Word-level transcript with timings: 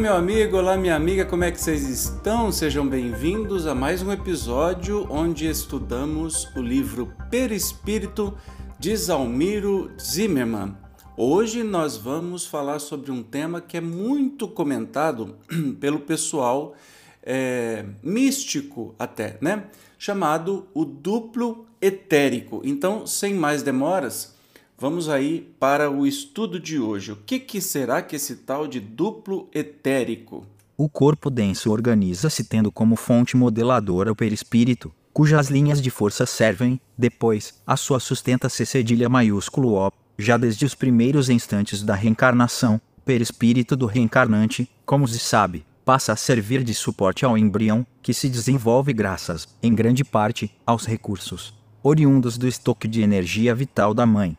Meu 0.00 0.14
amigo, 0.14 0.56
olá, 0.56 0.78
minha 0.78 0.96
amiga, 0.96 1.26
como 1.26 1.44
é 1.44 1.50
que 1.50 1.60
vocês 1.60 1.86
estão? 1.86 2.50
Sejam 2.50 2.88
bem-vindos 2.88 3.66
a 3.66 3.74
mais 3.74 4.00
um 4.02 4.10
episódio 4.10 5.06
onde 5.10 5.46
estudamos 5.46 6.48
o 6.56 6.62
livro 6.62 7.12
Perispírito 7.30 8.34
de 8.78 8.96
Zalmiro 8.96 9.90
Zimmermann. 10.00 10.74
Hoje 11.18 11.62
nós 11.62 11.98
vamos 11.98 12.46
falar 12.46 12.78
sobre 12.78 13.10
um 13.10 13.22
tema 13.22 13.60
que 13.60 13.76
é 13.76 13.80
muito 13.82 14.48
comentado 14.48 15.36
pelo 15.78 16.00
pessoal 16.00 16.74
é, 17.22 17.84
místico 18.02 18.94
até, 18.98 19.36
né? 19.38 19.64
Chamado 19.98 20.66
o 20.72 20.82
duplo 20.82 21.66
etérico. 21.78 22.62
Então, 22.64 23.06
sem 23.06 23.34
mais 23.34 23.62
demoras, 23.62 24.34
Vamos 24.80 25.10
aí 25.10 25.46
para 25.60 25.90
o 25.90 26.06
estudo 26.06 26.58
de 26.58 26.80
hoje. 26.80 27.12
O 27.12 27.16
que, 27.16 27.38
que 27.38 27.60
será 27.60 28.00
que 28.00 28.16
esse 28.16 28.34
tal 28.34 28.66
de 28.66 28.80
duplo 28.80 29.46
etérico? 29.52 30.46
O 30.74 30.88
corpo 30.88 31.28
denso 31.28 31.70
organiza-se 31.70 32.44
tendo 32.44 32.72
como 32.72 32.96
fonte 32.96 33.36
modeladora 33.36 34.10
o 34.10 34.16
perispírito, 34.16 34.90
cujas 35.12 35.50
linhas 35.50 35.82
de 35.82 35.90
força 35.90 36.24
servem, 36.24 36.80
depois, 36.96 37.60
a 37.66 37.76
sua 37.76 38.00
sustenta-se 38.00 38.64
cedilha 38.64 39.06
maiúsculo 39.06 39.74
O, 39.74 39.92
já 40.18 40.38
desde 40.38 40.64
os 40.64 40.74
primeiros 40.74 41.28
instantes 41.28 41.82
da 41.82 41.94
reencarnação, 41.94 42.80
o 42.96 43.02
perispírito 43.02 43.76
do 43.76 43.84
reencarnante, 43.84 44.66
como 44.86 45.06
se 45.06 45.18
sabe, 45.18 45.66
passa 45.84 46.14
a 46.14 46.16
servir 46.16 46.64
de 46.64 46.72
suporte 46.72 47.26
ao 47.26 47.36
embrião, 47.36 47.86
que 48.00 48.14
se 48.14 48.30
desenvolve 48.30 48.94
graças, 48.94 49.46
em 49.62 49.74
grande 49.74 50.04
parte, 50.04 50.50
aos 50.64 50.86
recursos 50.86 51.60
oriundos 51.82 52.36
do 52.36 52.46
estoque 52.46 52.86
de 52.86 53.02
energia 53.02 53.54
vital 53.54 53.94
da 53.94 54.04
mãe. 54.04 54.36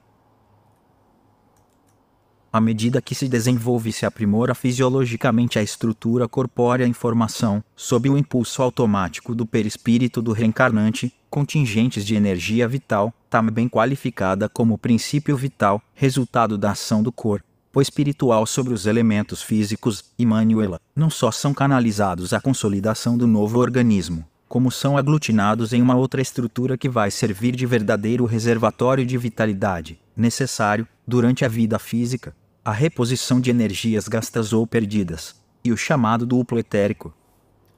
À 2.54 2.60
medida 2.60 3.02
que 3.02 3.16
se 3.16 3.30
desenvolve 3.30 3.92
e 3.92 3.94
se 3.94 4.06
aprimora 4.06 4.54
fisiologicamente 4.54 5.58
a 5.58 5.64
estrutura 5.64 6.28
corpórea 6.28 6.86
em 6.86 6.92
formação, 6.92 7.64
sob 7.78 8.10
o 8.10 8.18
impulso 8.18 8.62
automático 8.62 9.34
do 9.34 9.46
perispírito 9.46 10.22
do 10.22 10.34
reencarnante, 10.34 11.14
contingentes 11.30 12.06
de 12.06 12.14
energia 12.14 12.68
vital, 12.68 13.14
também 13.30 13.70
qualificada 13.70 14.50
como 14.50 14.78
princípio 14.78 15.38
vital, 15.38 15.82
resultado 15.94 16.58
da 16.58 16.72
ação 16.72 17.02
do 17.02 17.12
corpo 17.12 17.46
espiritual 17.80 18.46
sobre 18.46 18.74
os 18.74 18.86
elementos 18.86 19.42
físicos, 19.42 20.04
e 20.20 20.26
Manuela, 20.26 20.78
não 20.94 21.10
só 21.10 21.32
são 21.32 21.54
canalizados 21.54 22.34
à 22.34 22.42
consolidação 22.42 23.18
do 23.18 23.26
novo 23.26 23.60
organismo, 23.60 24.26
como 24.50 24.70
são 24.70 24.98
aglutinados 24.98 25.72
em 25.72 25.82
uma 25.82 25.96
outra 25.96 26.22
estrutura 26.22 26.78
que 26.78 26.90
vai 26.90 27.10
servir 27.10 27.56
de 27.56 27.66
verdadeiro 27.66 28.26
reservatório 28.26 29.06
de 29.06 29.18
vitalidade, 29.18 29.98
necessário, 30.18 30.86
durante 31.08 31.46
a 31.46 31.48
vida 31.48 31.80
física, 31.80 32.36
a 32.64 32.72
reposição 32.72 33.42
de 33.42 33.50
energias 33.50 34.08
gastas 34.08 34.54
ou 34.54 34.68
perdidas, 34.68 35.36
e 35.64 35.72
o 35.72 35.78
chamado 35.78 36.26
duplo 36.26 36.60
etérico. 36.60 37.14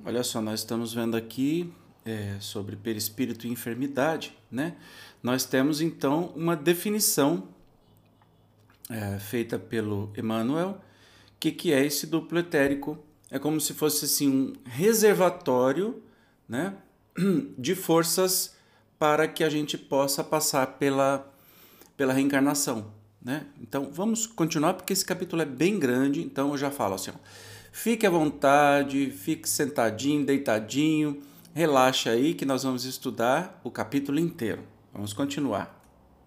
Olha 0.06 0.24
só, 0.24 0.42
nós 0.42 0.60
estamos 0.60 0.94
vendo 0.94 1.16
aqui 1.16 1.74
é, 2.06 2.36
sobre 2.40 2.76
perispírito 2.76 3.48
e 3.48 3.50
enfermidade, 3.50 4.38
né? 4.52 4.76
Nós 5.22 5.46
temos 5.46 5.80
então 5.80 6.34
uma 6.36 6.56
definição 6.56 7.48
é, 8.90 9.18
feita 9.20 9.58
pelo 9.58 10.12
Emmanuel. 10.18 10.82
Que, 11.40 11.52
que 11.52 11.74
é 11.74 11.86
esse 11.86 12.08
duplo 12.08 12.40
etérico? 12.40 12.98
É 13.32 13.40
como 13.40 13.60
se 13.60 13.74
fosse 13.74 14.06
assim 14.06 14.30
um 14.30 14.54
reservatório, 14.66 16.02
né, 16.48 16.76
de 17.58 17.76
forças 17.76 18.56
para 19.00 19.28
que 19.28 19.44
a 19.44 19.50
gente 19.50 19.78
possa 19.78 20.24
passar 20.24 20.78
pela 20.78 21.30
pela 21.96 22.14
reencarnação. 22.14 22.92
Né? 23.24 23.46
Então 23.62 23.90
vamos 23.92 24.28
continuar 24.28 24.74
porque 24.74 24.92
esse 24.92 25.06
capítulo 25.06 25.42
é 25.42 25.46
bem 25.46 25.80
grande, 25.80 26.22
então 26.22 26.52
eu 26.52 26.58
já 26.58 26.70
falo 26.70 26.96
assim: 26.96 27.12
ó, 27.12 27.14
fique 27.72 28.06
à 28.06 28.10
vontade, 28.10 29.12
fique 29.12 29.48
sentadinho, 29.48 30.26
deitadinho, 30.26 31.22
relaxa 31.54 32.10
aí 32.10 32.34
que 32.34 32.46
nós 32.46 32.64
vamos 32.64 32.84
estudar 32.84 33.62
o 33.64 33.72
capítulo 33.72 34.20
inteiro. 34.20 34.64
Vamos 34.94 35.14
continuar. 35.14 35.82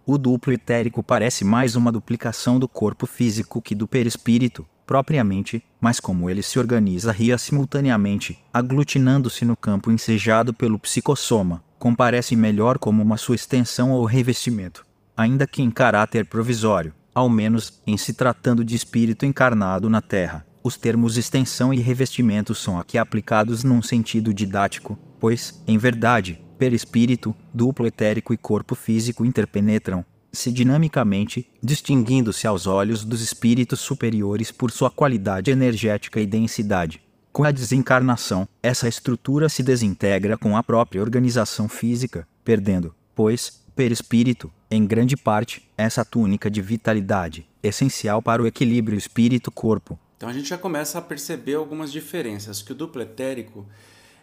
O 0.07 0.17
duplo 0.17 0.53
etérico 0.53 1.03
parece 1.03 1.45
mais 1.45 1.77
uma 1.77 1.93
duplicação 1.93 2.59
do 2.59 2.69
corpo 2.69 3.07
físico 3.07 3.61
que 3.61 3.75
do 3.75 3.89
perispírito, 3.89 4.65
propriamente, 4.87 5.63
mas 5.81 6.01
como 6.01 6.31
ele 6.31 6.43
se 6.43 6.59
organiza 6.59 7.13
ria 7.13 7.37
simultaneamente, 7.37 8.39
aglutinando-se 8.55 9.45
no 9.45 9.57
campo 9.57 9.91
ensejado 9.91 10.55
pelo 10.55 10.79
psicossoma, 10.79 11.63
comparece 11.79 12.37
melhor 12.37 12.79
como 12.79 13.03
uma 13.03 13.17
sua 13.17 13.35
extensão 13.35 13.91
ou 13.91 14.05
revestimento 14.05 14.86
ainda 15.17 15.47
que 15.47 15.63
em 15.63 15.71
caráter 15.71 16.27
provisório, 16.27 16.93
ao 17.15 17.29
menos 17.29 17.81
em 17.87 17.97
se 17.97 18.13
tratando 18.13 18.65
de 18.65 18.77
espírito 18.77 19.25
encarnado 19.25 19.89
na 19.89 20.03
Terra. 20.03 20.47
Os 20.63 20.77
termos 20.77 21.17
extensão 21.17 21.73
e 21.73 21.79
revestimento 21.79 22.55
são 22.55 22.79
aqui 22.79 22.99
aplicados 22.99 23.65
num 23.65 23.81
sentido 23.81 24.35
didático, 24.35 24.99
pois, 25.19 25.63
em 25.67 25.79
verdade, 25.79 26.43
perispírito, 26.59 27.35
duplo 27.55 27.87
etérico 27.87 28.35
e 28.35 28.37
corpo 28.37 28.75
físico 28.75 29.25
interpenetram 29.25 30.05
se 30.33 30.53
dinamicamente, 30.53 31.49
distinguindo-se 31.63 32.47
aos 32.47 32.67
olhos 32.67 33.05
dos 33.05 33.23
espíritos 33.23 33.81
superiores 33.81 34.53
por 34.53 34.71
sua 34.71 34.91
qualidade 34.91 35.51
energética 35.51 36.21
e 36.21 36.27
densidade. 36.27 37.01
Com 37.33 37.45
a 37.45 37.51
desencarnação, 37.51 38.47
essa 38.63 38.89
estrutura 38.89 39.49
se 39.49 39.63
desintegra 39.63 40.37
com 40.37 40.57
a 40.57 40.63
própria 40.63 41.01
organização 41.01 41.69
física, 41.69 42.27
perdendo, 42.45 42.95
pois, 43.15 43.63
perispírito, 43.77 44.51
em 44.71 44.87
grande 44.87 45.19
parte, 45.19 45.71
essa 45.77 46.03
túnica 46.03 46.51
de 46.51 46.63
vitalidade, 46.63 47.47
essencial 47.63 48.23
para 48.23 48.43
o 48.43 48.47
equilíbrio 48.47 48.97
espírito-corpo. 48.97 49.99
Então 50.17 50.31
a 50.31 50.33
gente 50.33 50.49
já 50.49 50.57
começa 50.57 50.99
a 50.99 51.03
perceber 51.03 51.55
algumas 51.55 51.93
diferenças, 51.93 52.63
que 52.63 52.73
o 52.73 52.75
duplo 52.75 53.03
etérico 53.03 53.67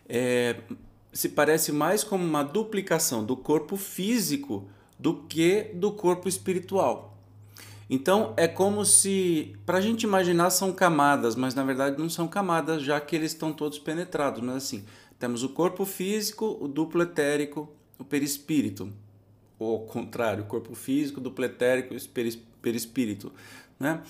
é, 0.09 0.56
se 1.13 1.30
parece 1.30 1.72
mais 1.72 2.03
como 2.03 2.24
uma 2.24 2.44
duplicação 2.44 3.24
do 3.24 3.38
corpo 3.38 3.78
físico 3.78 4.68
do 4.97 5.13
que 5.13 5.69
do 5.75 5.92
corpo 5.92 6.28
espiritual. 6.28 7.16
Então 7.88 8.34
é 8.36 8.47
como 8.47 8.84
se, 8.84 9.56
para 9.68 9.78
a 9.78 9.81
gente 9.81 10.02
imaginar, 10.02 10.50
são 10.50 10.74
camadas, 10.74 11.36
mas 11.36 11.53
na 11.53 11.63
verdade 11.63 12.00
não 12.00 12.09
são 12.09 12.28
camadas, 12.28 12.81
já 12.81 13.00
que 13.00 13.16
eles 13.16 13.34
estão 13.34 13.53
todos 13.53 13.78
penetrados. 13.78 14.42
Mas 14.42 14.56
assim, 14.56 14.84
temos 15.19 15.44
o 15.44 15.50
corpo 15.50 15.86
físico, 15.86 16.58
o 16.59 16.68
duplo 16.68 17.03
etérico, 17.03 17.72
o 18.00 18.03
perispírito 18.03 18.92
ou 19.59 19.74
ao 19.74 19.80
contrário, 19.81 20.46
corpo 20.46 20.75
físico, 20.75 21.22
dupletérico 21.22 21.94
e 21.94 22.38
perispírito. 22.62 23.31
Né? 23.80 24.02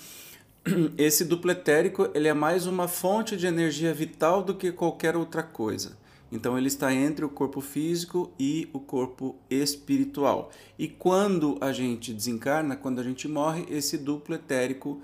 Esse 0.96 1.24
dupletérico 1.24 2.10
ele 2.14 2.28
é 2.28 2.34
mais 2.34 2.66
uma 2.66 2.88
fonte 2.88 3.36
de 3.36 3.46
energia 3.46 3.92
vital 3.92 4.42
do 4.42 4.54
que 4.54 4.72
qualquer 4.72 5.16
outra 5.16 5.42
coisa. 5.42 5.96
Então 6.32 6.58
ele 6.58 6.66
está 6.66 6.92
entre 6.92 7.24
o 7.24 7.28
corpo 7.28 7.60
físico 7.60 8.32
e 8.38 8.68
o 8.72 8.80
corpo 8.80 9.36
espiritual. 9.48 10.50
E 10.78 10.88
quando 10.88 11.56
a 11.60 11.72
gente 11.72 12.12
desencarna, 12.12 12.74
quando 12.74 13.00
a 13.00 13.04
gente 13.04 13.28
morre, 13.28 13.64
esse 13.70 13.96
duplo 13.96 14.34
etérico 14.34 15.00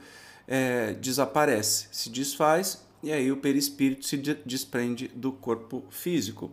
é, 0.49 0.94
desaparece, 0.94 1.87
se 1.93 2.11
desfaz 2.11 2.85
e 3.03 3.12
aí 3.12 3.31
o 3.31 3.37
perispírito 3.37 4.05
se 4.05 4.17
desprende 4.44 5.09
do 5.09 5.31
corpo 5.31 5.85
físico. 5.91 6.50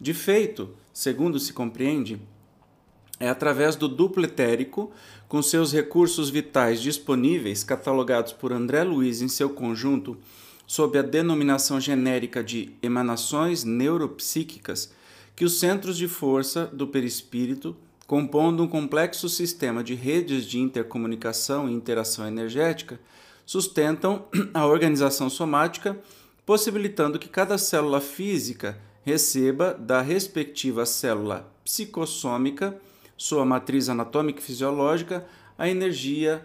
De 0.00 0.12
feito, 0.12 0.74
segundo 0.92 1.38
se 1.38 1.52
compreende, 1.52 2.20
é 3.20 3.28
através 3.28 3.76
do 3.76 3.86
duplo 3.86 4.24
etérico, 4.24 4.90
com 5.28 5.42
seus 5.42 5.72
recursos 5.72 6.30
vitais 6.30 6.80
disponíveis, 6.80 7.62
catalogados 7.62 8.32
por 8.32 8.50
André 8.50 8.82
Luiz 8.82 9.20
em 9.20 9.28
seu 9.28 9.50
conjunto, 9.50 10.16
sob 10.66 10.98
a 10.98 11.02
denominação 11.02 11.78
genérica 11.78 12.42
de 12.42 12.72
emanações 12.82 13.62
neuropsíquicas, 13.62 14.92
que 15.36 15.44
os 15.44 15.60
centros 15.60 15.96
de 15.96 16.08
força 16.08 16.66
do 16.72 16.86
perispírito, 16.86 17.76
compondo 18.06 18.62
um 18.62 18.68
complexo 18.68 19.28
sistema 19.28 19.84
de 19.84 19.94
redes 19.94 20.44
de 20.44 20.58
intercomunicação 20.58 21.68
e 21.68 21.72
interação 21.72 22.26
energética, 22.26 22.98
sustentam 23.44 24.24
a 24.54 24.66
organização 24.66 25.28
somática, 25.28 25.98
possibilitando 26.46 27.18
que 27.18 27.28
cada 27.28 27.58
célula 27.58 28.00
física 28.00 28.78
receba 29.02 29.74
da 29.74 30.00
respectiva 30.00 30.86
célula 30.86 31.52
psicossômica, 31.64 32.80
sua 33.20 33.44
matriz 33.44 33.90
anatômica 33.90 34.40
e 34.40 34.42
fisiológica, 34.42 35.26
a 35.58 35.68
energia 35.68 36.42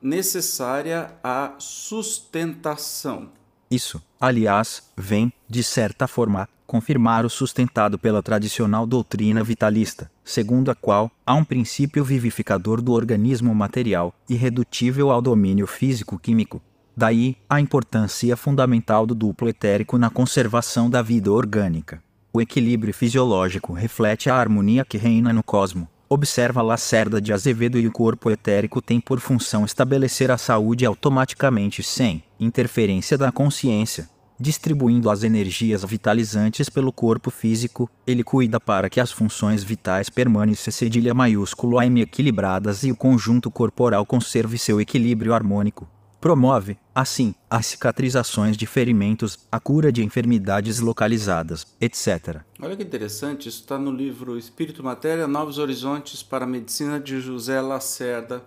necessária 0.00 1.10
à 1.20 1.54
sustentação. 1.58 3.28
Isso, 3.68 4.00
aliás, 4.20 4.88
vem, 4.96 5.32
de 5.48 5.64
certa 5.64 6.06
forma, 6.06 6.48
confirmar 6.64 7.26
o 7.26 7.30
sustentado 7.30 7.98
pela 7.98 8.22
tradicional 8.22 8.86
doutrina 8.86 9.42
vitalista, 9.42 10.08
segundo 10.22 10.70
a 10.70 10.76
qual 10.76 11.10
há 11.26 11.34
um 11.34 11.44
princípio 11.44 12.04
vivificador 12.04 12.80
do 12.80 12.92
organismo 12.92 13.52
material, 13.52 14.14
irredutível 14.30 15.10
ao 15.10 15.20
domínio 15.20 15.66
físico-químico. 15.66 16.62
Daí 16.96 17.36
a 17.50 17.60
importância 17.60 18.36
fundamental 18.36 19.06
do 19.06 19.14
duplo 19.14 19.48
etérico 19.48 19.98
na 19.98 20.08
conservação 20.08 20.88
da 20.88 21.02
vida 21.02 21.32
orgânica. 21.32 22.00
O 22.32 22.40
equilíbrio 22.40 22.94
fisiológico 22.94 23.72
reflete 23.72 24.30
a 24.30 24.36
harmonia 24.36 24.84
que 24.84 24.96
reina 24.96 25.32
no 25.32 25.42
cosmo. 25.42 25.88
Observa 26.14 26.60
Lacerda 26.60 27.22
de 27.22 27.32
Azevedo 27.32 27.78
e 27.78 27.86
o 27.86 27.90
corpo 27.90 28.30
etérico 28.30 28.82
tem 28.82 29.00
por 29.00 29.18
função 29.18 29.64
estabelecer 29.64 30.30
a 30.30 30.36
saúde 30.36 30.84
automaticamente 30.84 31.82
sem 31.82 32.22
interferência 32.38 33.16
da 33.16 33.32
consciência, 33.32 34.10
distribuindo 34.38 35.08
as 35.08 35.22
energias 35.22 35.82
vitalizantes 35.86 36.68
pelo 36.68 36.92
corpo 36.92 37.30
físico, 37.30 37.88
ele 38.06 38.22
cuida 38.22 38.60
para 38.60 38.90
que 38.90 39.00
as 39.00 39.10
funções 39.10 39.64
vitais 39.64 40.10
permaneçam 40.10 40.70
cedilha 40.70 41.14
maiúsculo 41.14 41.78
AM 41.78 42.02
equilibradas 42.02 42.84
e 42.84 42.92
o 42.92 42.96
conjunto 42.96 43.50
corporal 43.50 44.04
conserve 44.04 44.58
seu 44.58 44.82
equilíbrio 44.82 45.32
harmônico. 45.32 45.88
Promove, 46.22 46.78
assim, 46.94 47.34
as 47.50 47.66
cicatrizações 47.66 48.56
de 48.56 48.64
ferimentos, 48.64 49.40
a 49.50 49.58
cura 49.58 49.90
de 49.90 50.04
enfermidades 50.04 50.78
localizadas, 50.78 51.66
etc. 51.80 52.42
Olha 52.60 52.76
que 52.76 52.84
interessante, 52.84 53.48
isso 53.48 53.62
está 53.62 53.76
no 53.76 53.90
livro 53.90 54.38
Espírito 54.38 54.84
Matéria, 54.84 55.26
Novos 55.26 55.58
Horizontes 55.58 56.22
para 56.22 56.44
a 56.44 56.46
Medicina 56.46 57.00
de 57.00 57.20
José 57.20 57.60
Lacerda 57.60 58.40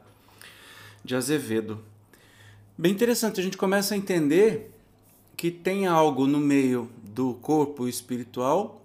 de 1.04 1.18
Azevedo. 1.18 1.84
Bem 2.78 2.94
interessante, 2.94 3.42
a 3.42 3.44
gente 3.44 3.58
começa 3.58 3.94
a 3.94 3.98
entender 3.98 4.74
que 5.36 5.52
tem 5.52 5.86
algo 5.86 6.26
no 6.28 6.40
meio 6.40 6.90
do 7.04 7.34
corpo 7.34 7.90
espiritual 7.90 8.82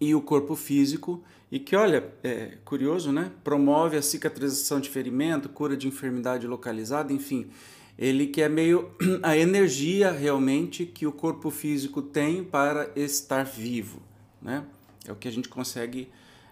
e 0.00 0.16
o 0.16 0.20
corpo 0.20 0.56
físico 0.56 1.22
e 1.50 1.58
que, 1.58 1.74
olha, 1.74 2.12
é 2.22 2.58
curioso, 2.64 3.10
né? 3.10 3.30
Promove 3.42 3.96
a 3.96 4.02
cicatrização 4.02 4.80
de 4.80 4.88
ferimento, 4.88 5.48
cura 5.48 5.76
de 5.76 5.88
enfermidade 5.88 6.46
localizada, 6.46 7.12
enfim. 7.12 7.46
Ele 7.98 8.26
que 8.26 8.42
é 8.42 8.48
meio 8.48 8.90
a 9.22 9.36
energia 9.36 10.10
realmente 10.10 10.84
que 10.84 11.06
o 11.06 11.12
corpo 11.12 11.50
físico 11.50 12.02
tem 12.02 12.44
para 12.44 12.90
estar 12.94 13.44
vivo, 13.44 14.02
né? 14.40 14.64
É 15.06 15.12
o 15.12 15.16
que 15.16 15.26
a 15.26 15.32
gente 15.32 15.48
consegue 15.48 16.10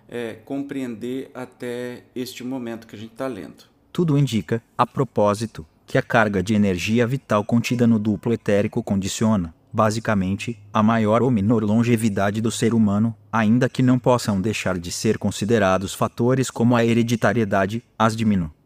é, 0.08 0.34
compreender 0.44 1.30
até 1.34 2.04
este 2.14 2.42
momento 2.42 2.86
que 2.86 2.96
a 2.96 2.98
gente 2.98 3.12
está 3.12 3.26
lendo. 3.26 3.64
Tudo 3.92 4.16
indica, 4.16 4.62
a 4.76 4.86
propósito, 4.86 5.66
que 5.86 5.98
a 5.98 6.02
carga 6.02 6.42
de 6.42 6.54
energia 6.54 7.06
vital 7.06 7.44
contida 7.44 7.86
no 7.86 7.98
duplo 7.98 8.32
etérico 8.32 8.82
condiciona, 8.82 9.54
basicamente, 9.76 10.58
a 10.72 10.82
maior 10.82 11.22
ou 11.22 11.30
menor 11.30 11.62
longevidade 11.62 12.40
do 12.40 12.50
ser 12.50 12.72
humano, 12.72 13.14
ainda 13.30 13.68
que 13.68 13.82
não 13.82 13.98
possam 13.98 14.40
deixar 14.40 14.78
de 14.78 14.90
ser 14.90 15.18
considerados 15.18 15.92
fatores 15.92 16.50
como 16.50 16.74
a 16.74 16.82
hereditariedade, 16.82 17.84
as 17.98 18.16
diminutas 18.16 18.56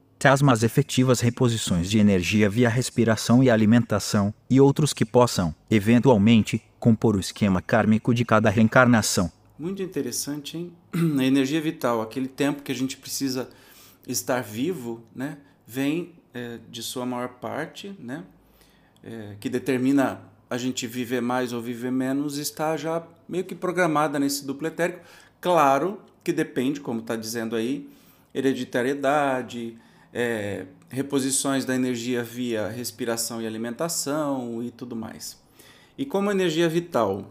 mais 0.42 0.62
efetivas 0.62 1.18
reposições 1.20 1.90
de 1.90 1.98
energia 1.98 2.48
via 2.48 2.68
respiração 2.68 3.42
e 3.42 3.50
alimentação, 3.50 4.34
e 4.50 4.60
outros 4.60 4.92
que 4.92 5.04
possam, 5.04 5.54
eventualmente, 5.70 6.62
compor 6.78 7.16
o 7.16 7.20
esquema 7.20 7.60
kármico 7.62 8.14
de 8.14 8.22
cada 8.24 8.50
reencarnação. 8.50 9.32
Muito 9.58 9.82
interessante, 9.82 10.58
hein? 10.58 10.72
A 11.18 11.24
energia 11.24 11.60
vital, 11.60 12.02
aquele 12.02 12.28
tempo 12.28 12.62
que 12.62 12.70
a 12.70 12.74
gente 12.74 12.98
precisa 12.98 13.48
estar 14.06 14.42
vivo, 14.42 15.02
né? 15.14 15.38
Vem 15.66 16.12
é, 16.34 16.58
de 16.70 16.82
sua 16.82 17.06
maior 17.06 17.30
parte, 17.40 17.96
né? 17.98 18.22
É, 19.02 19.36
que 19.40 19.48
determina 19.48 20.20
a 20.50 20.58
gente 20.58 20.84
viver 20.84 21.22
mais 21.22 21.52
ou 21.52 21.62
viver 21.62 21.92
menos, 21.92 22.36
está 22.36 22.76
já 22.76 23.06
meio 23.28 23.44
que 23.44 23.54
programada 23.54 24.18
nesse 24.18 24.44
duplo 24.44 24.66
etérico. 24.66 25.00
Claro 25.40 26.00
que 26.24 26.32
depende, 26.32 26.80
como 26.80 26.98
está 26.98 27.14
dizendo 27.14 27.54
aí, 27.54 27.88
hereditariedade, 28.34 29.78
é, 30.12 30.66
reposições 30.88 31.64
da 31.64 31.74
energia 31.74 32.24
via 32.24 32.68
respiração 32.68 33.40
e 33.40 33.46
alimentação 33.46 34.60
e 34.60 34.72
tudo 34.72 34.96
mais. 34.96 35.40
E 35.96 36.04
como 36.04 36.30
a 36.30 36.32
energia 36.32 36.68
vital, 36.68 37.30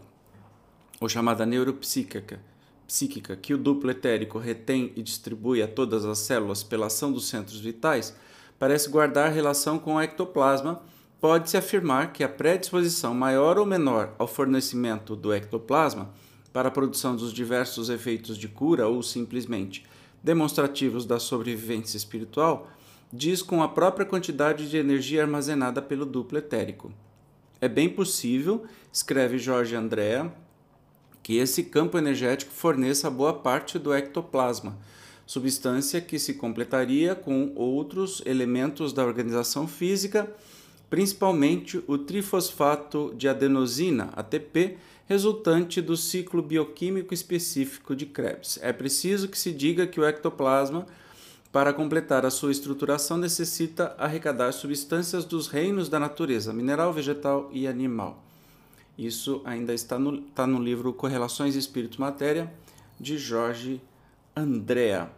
ou 0.98 1.08
chamada 1.08 1.44
neuropsíquica, 1.44 2.40
psíquica, 2.86 3.36
que 3.36 3.52
o 3.52 3.58
duplo 3.58 3.90
etérico 3.90 4.38
retém 4.38 4.92
e 4.96 5.02
distribui 5.02 5.62
a 5.62 5.68
todas 5.68 6.06
as 6.06 6.18
células 6.20 6.62
pela 6.62 6.86
ação 6.86 7.12
dos 7.12 7.28
centros 7.28 7.60
vitais, 7.60 8.16
parece 8.58 8.88
guardar 8.88 9.30
relação 9.30 9.78
com 9.78 9.94
o 9.94 10.00
ectoplasma 10.00 10.82
pode-se 11.20 11.56
afirmar 11.56 12.12
que 12.12 12.24
a 12.24 12.28
predisposição 12.28 13.12
maior 13.12 13.58
ou 13.58 13.66
menor 13.66 14.14
ao 14.18 14.26
fornecimento 14.26 15.14
do 15.14 15.32
ectoplasma 15.32 16.10
para 16.52 16.68
a 16.68 16.72
produção 16.72 17.14
dos 17.14 17.32
diversos 17.32 17.90
efeitos 17.90 18.38
de 18.38 18.48
cura 18.48 18.88
ou 18.88 19.02
simplesmente 19.02 19.84
demonstrativos 20.22 21.04
da 21.04 21.18
sobrevivência 21.18 21.96
espiritual 21.96 22.68
diz 23.12 23.42
com 23.42 23.62
a 23.62 23.68
própria 23.68 24.06
quantidade 24.06 24.70
de 24.70 24.76
energia 24.76 25.22
armazenada 25.22 25.82
pelo 25.82 26.06
duplo 26.06 26.38
etérico. 26.38 26.92
É 27.60 27.68
bem 27.68 27.88
possível, 27.88 28.64
escreve 28.92 29.38
Jorge 29.38 29.74
Andrea, 29.76 30.32
que 31.22 31.36
esse 31.36 31.64
campo 31.64 31.98
energético 31.98 32.52
forneça 32.52 33.10
boa 33.10 33.34
parte 33.34 33.78
do 33.78 33.92
ectoplasma, 33.92 34.78
substância 35.26 36.00
que 36.00 36.18
se 36.18 36.34
completaria 36.34 37.14
com 37.14 37.52
outros 37.54 38.22
elementos 38.24 38.92
da 38.92 39.04
organização 39.04 39.66
física 39.66 40.32
principalmente 40.90 41.82
o 41.86 41.96
trifosfato 41.96 43.14
de 43.16 43.28
adenosina, 43.28 44.10
ATP, 44.12 44.76
resultante 45.06 45.80
do 45.80 45.96
ciclo 45.96 46.42
bioquímico 46.42 47.14
específico 47.14 47.94
de 47.94 48.06
Krebs. 48.06 48.58
É 48.60 48.72
preciso 48.72 49.28
que 49.28 49.38
se 49.38 49.52
diga 49.52 49.86
que 49.86 50.00
o 50.00 50.04
ectoplasma, 50.04 50.86
para 51.52 51.72
completar 51.72 52.26
a 52.26 52.30
sua 52.30 52.50
estruturação, 52.50 53.16
necessita 53.16 53.94
arrecadar 53.98 54.52
substâncias 54.52 55.24
dos 55.24 55.46
reinos 55.46 55.88
da 55.88 55.98
natureza, 55.98 56.52
mineral, 56.52 56.92
vegetal 56.92 57.48
e 57.52 57.66
animal. 57.66 58.22
Isso 58.98 59.40
ainda 59.44 59.72
está 59.72 59.98
no, 59.98 60.16
está 60.16 60.46
no 60.46 60.62
livro 60.62 60.92
Correlações 60.92 61.54
Espírito-Matéria, 61.54 62.52
de 62.98 63.16
Jorge 63.16 63.80
Andrea. 64.36 65.10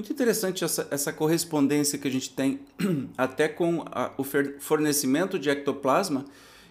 Muito 0.00 0.14
interessante 0.14 0.64
essa, 0.64 0.88
essa 0.90 1.12
correspondência 1.12 1.98
que 1.98 2.08
a 2.08 2.10
gente 2.10 2.30
tem 2.30 2.60
até 3.18 3.46
com 3.46 3.84
a, 3.84 4.10
o 4.16 4.24
fornecimento 4.58 5.38
de 5.38 5.50
ectoplasma 5.50 6.24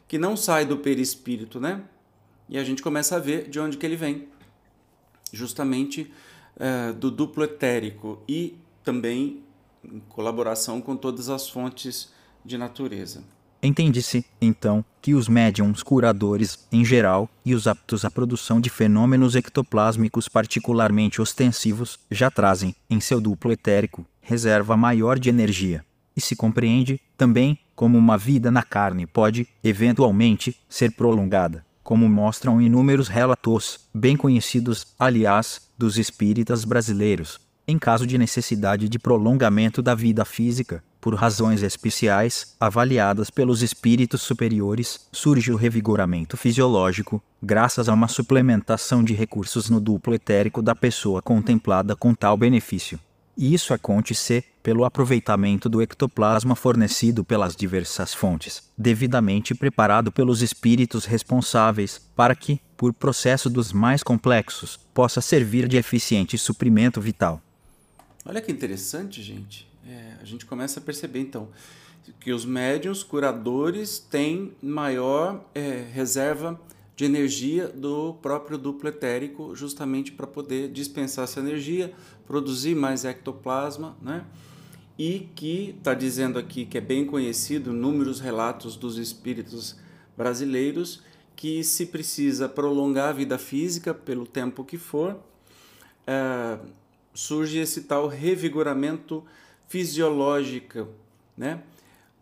que 0.07 0.17
não 0.17 0.35
sai 0.35 0.65
do 0.65 0.79
perispírito, 0.79 1.59
né? 1.59 1.83
E 2.49 2.57
a 2.57 2.63
gente 2.63 2.81
começa 2.81 3.17
a 3.17 3.19
ver 3.19 3.47
de 3.47 3.59
onde 3.59 3.77
que 3.77 3.85
ele 3.85 3.95
vem. 3.95 4.27
Justamente 5.31 6.11
é, 6.59 6.91
do 6.91 7.11
duplo 7.11 7.43
etérico 7.43 8.19
e 8.27 8.57
também 8.83 9.43
em 9.83 9.99
colaboração 10.09 10.81
com 10.81 10.97
todas 10.97 11.29
as 11.29 11.47
fontes 11.47 12.11
de 12.43 12.57
natureza. 12.57 13.23
Entende-se, 13.61 14.25
então, 14.41 14.85
que 15.01 15.13
os 15.13 15.27
médiums 15.27 15.83
curadores, 15.83 16.65
em 16.71 16.85
geral, 16.85 17.29
e 17.45 17.53
os 17.53 17.67
aptos 17.67 18.05
à 18.05 18.11
produção 18.11 18.61
de 18.61 18.69
fenômenos 18.69 19.35
ectoplásmicos 19.35 20.29
particularmente 20.29 21.21
ostensivos, 21.21 21.99
já 22.09 22.31
trazem, 22.31 22.73
em 22.89 23.01
seu 23.01 23.19
duplo 23.19 23.51
etérico, 23.51 24.05
reserva 24.21 24.77
maior 24.77 25.19
de 25.19 25.29
energia. 25.29 25.83
E 26.15 26.21
se 26.21 26.35
compreende, 26.35 27.01
também, 27.17 27.59
como 27.75 27.97
uma 27.97 28.17
vida 28.17 28.49
na 28.49 28.63
carne 28.63 29.05
pode, 29.05 29.47
eventualmente, 29.63 30.55
ser 30.69 30.91
prolongada, 30.91 31.65
como 31.83 32.07
mostram 32.07 32.61
inúmeros 32.61 33.07
relatos, 33.07 33.87
bem 33.93 34.15
conhecidos, 34.15 34.87
aliás, 34.97 35.61
dos 35.77 35.97
espíritas 35.97 36.63
brasileiros, 36.63 37.39
em 37.67 37.77
caso 37.77 38.05
de 38.05 38.17
necessidade 38.17 38.89
de 38.89 38.99
prolongamento 38.99 39.81
da 39.81 39.95
vida 39.95 40.25
física, 40.25 40.83
por 41.01 41.15
razões 41.15 41.63
especiais, 41.63 42.55
avaliadas 42.59 43.29
pelos 43.29 43.61
espíritos 43.61 44.21
superiores, 44.21 45.07
surge 45.11 45.51
o 45.51 45.55
revigoramento 45.55 46.35
fisiológico, 46.35 47.21
graças 47.41 47.87
a 47.87 47.93
uma 47.93 48.07
suplementação 48.07 49.03
de 49.03 49.13
recursos 49.13 49.69
no 49.69 49.79
duplo 49.79 50.13
etérico 50.13 50.61
da 50.61 50.75
pessoa 50.75 51.21
contemplada 51.21 51.95
com 51.95 52.13
tal 52.13 52.35
benefício. 52.35 52.99
E 53.37 53.53
isso 53.53 53.73
acontece 53.73 54.43
pelo 54.61 54.83
aproveitamento 54.83 55.69
do 55.69 55.81
ectoplasma 55.81 56.57
fornecido 56.57 57.23
pelas 57.23 57.55
diversas 57.55 58.13
fontes, 58.13 58.61
devidamente 58.77 59.55
preparado 59.55 60.11
pelos 60.11 60.41
espíritos 60.41 61.05
responsáveis, 61.05 62.01
para 62.13 62.35
que, 62.35 62.59
por 62.75 62.93
processo 62.93 63.49
dos 63.49 63.71
mais 63.71 64.03
complexos, 64.03 64.77
possa 64.93 65.21
servir 65.21 65.69
de 65.69 65.77
eficiente 65.77 66.37
suprimento 66.37 66.99
vital. 66.99 67.41
Olha 68.25 68.41
que 68.41 68.51
interessante, 68.51 69.23
gente 69.23 69.68
é, 69.89 70.17
a 70.21 70.25
gente 70.25 70.45
começa 70.45 70.79
a 70.79 70.83
perceber 70.83 71.19
então. 71.19 71.49
que 72.19 72.31
os 72.31 72.45
médiums 72.45 73.03
curadores 73.03 73.99
têm 73.99 74.53
maior 74.61 75.43
é, 75.53 75.83
reserva 75.91 76.59
de 76.95 77.05
energia 77.05 77.67
do 77.67 78.13
próprio 78.15 78.57
duplo 78.57 78.89
etérico, 78.89 79.55
justamente 79.55 80.11
para 80.11 80.27
poder 80.27 80.69
dispensar 80.69 81.23
essa 81.23 81.39
energia, 81.39 81.93
produzir 82.27 82.75
mais 82.75 83.05
ectoplasma, 83.05 83.97
né? 84.01 84.25
E 84.97 85.29
que 85.33 85.75
está 85.77 85.93
dizendo 85.93 86.37
aqui 86.37 86.65
que 86.65 86.77
é 86.77 86.81
bem 86.81 87.05
conhecido, 87.05 87.71
inúmeros 87.71 88.19
relatos 88.19 88.75
dos 88.75 88.97
espíritos 88.97 89.77
brasileiros, 90.17 91.01
que 91.37 91.63
se 91.63 91.85
precisa 91.85 92.49
prolongar 92.49 93.09
a 93.09 93.13
vida 93.13 93.37
física 93.37 93.93
pelo 93.93 94.27
tempo 94.27 94.65
que 94.65 94.77
for, 94.77 95.17
é, 96.05 96.59
surge 97.13 97.59
esse 97.59 97.83
tal 97.83 98.07
revigoramento 98.07 99.23
fisiológico, 99.69 100.87
né? 101.37 101.61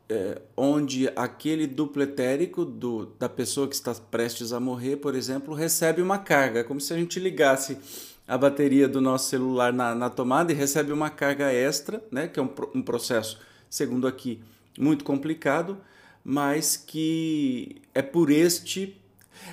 É, 0.10 0.42
onde 0.56 1.10
aquele 1.16 1.68
duplo 1.68 2.02
etérico 2.02 2.64
do, 2.64 3.08
da 3.20 3.28
pessoa 3.28 3.68
que 3.68 3.76
está 3.76 3.94
prestes 3.94 4.54
a 4.54 4.60
morrer, 4.60 4.98
por 4.98 5.16
exemplo, 5.16 5.54
recebe 5.54 6.02
uma 6.02 6.18
carga, 6.18 6.64
como 6.64 6.80
se 6.80 6.94
a 6.94 6.98
gente 6.98 7.20
ligasse 7.20 7.78
a 8.26 8.38
bateria 8.38 8.88
do 8.88 9.02
nosso 9.02 9.30
celular 9.30 9.74
na, 9.74 9.94
na 9.96 10.10
tomada 10.10 10.52
e 10.52 10.56
recebe 10.56 10.94
uma 10.94 11.10
carga 11.10 11.52
extra, 11.52 12.02
né? 12.10 12.28
que 12.28 12.40
é 12.40 12.44
um, 12.44 12.50
um 12.76 12.82
processo, 12.82 13.40
segundo 13.70 14.08
aqui, 14.08 14.42
muito 14.80 15.04
complicado, 15.04 15.78
mas 16.24 16.78
que 16.78 17.82
é 17.94 18.02
por 18.02 18.30
este. 18.30 18.98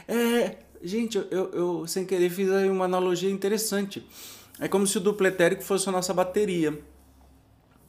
É, 0.07 0.57
gente, 0.83 1.17
eu, 1.17 1.51
eu 1.53 1.87
sem 1.87 2.05
querer 2.05 2.31
fiz 2.31 2.51
aí 2.51 2.71
uma 2.71 2.85
analogia 2.85 3.31
interessante. 3.31 4.07
É 4.61 4.69
como 4.69 4.87
se 4.87 4.99
o 4.99 5.01
duplo 5.01 5.27
etérico 5.27 5.63
fosse 5.63 5.89
a 5.89 5.93
nossa 5.93 6.15
bateria. 6.15 6.81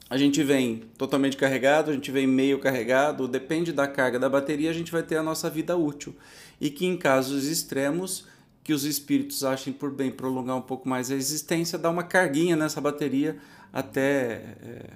A 0.08 0.16
gente 0.16 0.42
vem 0.42 0.84
totalmente 0.96 1.36
carregado, 1.36 1.90
a 1.90 1.94
gente 1.94 2.12
vem 2.12 2.26
meio 2.28 2.60
carregado, 2.60 3.26
depende 3.26 3.72
da 3.72 3.88
carga 3.88 4.20
da 4.20 4.28
bateria, 4.28 4.70
a 4.70 4.72
gente 4.72 4.92
vai 4.92 5.02
ter 5.02 5.16
a 5.16 5.22
nossa 5.22 5.50
vida 5.50 5.76
útil. 5.76 6.14
E 6.60 6.70
que 6.70 6.86
em 6.86 6.96
casos 6.96 7.44
extremos, 7.44 8.24
que 8.62 8.72
os 8.72 8.84
espíritos 8.84 9.42
achem 9.42 9.72
por 9.72 9.90
bem 9.90 10.12
prolongar 10.12 10.56
um 10.56 10.62
pouco 10.62 10.88
mais 10.88 11.10
a 11.10 11.16
existência, 11.16 11.76
dá 11.76 11.90
uma 11.90 12.04
carguinha 12.04 12.54
nessa 12.54 12.80
bateria 12.80 13.36
até 13.72 14.56
é, 14.62 14.90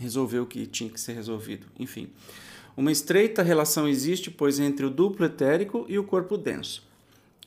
resolver 0.00 0.40
o 0.40 0.46
que 0.46 0.66
tinha 0.66 0.90
que 0.90 1.00
ser 1.00 1.12
resolvido. 1.12 1.66
Enfim, 1.78 2.08
uma 2.76 2.90
estreita 2.90 3.44
relação 3.44 3.88
existe, 3.88 4.32
pois, 4.32 4.58
entre 4.58 4.84
o 4.84 4.90
duplo 4.90 5.26
etérico 5.26 5.86
e 5.88 5.96
o 5.96 6.04
corpo 6.04 6.36
denso. 6.36 6.82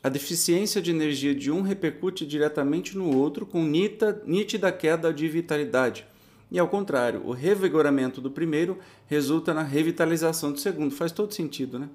A 0.02 0.08
deficiência 0.08 0.82
de 0.82 0.92
energia 0.92 1.36
de 1.36 1.52
um 1.52 1.62
repercute 1.62 2.26
diretamente 2.26 2.98
no 2.98 3.14
outro 3.14 3.46
com 3.46 3.62
nítida, 3.62 4.24
nítida 4.26 4.72
queda 4.72 5.14
de 5.14 5.28
vitalidade. 5.28 6.06
E 6.52 6.58
ao 6.58 6.68
contrário, 6.68 7.22
o 7.26 7.32
revigoramento 7.32 8.20
do 8.20 8.32
primeiro 8.32 8.80
resulta 9.08 9.54
na 9.54 9.64
revitalização 9.64 10.52
do 10.52 10.60
segundo. 10.60 10.96
Faz 10.96 11.12
todo 11.12 11.34
sentido, 11.34 11.78
né? 11.78 11.90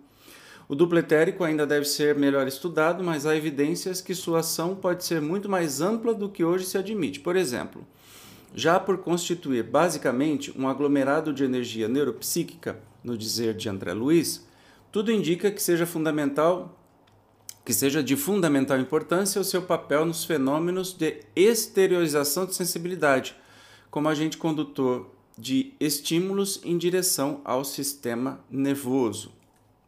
O 0.69 0.75
duplo 0.75 0.99
etérico 0.99 1.45
ainda 1.45 1.67
deve 1.67 1.85
ser 1.85 2.15
melhor 2.15 2.47
estudado, 2.47 3.05
mas 3.05 3.27
há 3.27 3.37
evidências 3.37 4.01
que 4.01 4.15
sua 4.15 4.41
ação 4.41 4.75
pode 4.75 5.05
ser 5.05 5.21
muito 5.21 5.49
mais 5.49 5.81
ampla 5.81 6.15
do 6.15 6.29
que 6.29 6.43
hoje 6.43 6.65
se 6.65 6.79
admite. 6.79 7.21
Por 7.21 7.37
exemplo, 7.37 7.87
já 8.55 8.81
por 8.81 8.99
constituir 8.99 9.65
basicamente 9.65 10.55
um 10.59 10.67
aglomerado 10.67 11.35
de 11.35 11.45
energia 11.45 11.87
neuropsíquica, 11.87 12.79
no 13.03 13.19
dizer 13.19 13.55
de 13.55 13.69
André 13.69 13.93
Luiz, 13.93 14.47
tudo 14.91 15.13
indica 15.13 15.51
que 15.51 15.63
seja 15.63 15.85
fundamental 15.85 16.81
que 17.65 17.73
seja 17.73 18.03
de 18.03 18.15
fundamental 18.15 18.79
importância 18.79 19.41
o 19.41 19.45
seu 19.45 19.63
papel 19.63 20.05
nos 20.05 20.25
fenômenos 20.25 20.93
de 20.93 21.23
exteriorização 21.35 22.45
de 22.45 22.55
sensibilidade, 22.55 23.35
como 23.95 24.09
agente 24.09 24.37
condutor 24.37 25.09
de 25.39 25.73
estímulos 25.79 26.61
em 26.65 26.77
direção 26.77 27.41
ao 27.45 27.65
sistema 27.65 28.41
nervoso. 28.51 29.31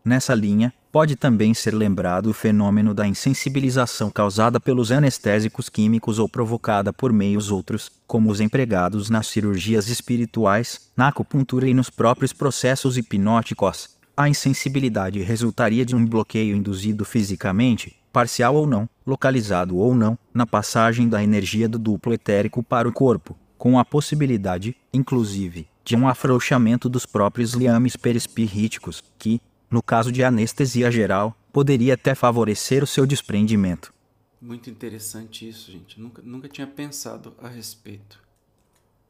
Nessa 0.05 0.33
linha, 0.33 0.73
pode 0.93 1.17
também 1.17 1.53
ser 1.53 1.75
lembrado 1.75 2.27
o 2.27 2.33
fenômeno 2.33 2.95
da 2.95 3.05
insensibilização 3.05 4.09
causada 4.09 4.61
pelos 4.61 4.93
anestésicos 4.93 5.69
químicos 5.69 6.21
ou 6.21 6.29
provocada 6.29 6.93
por 6.93 7.13
meios 7.13 7.51
outros, 7.51 7.91
como 8.07 8.31
os 8.31 8.41
empregados 8.41 9.11
nas 9.11 9.27
cirurgias 9.27 9.89
espirituais, 9.89 10.89
na 10.97 11.09
acupuntura 11.09 11.69
e 11.69 11.75
nos 11.75 11.91
próprios 11.91 12.33
processos 12.33 12.97
hipnóticos. 12.97 13.89
A 14.17 14.29
insensibilidade 14.29 15.21
resultaria 15.21 15.85
de 15.85 15.97
um 15.97 16.07
bloqueio 16.07 16.55
induzido 16.55 17.05
fisicamente, 17.05 17.97
parcial 18.13 18.55
ou 18.55 18.69
não, 18.69 18.89
localizado 19.05 19.77
ou 19.77 19.97
não, 19.97 20.17
na 20.33 20.47
passagem 20.47 21.09
da 21.09 21.25
energia 21.25 21.69
do 21.69 21.77
duplo 21.77 22.15
etérico 22.15 22.63
para 22.63 22.89
o 22.89 22.93
corpo, 22.93 23.37
com 23.59 23.79
a 23.79 23.85
possibilidade, 23.85 24.77
inclusive, 24.93 25.69
de 25.85 25.97
um 25.97 26.09
afrouxamento 26.09 26.89
dos 26.89 27.07
próprios 27.07 27.53
liames 27.53 27.97
perispirríticos, 27.97 29.03
que, 29.19 29.41
no 29.71 29.83
caso 29.83 30.11
de 30.11 30.25
anestesia 30.25 30.91
geral, 30.91 31.37
poderia 31.53 31.95
até 31.95 32.15
favorecer 32.15 32.83
o 32.83 32.87
seu 32.87 33.07
desprendimento. 33.07 33.93
Muito 34.41 34.69
interessante 34.69 35.49
isso, 35.49 35.73
gente. 35.73 35.99
Nunca, 36.01 36.23
nunca 36.23 36.49
tinha 36.49 36.67
pensado 36.67 37.35
a 37.43 37.49
respeito. 37.49 38.21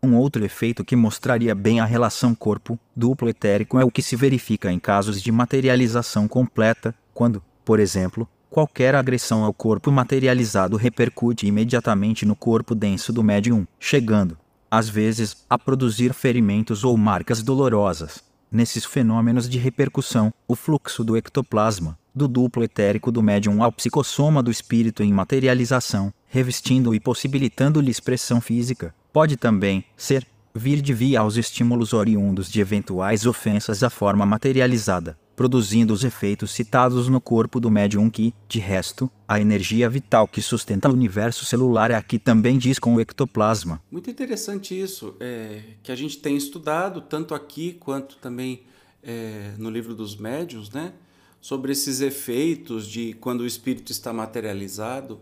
Um 0.03 0.15
outro 0.15 0.45
efeito 0.45 0.85
que 0.85 0.95
mostraria 0.95 1.55
bem 1.55 1.81
a 1.81 1.85
relação 1.85 2.35
corpo-duplo 2.35 3.29
etérico 3.29 3.79
é 3.79 3.85
o 3.85 3.91
que 3.91 4.03
se 4.03 4.15
verifica 4.15 4.71
em 4.71 4.79
casos 4.79 5.21
de 5.21 5.33
materialização 5.33 6.29
completa, 6.29 6.95
quando, 7.13 7.43
por 7.65 7.81
exemplo, 7.81 8.29
qualquer 8.57 8.95
agressão 8.95 9.45
ao 9.45 9.53
corpo 9.53 9.93
materializado 9.93 10.79
repercute 10.79 11.47
imediatamente 11.47 12.25
no 12.25 12.35
corpo 12.35 12.75
denso 12.75 13.13
do 13.13 13.23
médium, 13.23 13.67
chegando, 13.79 14.39
às 14.71 14.89
vezes, 14.89 15.45
a 15.51 15.59
produzir 15.59 16.15
ferimentos 16.15 16.83
ou 16.83 16.97
marcas 16.97 17.43
dolorosas. 17.43 18.25
Nesses 18.51 18.87
fenômenos 18.87 19.47
de 19.47 19.59
repercussão, 19.59 20.33
o 20.49 20.57
fluxo 20.57 21.05
do 21.05 21.19
ectoplasma, 21.19 21.99
do 22.15 22.27
duplo 22.27 22.65
etérico 22.65 23.13
do 23.13 23.23
médium 23.23 23.63
ao 23.63 23.71
psicossoma 23.71 24.43
do 24.43 24.51
espírito 24.51 25.03
em 25.03 25.13
materialização, 25.13 26.11
revestindo 26.27 26.95
e 26.95 26.99
possibilitando-lhe 26.99 27.91
expressão 27.91 28.41
física, 28.41 28.95
pode 29.13 29.37
também 29.37 29.85
ser 29.99 30.27
vir 30.55 30.81
de 30.81 30.95
via 30.95 31.21
aos 31.21 31.37
estímulos 31.37 31.93
oriundos 31.93 32.51
de 32.51 32.63
eventuais 32.63 33.27
ofensas 33.27 33.83
à 33.83 33.91
forma 33.91 34.25
materializada, 34.25 35.19
produzindo 35.37 35.93
os 35.93 36.03
efeitos 36.03 36.51
citados 36.51 37.09
no 37.09 37.21
corpo 37.21 37.61
do 37.61 37.71
médium 37.71 38.09
que, 38.09 38.35
de 38.49 38.59
resto, 38.59 39.11
a 39.29 39.39
energia 39.39 39.89
vital 39.89 40.27
que 40.27 40.41
sustenta 40.41 40.89
o 40.89 40.93
universo 40.93 41.45
celular 41.45 41.91
é 41.91 41.95
aqui 41.95 42.19
também 42.19 42.57
diz 42.57 42.79
com 42.79 42.95
o 42.95 43.01
ectoplasma. 43.01 43.81
Muito 43.91 44.11
interessante 44.11 44.79
isso, 44.79 45.15
é, 45.21 45.61
que 45.83 45.93
a 45.93 45.97
gente 45.97 46.19
tem 46.19 46.37
estudado, 46.37 47.03
tanto 47.03 47.35
aqui 47.35 47.75
quanto 47.75 48.17
também 48.17 48.63
é, 49.03 49.53
no 49.59 49.71
livro 49.71 49.95
dos 49.95 50.17
médiuns, 50.17 50.71
né? 50.71 50.95
Sobre 51.41 51.71
esses 51.71 52.01
efeitos 52.01 52.89
de 52.89 53.13
quando 53.21 53.43
o 53.43 53.47
espírito 53.47 53.93
está 53.93 54.13
materializado, 54.13 55.21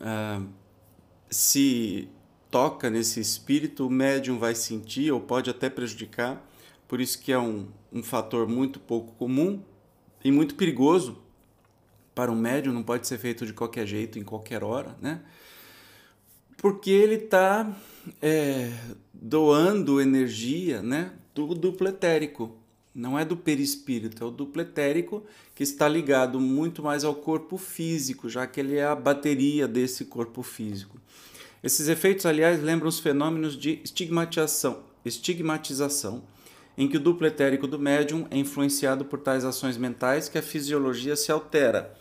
ah, 0.00 0.40
se 1.28 2.08
toca 2.50 2.90
nesse 2.90 3.18
espírito, 3.18 3.86
o 3.86 3.90
médium 3.90 4.38
vai 4.38 4.54
sentir 4.54 5.10
ou 5.10 5.20
pode 5.20 5.48
até 5.48 5.70
prejudicar. 5.70 6.46
Por 6.92 7.00
isso 7.00 7.18
que 7.20 7.32
é 7.32 7.38
um, 7.38 7.68
um 7.90 8.02
fator 8.02 8.46
muito 8.46 8.78
pouco 8.78 9.14
comum 9.14 9.62
e 10.22 10.30
muito 10.30 10.54
perigoso 10.54 11.22
para 12.14 12.30
um 12.30 12.36
médium, 12.36 12.74
não 12.74 12.82
pode 12.82 13.08
ser 13.08 13.16
feito 13.16 13.46
de 13.46 13.54
qualquer 13.54 13.86
jeito, 13.86 14.18
em 14.18 14.22
qualquer 14.22 14.62
hora, 14.62 14.94
né? 15.00 15.22
Porque 16.58 16.90
ele 16.90 17.14
está 17.14 17.74
é, 18.20 18.70
doando 19.10 20.02
energia 20.02 20.82
né, 20.82 21.14
do 21.34 21.54
duplo 21.54 21.88
etérico. 21.88 22.58
Não 22.94 23.18
é 23.18 23.24
do 23.24 23.38
perispírito, 23.38 24.22
é 24.22 24.26
o 24.26 24.30
duplo 24.30 24.60
etérico 24.60 25.24
que 25.54 25.62
está 25.62 25.88
ligado 25.88 26.38
muito 26.38 26.82
mais 26.82 27.04
ao 27.04 27.14
corpo 27.14 27.56
físico, 27.56 28.28
já 28.28 28.46
que 28.46 28.60
ele 28.60 28.76
é 28.76 28.84
a 28.84 28.94
bateria 28.94 29.66
desse 29.66 30.04
corpo 30.04 30.42
físico. 30.42 31.00
Esses 31.62 31.88
efeitos, 31.88 32.26
aliás, 32.26 32.62
lembram 32.62 32.90
os 32.90 32.98
fenômenos 32.98 33.56
de 33.56 33.80
estigmatização, 33.82 34.82
estigmatização, 35.06 36.22
em 36.76 36.88
que 36.88 36.96
o 36.96 37.00
duplo 37.00 37.26
etérico 37.26 37.66
do 37.66 37.78
médium 37.78 38.26
é 38.30 38.36
influenciado 38.36 39.04
por 39.04 39.20
tais 39.20 39.44
ações 39.44 39.76
mentais 39.76 40.28
que 40.28 40.38
a 40.38 40.42
fisiologia 40.42 41.14
se 41.16 41.30
altera. 41.30 41.94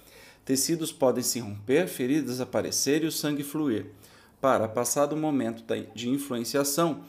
Tecidos 0.45 0.91
podem 0.91 1.23
se 1.23 1.39
romper, 1.39 1.87
feridas 1.87 2.41
aparecer 2.41 3.03
e 3.03 3.07
o 3.07 3.11
sangue 3.11 3.43
fluir, 3.43 3.87
para, 4.39 4.67
passado 4.67 5.13
o 5.13 5.17
momento 5.17 5.63
de 5.93 6.09
influenciação, 6.09 7.01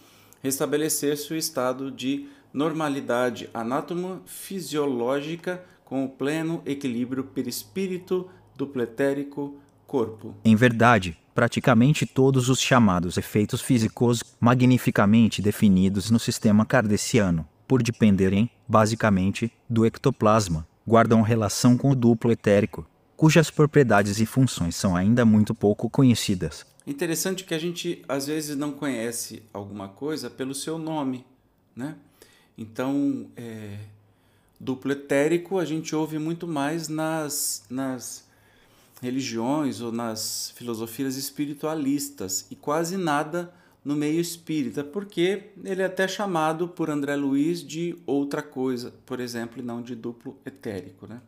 restabelecer-se 0.42 1.32
o 1.32 1.36
estado 1.36 1.90
de 1.90 2.28
normalidade 2.52 3.48
anatomo-fisiológica 3.54 5.64
com 5.84 6.04
o 6.04 6.08
pleno 6.08 6.60
equilíbrio 6.66 7.22
perispírito, 7.24 8.28
duplo 8.56 8.82
etérico, 8.82 9.56
corpo. 9.86 10.34
Em 10.44 10.56
verdade, 10.56 11.16
praticamente 11.34 12.06
todos 12.06 12.48
os 12.48 12.60
chamados 12.60 13.16
efeitos 13.16 13.60
físicos, 13.60 14.24
magnificamente 14.40 15.40
definidos 15.40 16.10
no 16.10 16.18
sistema 16.18 16.66
kardeciano, 16.66 17.46
por 17.72 17.82
dependerem, 17.82 18.50
basicamente, 18.68 19.50
do 19.66 19.86
ectoplasma, 19.86 20.68
guardam 20.86 21.22
relação 21.22 21.74
com 21.74 21.90
o 21.90 21.94
duplo 21.94 22.30
etérico, 22.30 22.86
cujas 23.16 23.50
propriedades 23.50 24.20
e 24.20 24.26
funções 24.26 24.76
são 24.76 24.94
ainda 24.94 25.24
muito 25.24 25.54
pouco 25.54 25.88
conhecidas. 25.88 26.66
Interessante 26.86 27.44
que 27.44 27.54
a 27.54 27.58
gente 27.58 28.04
às 28.06 28.26
vezes 28.26 28.58
não 28.58 28.72
conhece 28.72 29.42
alguma 29.54 29.88
coisa 29.88 30.28
pelo 30.28 30.54
seu 30.54 30.76
nome, 30.76 31.24
né? 31.74 31.96
Então, 32.58 33.30
é, 33.34 33.78
duplo 34.60 34.92
etérico 34.92 35.58
a 35.58 35.64
gente 35.64 35.96
ouve 35.96 36.18
muito 36.18 36.46
mais 36.46 36.88
nas, 36.88 37.64
nas 37.70 38.26
religiões 39.00 39.80
ou 39.80 39.90
nas 39.90 40.52
filosofias 40.56 41.16
espiritualistas 41.16 42.44
e 42.50 42.54
quase 42.54 42.98
nada 42.98 43.50
no 43.84 43.96
meio 43.96 44.20
espírita, 44.20 44.84
porque 44.84 45.50
ele 45.64 45.82
é 45.82 45.86
até 45.86 46.06
chamado 46.06 46.68
por 46.68 46.88
André 46.88 47.16
Luiz 47.16 47.66
de 47.66 47.96
outra 48.06 48.42
coisa, 48.42 48.92
por 49.04 49.18
exemplo, 49.20 49.60
e 49.60 49.62
não 49.62 49.82
de 49.82 49.94
duplo 49.94 50.36
etérico. 50.46 51.06
Né? 51.06 51.20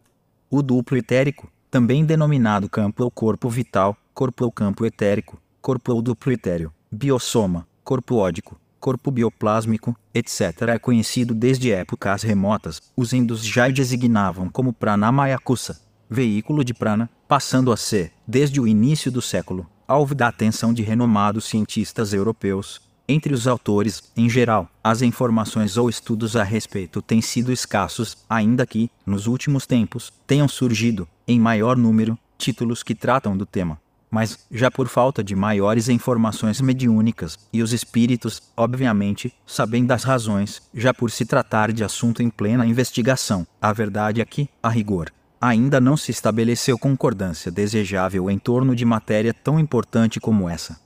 O 0.51 0.63
duplo 0.63 0.97
etérico, 0.97 1.51
também 1.71 2.05
denominado 2.05 2.69
campo 2.69 3.03
ou 3.03 3.11
corpo 3.11 3.49
vital, 3.49 3.97
corpo 4.13 4.45
ou 4.45 4.53
campo 4.53 4.87
etérico, 4.87 5.41
corpo 5.61 5.93
ou 5.93 6.01
duplo 6.01 6.33
etéreo, 6.33 6.73
biossoma, 6.91 7.67
corpo 7.83 8.17
ódico, 8.17 8.61
corpo 8.79 9.11
bioplásmico, 9.11 9.97
etc., 10.13 10.69
é 10.69 10.79
conhecido 10.79 11.35
desde 11.35 11.73
épocas 11.73 12.23
remotas. 12.23 12.83
Os 12.95 13.13
hindus 13.13 13.43
já 13.43 13.69
designavam 13.69 14.49
como 14.49 14.73
pranamayakusa, 14.75 15.81
veículo 16.09 16.63
de 16.63 16.75
prana, 16.75 17.09
passando 17.27 17.73
a 17.73 17.77
ser, 17.77 18.13
desde 18.27 18.61
o 18.61 18.67
início 18.67 19.11
do 19.11 19.23
século, 19.23 19.67
alvo 19.87 20.15
da 20.15 20.29
atenção 20.29 20.73
de 20.73 20.83
renomados 20.83 21.45
cientistas 21.45 22.13
europeus. 22.13 22.81
Entre 23.07 23.35
os 23.35 23.47
autores, 23.47 24.03
em 24.17 24.31
geral, 24.31 24.69
as 24.83 25.03
informações 25.03 25.77
ou 25.77 25.91
estudos 25.91 26.37
a 26.37 26.43
respeito 26.43 27.03
têm 27.03 27.21
sido 27.21 27.53
escassos, 27.53 28.17
ainda 28.29 28.67
que, 28.67 28.91
nos 29.05 29.27
últimos 29.27 29.67
tempos, 29.67 30.11
tenham 30.27 30.49
surgido, 30.49 31.07
em 31.29 31.39
maior 31.39 31.77
número, 31.77 32.19
títulos 32.39 32.83
que 32.83 32.95
tratam 32.95 33.37
do 33.37 33.45
tema. 33.45 33.79
Mas, 34.11 34.47
já 34.51 34.71
por 34.71 34.89
falta 34.89 35.25
de 35.25 35.35
maiores 35.35 35.89
informações 35.89 36.61
mediúnicas, 36.61 37.37
e 37.53 37.63
os 37.63 37.73
espíritos, 37.73 38.41
obviamente, 38.57 39.35
sabem 39.45 39.85
das 39.85 40.05
razões, 40.05 40.63
já 40.73 40.95
por 40.95 41.11
se 41.11 41.27
tratar 41.27 41.73
de 41.73 41.85
assunto 41.85 42.23
em 42.23 42.31
plena 42.31 42.65
investigação, 42.65 43.47
a 43.61 43.73
verdade 43.73 44.21
é 44.21 44.25
que, 44.25 44.49
a 44.63 44.69
rigor, 44.69 45.13
ainda 45.45 45.79
não 45.79 45.95
se 45.95 46.11
estabeleceu 46.11 46.79
concordância 46.79 47.53
desejável 47.53 48.31
em 48.31 48.39
torno 48.39 48.75
de 48.75 48.83
matéria 48.83 49.35
tão 49.35 49.61
importante 49.61 50.19
como 50.19 50.49
essa. 50.49 50.81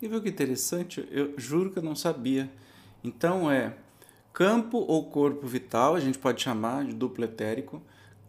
E 0.00 0.08
viu 0.08 0.20
que 0.20 0.28
interessante? 0.28 1.08
Eu 1.12 1.34
juro 1.36 1.70
que 1.70 1.78
eu 1.78 1.82
não 1.84 1.94
sabia. 1.94 2.50
Então 3.04 3.48
é 3.48 3.74
campo 4.32 4.78
ou 4.78 5.04
corpo 5.04 5.46
vital, 5.46 5.94
a 5.94 6.00
gente 6.00 6.18
pode 6.18 6.42
chamar 6.42 6.84
de 6.84 6.92
duplo 6.92 7.24
etérico, 7.24 7.80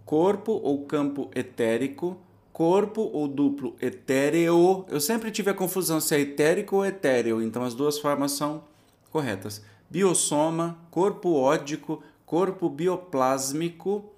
corpo 0.06 0.52
ou 0.52 0.86
campo 0.86 1.32
etérico, 1.34 2.18
corpo 2.52 3.10
ou 3.12 3.28
duplo 3.28 3.76
etéreo. 3.82 4.86
Eu 4.88 5.02
sempre 5.02 5.32
tive 5.32 5.50
a 5.50 5.56
confusão 5.56 6.00
se 6.00 6.16
é 6.16 6.20
etérico 6.20 6.76
ou 6.76 6.86
etéreo, 6.86 7.42
então 7.42 7.64
as 7.64 7.74
duas 7.74 7.98
formas 7.98 8.34
são 8.34 8.64
corretas. 9.10 9.64
Biossoma, 9.90 10.78
corpo 10.92 11.34
ódico, 11.34 12.04
corpo 12.28 12.70
bioplásmico 12.70 14.13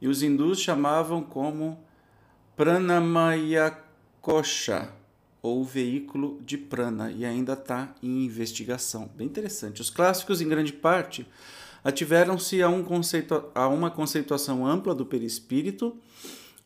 e 0.00 0.08
os 0.08 0.22
hindus 0.22 0.60
chamavam 0.60 1.22
como 1.22 1.78
Pranamaya 2.56 3.76
Kosha, 4.20 4.90
ou 5.42 5.64
veículo 5.64 6.40
de 6.44 6.58
prana, 6.58 7.10
e 7.10 7.24
ainda 7.24 7.52
está 7.52 7.94
em 8.02 8.24
investigação. 8.24 9.08
Bem 9.14 9.26
interessante. 9.26 9.80
Os 9.80 9.90
clássicos, 9.90 10.40
em 10.40 10.48
grande 10.48 10.72
parte, 10.72 11.26
ativeram-se 11.84 12.62
a, 12.62 12.68
um 12.68 12.82
conceito, 12.82 13.44
a 13.54 13.68
uma 13.68 13.90
conceituação 13.90 14.66
ampla 14.66 14.94
do 14.94 15.06
perispírito, 15.06 15.96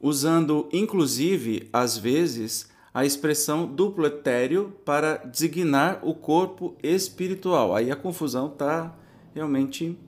usando 0.00 0.68
inclusive, 0.72 1.68
às 1.72 1.98
vezes, 1.98 2.70
a 2.92 3.04
expressão 3.04 3.66
duplo 3.66 4.06
etéreo 4.06 4.72
para 4.84 5.16
designar 5.16 6.00
o 6.02 6.14
corpo 6.14 6.74
espiritual. 6.82 7.74
Aí 7.76 7.90
a 7.90 7.96
confusão 7.96 8.48
está 8.48 8.96
realmente 9.34 9.98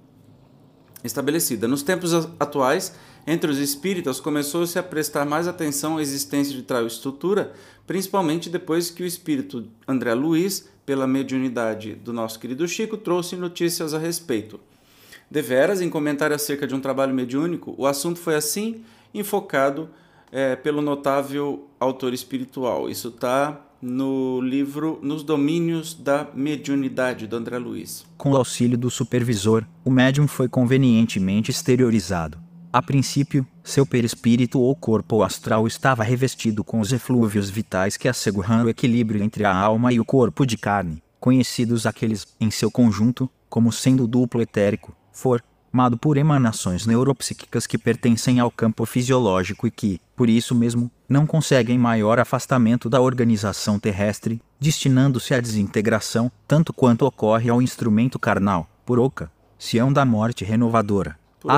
estabelecida. 1.05 1.69
Nos 1.69 1.83
tempos 1.83 2.13
atuais, 2.39 2.95
entre 3.27 3.51
os 3.51 3.59
espíritas 3.59 4.21
começou-se 4.21 4.79
a 4.79 4.83
prestar 4.83 5.25
mais 5.25 5.47
atenção 5.47 5.97
à 5.97 6.03
existência 6.03 6.55
de 6.55 6.63
tal 6.63 6.87
estrutura, 6.87 7.53
principalmente 7.87 8.51
depois 8.51 8.91
que 8.91 9.03
o 9.03 9.07
espírito 9.07 9.67
André 9.87 10.15
Luiz, 10.15 10.69
pela 10.85 11.07
mediunidade 11.07 11.95
do 11.95 12.13
nosso 12.13 12.39
querido 12.39 12.67
Chico, 12.67 12.97
trouxe 12.97 13.37
notícias 13.37 13.95
a 13.95 13.99
respeito. 13.99 14.59
Deveras, 15.31 15.81
em 15.81 15.89
comentário 15.89 16.37
acerca 16.37 16.67
de 16.67 16.75
um 16.75 16.81
trabalho 16.81 17.15
mediúnico, 17.15 17.75
o 17.79 17.87
assunto 17.87 18.19
foi 18.19 18.35
assim 18.35 18.85
enfocado 19.15 19.89
é, 20.31 20.57
pelo 20.57 20.83
notável 20.83 21.69
autor 21.79 22.13
espiritual. 22.13 22.89
Isso 22.89 23.09
está 23.09 23.61
no 23.83 24.41
livro 24.41 25.01
Nos 25.03 25.25
Domínios 25.25 25.93
da 25.93 26.29
Mediunidade, 26.33 27.27
do 27.27 27.35
André 27.35 27.59
Luiz. 27.59 28.07
Com 28.17 28.31
o 28.31 28.37
auxílio 28.37 28.79
do 28.79 28.89
supervisor, 28.89 29.67
o 29.85 29.91
médium 29.91 30.29
foi 30.29 30.49
convenientemente 30.49 31.51
exteriorizado. 31.51 32.39
A 32.73 32.81
princípio, 32.81 33.45
seu 33.65 33.85
perispírito 33.85 34.61
ou 34.61 34.75
corpo 34.77 35.23
astral 35.23 35.67
estava 35.67 36.05
revestido 36.05 36.63
com 36.63 36.79
os 36.79 36.93
eflúvios 36.93 37.51
vitais 37.51 37.97
que 37.97 38.09
asseguram 38.09 38.65
o 38.65 38.69
equilíbrio 38.69 39.23
entre 39.23 39.45
a 39.45 39.55
alma 39.55 39.93
e 39.93 39.99
o 39.99 40.05
corpo 40.05 40.47
de 40.47 40.57
carne, 40.57 41.03
conhecidos 41.19 41.85
aqueles, 41.85 42.25
em 42.41 42.51
seu 42.53 42.71
conjunto, 42.71 43.29
como 43.51 43.73
sendo 43.73 44.07
duplo 44.07 44.41
etérico, 44.41 44.97
formado 45.13 45.99
por 45.99 46.17
emanações 46.17 46.87
neuropsíquicas 46.87 47.67
que 47.67 47.77
pertencem 47.77 48.39
ao 48.39 48.51
campo 48.51 48.87
fisiológico 48.87 49.67
e 49.67 49.71
que, 49.71 50.01
por 50.23 50.31
isso 50.31 50.55
mesmo, 50.55 50.89
não 51.09 51.27
conseguem 51.27 51.77
maior 51.77 52.21
afastamento 52.21 52.89
da 52.89 53.01
organização 53.01 53.77
terrestre, 53.77 54.41
destinando-se 54.61 55.35
à 55.35 55.41
desintegração, 55.41 56.31
tanto 56.47 56.73
quanto 56.73 57.05
ocorre 57.05 57.51
ao 57.51 57.61
instrumento 57.61 58.21
carnal, 58.21 58.71
por 58.87 59.01
oca, 59.01 59.33
sião 59.59 59.93
da 59.93 60.05
morte 60.05 60.45
renovadora. 60.45 61.19
Por 61.41 61.51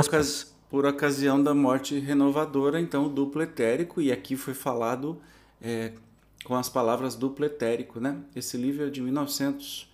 por 0.70 0.87
ocasião 0.87 1.42
da 1.42 1.53
morte 1.53 1.98
renovadora, 1.98 2.81
então 2.81 3.07
duplo 3.07 3.42
etérico, 3.42 4.00
e 4.00 4.11
aqui 4.11 4.35
foi 4.35 4.55
falado 4.55 5.20
é, 5.61 5.92
com 6.42 6.57
as 6.57 6.70
palavras 6.70 7.14
duplo 7.14 7.44
etérico, 7.44 8.00
né? 8.00 8.16
Esse 8.35 8.57
livro 8.57 8.87
é 8.87 8.88
de 8.88 9.03
1900 9.03 9.92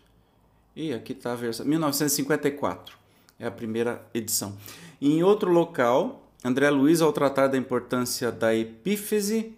e 0.76 0.92
aqui 0.92 1.10
está 1.10 1.32
a 1.32 1.34
versão 1.34 1.66
1954, 1.66 2.96
é 3.36 3.48
a 3.48 3.50
primeira 3.50 4.00
edição. 4.14 4.56
Em 5.02 5.24
outro 5.24 5.50
local, 5.50 6.19
André 6.42 6.70
Luiz, 6.70 7.00
ao 7.00 7.12
tratar 7.12 7.48
da 7.48 7.58
importância 7.58 8.32
da 8.32 8.54
epífise, 8.54 9.52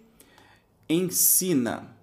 ensina 0.89 1.93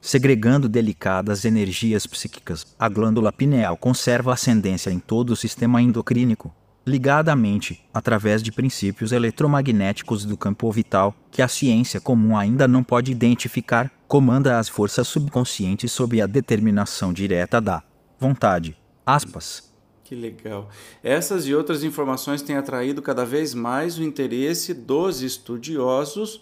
Segregando 0.00 0.68
delicadas 0.68 1.44
energias 1.44 2.06
psíquicas, 2.06 2.66
a 2.78 2.88
glândula 2.88 3.32
pineal 3.32 3.76
conserva 3.76 4.32
ascendência 4.32 4.90
em 4.90 4.98
todo 4.98 5.30
o 5.30 5.36
sistema 5.36 5.82
endocrínico, 5.82 6.54
ligada 6.86 7.32
à 7.32 7.36
mente, 7.36 7.84
através 7.92 8.42
de 8.42 8.50
princípios 8.50 9.12
eletromagnéticos 9.12 10.24
do 10.24 10.36
campo 10.36 10.70
vital, 10.70 11.14
que 11.30 11.42
a 11.42 11.48
ciência 11.48 12.00
comum 12.00 12.36
ainda 12.36 12.66
não 12.66 12.82
pode 12.82 13.12
identificar, 13.12 13.90
comanda 14.06 14.58
as 14.58 14.68
forças 14.68 15.06
subconscientes 15.08 15.92
sob 15.92 16.20
a 16.22 16.26
determinação 16.26 17.12
direta 17.12 17.60
da 17.60 17.82
vontade. 18.18 18.76
Aspas. 19.04 19.67
Que 20.08 20.14
legal. 20.14 20.70
Essas 21.04 21.46
e 21.46 21.54
outras 21.54 21.84
informações 21.84 22.40
têm 22.40 22.56
atraído 22.56 23.02
cada 23.02 23.26
vez 23.26 23.52
mais 23.52 23.98
o 23.98 24.02
interesse 24.02 24.72
dos 24.72 25.20
estudiosos 25.20 26.40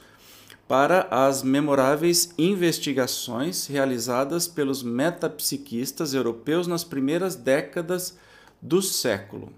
para 0.68 1.08
as 1.10 1.42
memoráveis 1.42 2.32
investigações 2.38 3.66
realizadas 3.66 4.46
pelos 4.46 4.84
metapsiquistas 4.84 6.14
europeus 6.14 6.68
nas 6.68 6.84
primeiras 6.84 7.34
décadas 7.34 8.16
do 8.62 8.80
século. 8.80 9.52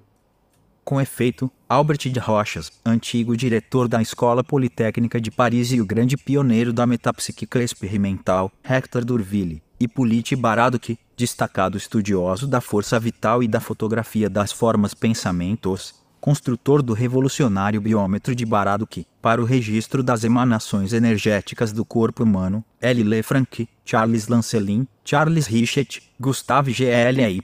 Com 0.87 0.99
efeito, 0.99 1.51
Albert 1.69 2.11
de 2.11 2.19
Rochas, 2.19 2.73
antigo 2.87 3.37
diretor 3.37 3.89
da 3.89 4.01
Escola 4.01 4.43
Politécnica 4.43 5.21
de 5.21 5.31
Paris 5.31 5.71
e 5.71 5.83
o 5.83 5.87
grande 5.87 6.17
pioneiro 6.17 6.73
da 6.73 6.87
metapsíquica 6.87 7.63
experimental, 7.63 8.51
Hector 8.65 9.05
Durville, 9.05 9.63
e 9.81 9.87
Polite 9.87 10.35
Baraduc, 10.35 10.99
destacado 11.17 11.77
estudioso 11.77 12.47
da 12.47 12.61
força 12.61 12.99
vital 12.99 13.43
e 13.43 13.49
da 13.49 13.61
fotografia 13.61 14.29
das 14.29 14.53
formas 14.53 14.95
pensamentos, 14.95 15.95
construtor 16.21 16.83
do 16.83 16.93
revolucionário 16.93 17.81
biômetro 17.81 18.35
de 18.35 18.45
Baraduc 18.45 19.07
para 19.23 19.41
o 19.41 19.45
registro 19.45 20.03
das 20.03 20.25
emanações 20.25 20.93
energéticas 20.93 21.73
do 21.73 21.85
corpo 21.85 22.23
humano, 22.23 22.65
L. 22.81 23.03
Lefranc, 23.03 23.69
Charles 23.85 24.29
Lancelin, 24.29 24.87
Charles 25.05 25.47
Richet, 25.47 26.03
Gustave 26.21 26.73
G.L.Y., 26.73 27.43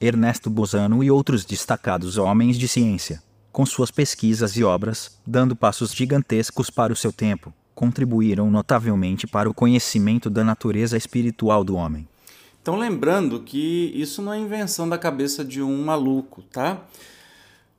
Ernesto 0.00 0.50
Bosano 0.50 1.04
e 1.04 1.10
outros 1.10 1.44
destacados 1.44 2.18
homens 2.18 2.58
de 2.58 2.66
ciência. 2.66 3.22
Com 3.52 3.64
suas 3.64 3.90
pesquisas 3.90 4.56
e 4.56 4.64
obras, 4.64 5.18
dando 5.26 5.56
passos 5.56 5.92
gigantescos 5.92 6.68
para 6.68 6.92
o 6.92 6.96
seu 6.96 7.12
tempo, 7.12 7.54
contribuíram 7.76 8.50
notavelmente 8.50 9.26
para 9.26 9.48
o 9.48 9.54
conhecimento 9.54 10.28
da 10.28 10.42
natureza 10.42 10.96
espiritual 10.96 11.62
do 11.62 11.76
homem. 11.76 12.08
Então, 12.60 12.74
lembrando 12.76 13.40
que 13.42 13.92
isso 13.94 14.20
não 14.20 14.32
é 14.32 14.38
invenção 14.40 14.88
da 14.88 14.98
cabeça 14.98 15.44
de 15.44 15.62
um 15.62 15.84
maluco, 15.84 16.42
tá? 16.50 16.82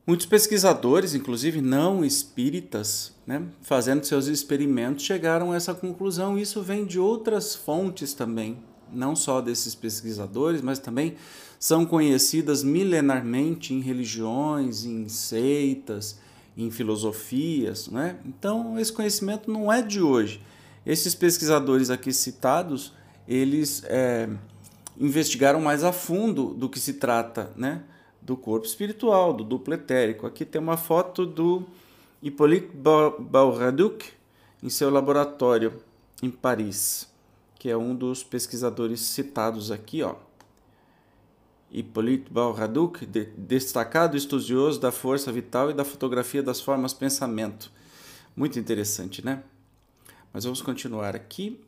Muitos 0.06 0.26
pesquisadores, 0.26 1.14
inclusive 1.14 1.60
não 1.60 2.06
espíritas, 2.06 3.14
né, 3.26 3.42
fazendo 3.62 4.06
seus 4.06 4.28
experimentos, 4.28 5.04
chegaram 5.04 5.52
a 5.52 5.58
essa 5.58 5.74
conclusão. 5.74 6.38
Isso 6.38 6.62
vem 6.62 6.86
de 6.86 6.98
outras 6.98 7.54
fontes 7.54 8.14
também. 8.14 8.58
não 8.92 9.16
só 9.16 9.42
desses 9.42 9.76
pesquisadores, 9.76 10.62
mas 10.62 10.80
também 10.80 11.16
são 11.60 11.86
conhecidas 11.86 12.64
milenarmente 12.64 13.74
em 13.74 13.82
religiões, 13.82 14.86
em 14.86 15.10
seitas, 15.10 16.20
em 16.58 16.72
filosofias. 16.72 17.88
Né? 17.88 18.18
Então, 18.26 18.80
esse 18.80 18.92
conhecimento 18.92 19.52
não 19.52 19.72
é 19.72 19.82
de 19.82 20.02
hoje. 20.02 20.42
Esses 20.86 21.14
pesquisadores 21.14 21.90
aqui 21.90 22.12
citados, 22.12 22.94
eles 23.28 23.84
é, 23.86 24.28
investigaram 24.98 25.62
mais 25.62 25.84
a 25.84 25.94
fundo 25.94 26.54
do 26.54 26.68
que 26.68 26.80
se 26.80 26.94
trata 26.94 27.52
né? 27.56 27.84
do 28.22 28.36
corpo 28.36 28.66
espiritual, 28.66 29.34
do 29.34 29.44
duplo 29.44 29.74
etérico. 29.74 30.26
Aqui 30.26 30.44
tem 30.44 30.60
uma 30.60 30.78
foto 30.78 31.26
do 31.26 31.64
Hippolyte 32.22 32.70
Bauraduc 33.20 34.06
em 34.64 34.70
seu 34.70 34.90
laboratório 34.90 35.74
em 36.22 36.32
Paris, 36.32 37.08
que 37.60 37.70
é 37.70 37.78
um 37.78 37.96
dos 37.96 38.24
pesquisadores 38.24 39.02
citados 39.02 39.72
aqui, 39.72 40.02
ó. 40.02 40.16
Hippolyte 41.72 42.32
Bauraduc, 42.32 43.06
de, 43.06 43.26
destacado 43.38 44.16
estudioso 44.16 44.80
da 44.80 44.92
força 44.92 45.32
vital 45.32 45.70
e 45.70 45.74
da 45.74 45.84
fotografia 45.84 46.42
das 46.42 46.62
formas 46.62 46.94
pensamento. 46.94 47.72
Muito 48.36 48.60
interessante, 48.60 49.26
né? 49.26 49.44
Mas 50.32 50.44
vamos 50.44 50.62
continuar 50.62 51.16
aqui. 51.16 51.60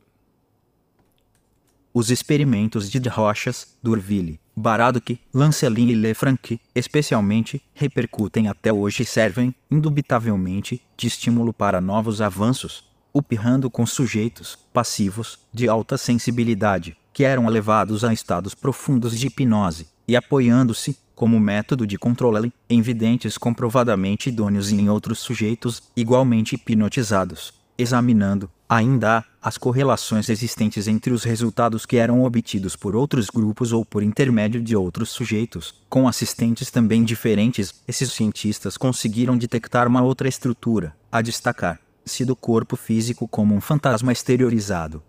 Os 1.94 2.12
experimentos 2.12 2.90
de 2.90 3.00
Rochas, 3.10 3.76
Durville, 3.82 4.40
Baraduc, 4.56 5.20
Lancelin 5.34 5.90
e 5.90 5.96
Lefranc, 5.96 6.60
especialmente, 6.76 7.62
repercutem 7.74 8.48
até 8.48 8.72
hoje 8.72 9.04
e 9.04 9.06
servem, 9.06 9.56
indubitavelmente, 9.72 10.82
de 10.96 11.08
estímulo 11.08 11.52
para 11.52 11.82
novos 11.82 12.22
avanços, 12.22 12.88
upirrando 13.12 13.72
com 13.72 13.86
sujeitos 13.86 14.56
passivos 14.72 15.40
de 15.52 15.68
alta 15.68 15.98
sensibilidade, 15.98 16.96
que 17.14 17.24
eram 17.24 17.48
levados 17.48 18.04
a 18.04 18.14
estados 18.14 18.54
profundos 18.54 19.18
de 19.18 19.28
hipnose, 19.28 19.88
e 20.08 20.16
apoiando-se, 20.16 20.98
como 21.16 21.40
método 21.40 21.86
de 21.86 21.98
controle, 21.98 22.54
em 22.70 22.82
videntes 22.82 23.38
comprovadamente 23.38 24.30
idôneos 24.30 24.72
e 24.72 24.76
em 24.76 24.90
outros 24.90 25.20
sujeitos 25.20 25.84
igualmente 25.96 26.56
hipnotizados, 26.56 27.54
examinando, 27.78 28.50
ainda, 28.68 29.26
as 29.42 29.58
correlações 29.58 30.30
existentes 30.30 30.88
entre 30.88 31.12
os 31.12 31.24
resultados 31.24 31.86
que 31.86 31.98
eram 31.98 32.24
obtidos 32.24 32.76
por 32.76 32.96
outros 32.96 33.30
grupos 33.30 33.72
ou 33.72 33.84
por 33.84 34.02
intermédio 34.02 34.62
de 34.62 34.76
outros 34.76 35.10
sujeitos, 35.10 35.76
com 35.90 36.08
assistentes 36.08 36.72
também 36.72 37.04
diferentes, 37.04 37.74
esses 37.88 38.12
cientistas 38.12 38.78
conseguiram 38.78 39.38
detectar 39.38 39.88
uma 39.88 40.02
outra 40.02 40.28
estrutura, 40.28 40.96
a 41.12 41.22
destacar 41.22 41.80
se 42.10 42.26
do 42.26 42.36
corpo 42.36 42.76
físico 42.76 43.28
como 43.28 43.56
um 43.56 43.62
fantasma 43.62 44.12
exteriorizado. 44.12 45.02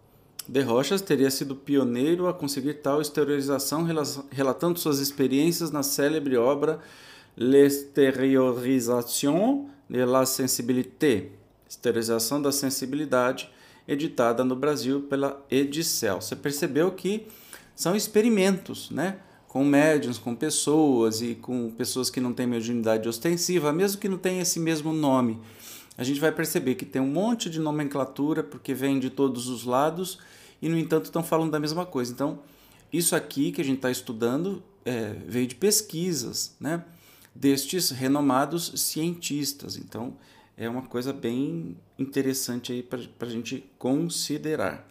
De 0.51 0.61
Rochas 0.63 1.01
teria 1.01 1.31
sido 1.31 1.55
pioneiro 1.55 2.27
a 2.27 2.35
conseguir 2.35 2.75
tal 2.75 3.01
exteriorização, 3.01 3.87
relatando 4.33 4.81
suas 4.81 4.99
experiências 4.99 5.71
na 5.71 5.85
célebre 5.85 6.37
obra 6.37 6.81
L'extériorisation 7.37 9.69
de 9.89 10.05
la 10.05 10.27
sensibilité, 10.27 11.29
Exteriorização 11.69 12.43
da 12.43 12.51
Sensibilidade, 12.51 13.49
editada 13.87 14.43
no 14.43 14.57
Brasil 14.57 15.03
pela 15.03 15.41
Edicel. 15.49 16.21
Você 16.21 16.35
percebeu 16.35 16.91
que 16.91 17.29
são 17.77 17.95
experimentos, 17.95 18.91
né? 18.91 19.19
Com 19.47 19.65
médiums, 19.65 20.19
com 20.19 20.35
pessoas 20.35 21.23
e 21.23 21.37
com 21.37 21.71
pessoas 21.71 22.11
que 22.11 22.21
não 22.21 22.33
têm 22.33 22.49
mediunidade 22.49 23.09
ostensiva, 23.09 23.73
mesmo 23.73 24.01
que 24.01 24.09
não 24.09 24.19
tenham 24.19 24.43
esse 24.43 24.59
mesmo 24.59 24.93
nome 24.93 25.41
a 26.01 26.03
gente 26.03 26.19
vai 26.19 26.33
perceber 26.33 26.77
que 26.77 26.87
tem 26.87 27.03
um 27.03 27.07
monte 27.07 27.51
de 27.51 27.61
nomenclatura 27.61 28.43
porque 28.43 28.73
vem 28.73 28.99
de 28.99 29.11
todos 29.11 29.49
os 29.49 29.65
lados 29.65 30.19
e, 30.61 30.69
no 30.69 30.79
entanto, 30.79 31.07
estão 31.07 31.23
falando 31.23 31.51
da 31.51 31.61
mesma 31.61 31.87
coisa. 31.87 32.13
Então, 32.13 32.41
isso 32.93 33.15
aqui 33.15 33.53
que 33.53 33.61
a 33.61 33.65
gente 33.65 33.77
está 33.77 33.91
estudando 33.91 34.63
é, 34.85 35.15
veio 35.27 35.47
de 35.47 35.55
pesquisas 35.55 36.57
né, 36.61 36.85
destes 37.35 37.91
renomados 37.91 38.73
cientistas. 38.77 39.77
Então, 39.77 40.15
é 40.57 40.69
uma 40.69 40.83
coisa 40.83 41.13
bem 41.13 41.77
interessante 41.99 42.83
para 42.83 43.29
a 43.29 43.31
gente 43.31 43.65
considerar. 43.79 44.87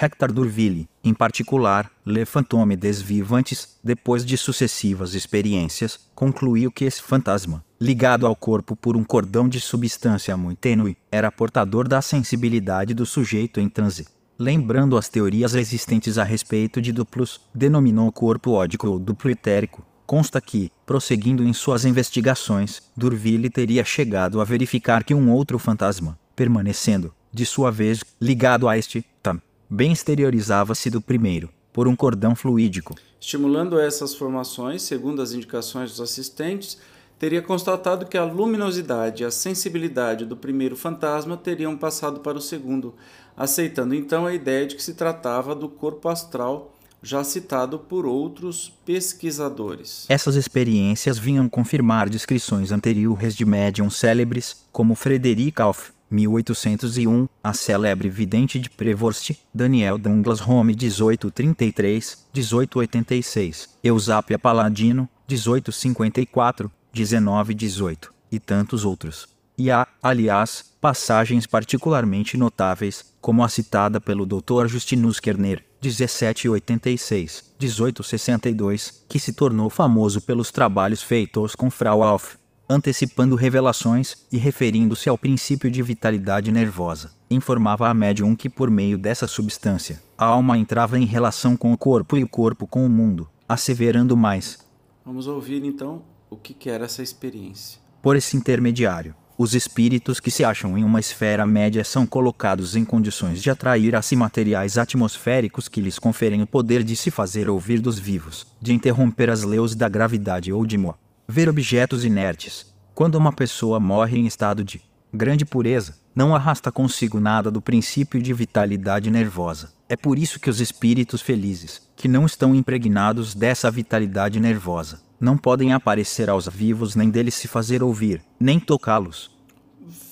Hector 0.00 0.30
Durville, 0.30 0.88
em 1.02 1.12
particular, 1.12 1.90
Le 2.06 2.24
Fantôme 2.24 2.76
des 2.76 3.02
Vivantes, 3.02 3.76
depois 3.82 4.24
de 4.24 4.36
sucessivas 4.36 5.14
experiências, 5.14 5.98
concluiu 6.14 6.70
que 6.70 6.84
esse 6.84 7.02
fantasma, 7.02 7.64
ligado 7.80 8.24
ao 8.24 8.36
corpo 8.36 8.76
por 8.76 8.96
um 8.96 9.02
cordão 9.02 9.48
de 9.48 9.60
substância 9.60 10.36
muito 10.36 10.58
tênue, 10.58 10.96
era 11.10 11.32
portador 11.32 11.88
da 11.88 12.00
sensibilidade 12.00 12.94
do 12.94 13.04
sujeito 13.04 13.58
em 13.58 13.68
transe. 13.68 14.06
Lembrando 14.40 14.96
as 14.96 15.08
teorias 15.08 15.56
existentes 15.56 16.16
a 16.16 16.22
respeito 16.22 16.80
de 16.80 16.92
duplos, 16.92 17.40
denominou 17.52 18.12
corpo 18.12 18.52
ódico 18.52 18.86
ou 18.86 18.96
duplo 18.96 19.28
etérico. 19.32 19.84
Consta 20.06 20.40
que, 20.40 20.70
prosseguindo 20.86 21.42
em 21.42 21.52
suas 21.52 21.84
investigações, 21.84 22.80
Durville 22.96 23.50
teria 23.50 23.84
chegado 23.84 24.40
a 24.40 24.44
verificar 24.44 25.02
que 25.02 25.12
um 25.12 25.32
outro 25.32 25.58
fantasma, 25.58 26.16
permanecendo, 26.36 27.12
de 27.32 27.44
sua 27.44 27.72
vez, 27.72 28.04
ligado 28.20 28.68
a 28.68 28.78
este, 28.78 29.04
tam, 29.20 29.42
bem 29.68 29.90
exteriorizava-se 29.90 30.88
do 30.88 31.00
primeiro, 31.00 31.50
por 31.72 31.88
um 31.88 31.96
cordão 31.96 32.36
fluídico. 32.36 32.94
Estimulando 33.20 33.76
essas 33.80 34.14
formações, 34.14 34.82
segundo 34.82 35.20
as 35.20 35.32
indicações 35.32 35.90
dos 35.90 36.00
assistentes, 36.00 36.78
teria 37.18 37.42
constatado 37.42 38.06
que 38.06 38.16
a 38.16 38.24
luminosidade 38.24 39.24
e 39.24 39.26
a 39.26 39.30
sensibilidade 39.30 40.24
do 40.24 40.36
primeiro 40.36 40.76
fantasma 40.76 41.36
teriam 41.36 41.76
passado 41.76 42.20
para 42.20 42.38
o 42.38 42.40
segundo, 42.40 42.94
aceitando 43.38 43.94
então 43.94 44.26
a 44.26 44.34
ideia 44.34 44.66
de 44.66 44.74
que 44.74 44.82
se 44.82 44.94
tratava 44.94 45.54
do 45.54 45.68
corpo 45.68 46.08
astral 46.08 46.74
já 47.00 47.22
citado 47.22 47.78
por 47.78 48.04
outros 48.04 48.72
pesquisadores. 48.84 50.04
Essas 50.08 50.34
experiências 50.34 51.16
vinham 51.16 51.48
confirmar 51.48 52.08
descrições 52.08 52.72
anteriores 52.72 53.36
de 53.36 53.44
médiums 53.44 53.96
célebres, 53.96 54.64
como 54.72 54.96
Frederic 54.96 55.62
Alf, 55.62 55.90
1801, 56.10 57.28
a 57.44 57.52
célebre 57.52 58.08
vidente 58.08 58.58
de 58.58 58.70
Prevorst, 58.70 59.32
Daniel 59.54 59.98
Douglas 59.98 60.40
Home 60.40 60.74
1833, 60.74 62.26
1886, 62.34 63.68
Eusápia 63.84 64.38
Paladino, 64.38 65.08
1854, 65.28 66.70
1918, 66.94 68.12
e 68.32 68.40
tantos 68.40 68.84
outros. 68.84 69.37
E 69.58 69.72
há, 69.72 69.88
aliás, 70.00 70.72
passagens 70.80 71.44
particularmente 71.44 72.36
notáveis, 72.36 73.12
como 73.20 73.42
a 73.42 73.48
citada 73.48 74.00
pelo 74.00 74.24
Dr. 74.24 74.68
Justinus 74.68 75.18
Kerner, 75.18 75.64
1786, 75.82 77.54
1862, 77.60 79.04
que 79.08 79.18
se 79.18 79.32
tornou 79.32 79.68
famoso 79.68 80.20
pelos 80.20 80.52
trabalhos 80.52 81.02
feitos 81.02 81.56
com 81.56 81.68
Frau 81.70 82.04
Alf, 82.04 82.36
antecipando 82.68 83.34
revelações 83.34 84.16
e 84.30 84.38
referindo-se 84.38 85.08
ao 85.08 85.18
princípio 85.18 85.68
de 85.68 85.82
vitalidade 85.82 86.52
nervosa. 86.52 87.10
Informava 87.28 87.88
a 87.88 87.94
médium 87.94 88.36
que 88.36 88.48
por 88.48 88.70
meio 88.70 88.96
dessa 88.96 89.26
substância, 89.26 90.00
a 90.16 90.26
alma 90.26 90.56
entrava 90.56 90.96
em 91.00 91.04
relação 91.04 91.56
com 91.56 91.72
o 91.72 91.78
corpo 91.78 92.16
e 92.16 92.22
o 92.22 92.28
corpo 92.28 92.64
com 92.64 92.86
o 92.86 92.88
mundo, 92.88 93.28
asseverando 93.48 94.16
mais. 94.16 94.58
Vamos 95.04 95.26
ouvir 95.26 95.64
então 95.64 96.04
o 96.30 96.36
que 96.36 96.70
era 96.70 96.84
essa 96.84 97.02
experiência. 97.02 97.80
Por 98.00 98.14
esse 98.14 98.36
intermediário, 98.36 99.14
os 99.38 99.54
espíritos 99.54 100.18
que 100.18 100.30
se 100.30 100.44
acham 100.44 100.76
em 100.76 100.82
uma 100.82 101.00
esfera 101.00 101.46
média 101.46 101.84
são 101.84 102.04
colocados 102.04 102.74
em 102.74 102.84
condições 102.84 103.40
de 103.40 103.48
atrair 103.48 103.94
a 103.94 104.02
si 104.02 104.16
materiais 104.16 104.76
atmosféricos 104.76 105.68
que 105.68 105.80
lhes 105.80 105.98
conferem 105.98 106.42
o 106.42 106.46
poder 106.46 106.82
de 106.82 106.96
se 106.96 107.10
fazer 107.10 107.48
ouvir 107.48 107.80
dos 107.80 107.98
vivos, 107.98 108.44
de 108.60 108.74
interromper 108.74 109.30
as 109.30 109.44
leis 109.44 109.76
da 109.76 109.88
gravidade 109.88 110.52
ou 110.52 110.66
de 110.66 110.76
moa 110.76 110.98
ver 111.30 111.46
objetos 111.46 112.06
inertes. 112.06 112.74
Quando 112.94 113.16
uma 113.16 113.32
pessoa 113.32 113.78
morre 113.78 114.18
em 114.18 114.26
estado 114.26 114.64
de 114.64 114.80
grande 115.12 115.44
pureza, 115.44 115.94
não 116.14 116.34
arrasta 116.34 116.72
consigo 116.72 117.20
nada 117.20 117.50
do 117.50 117.60
princípio 117.60 118.20
de 118.20 118.32
vitalidade 118.32 119.10
nervosa. 119.10 119.70
É 119.90 119.96
por 119.96 120.18
isso 120.18 120.40
que 120.40 120.48
os 120.48 120.58
espíritos 120.58 121.20
felizes, 121.20 121.82
que 121.94 122.08
não 122.08 122.24
estão 122.24 122.54
impregnados 122.54 123.34
dessa 123.34 123.70
vitalidade 123.70 124.40
nervosa, 124.40 125.02
não 125.20 125.36
podem 125.36 125.72
aparecer 125.72 126.30
aos 126.30 126.46
vivos 126.46 126.94
nem 126.94 127.10
deles 127.10 127.34
se 127.34 127.48
fazer 127.48 127.82
ouvir, 127.82 128.22
nem 128.38 128.60
tocá-los. 128.60 129.30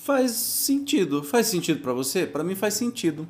Faz 0.03 0.31
sentido. 0.31 1.23
Faz 1.23 1.47
sentido 1.47 1.81
para 1.81 1.93
você? 1.93 2.25
Para 2.25 2.43
mim 2.43 2.55
faz 2.55 2.73
sentido. 2.73 3.27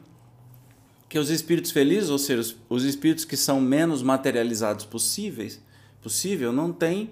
Que 1.10 1.18
os 1.18 1.30
espíritos 1.30 1.72
felizes, 1.72 2.10
ou 2.10 2.20
seja, 2.20 2.56
os 2.70 2.84
espíritos 2.84 3.26
que 3.26 3.38
são 3.38 3.62
menos 3.62 4.04
materializados 4.04 4.86
possíveis, 4.86 5.62
possível, 6.02 6.52
não 6.52 6.72
têm 6.72 7.10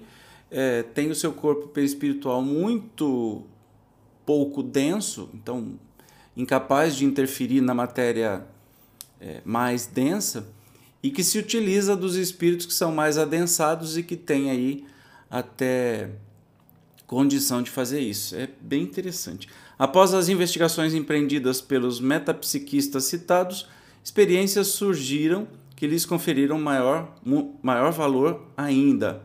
é, 0.51 0.84
tem 0.84 1.10
o 1.10 1.15
seu 1.15 1.34
corpo 1.34 1.67
perispiritual 1.67 2.41
muito 2.41 3.43
pouco 4.25 4.63
denso, 4.63 5.30
então 5.34 5.73
incapaz 6.36 6.95
de 6.95 7.06
interferir 7.06 7.62
na 7.62 7.73
matéria 7.73 8.45
é, 9.19 9.41
mais 9.45 9.86
densa, 9.86 10.47
e 11.05 11.11
que 11.11 11.23
se 11.23 11.37
utiliza 11.37 11.95
dos 11.95 12.15
espíritos 12.15 12.65
que 12.65 12.73
são 12.73 12.91
mais 12.91 13.15
adensados 13.15 13.95
e 13.95 14.01
que 14.01 14.15
têm 14.15 14.49
aí 14.49 14.87
até 15.29 16.09
condição 17.05 17.61
de 17.61 17.69
fazer 17.69 17.99
isso. 17.99 18.35
É 18.35 18.49
bem 18.59 18.81
interessante. 18.81 19.47
Após 19.77 20.15
as 20.15 20.29
investigações 20.29 20.95
empreendidas 20.95 21.61
pelos 21.61 21.99
metapsiquistas 21.99 23.03
citados, 23.03 23.69
experiências 24.03 24.69
surgiram 24.69 25.47
que 25.75 25.85
lhes 25.85 26.07
conferiram 26.07 26.59
maior, 26.59 27.15
maior 27.61 27.91
valor 27.91 28.41
ainda. 28.57 29.21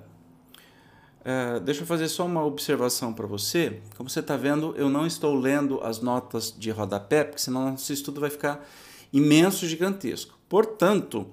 É, 1.24 1.60
deixa 1.60 1.80
eu 1.80 1.86
fazer 1.86 2.08
só 2.08 2.26
uma 2.26 2.44
observação 2.44 3.14
para 3.14 3.26
você. 3.26 3.80
Como 3.96 4.10
você 4.10 4.20
está 4.20 4.36
vendo, 4.36 4.74
eu 4.76 4.90
não 4.90 5.06
estou 5.06 5.34
lendo 5.34 5.80
as 5.82 6.02
notas 6.02 6.54
de 6.54 6.70
rodapé, 6.70 7.24
porque 7.24 7.40
senão 7.40 7.70
nosso 7.70 7.90
estudo 7.90 8.20
vai 8.20 8.28
ficar 8.28 8.68
imenso, 9.10 9.66
gigantesco. 9.66 10.38
Portanto, 10.46 11.26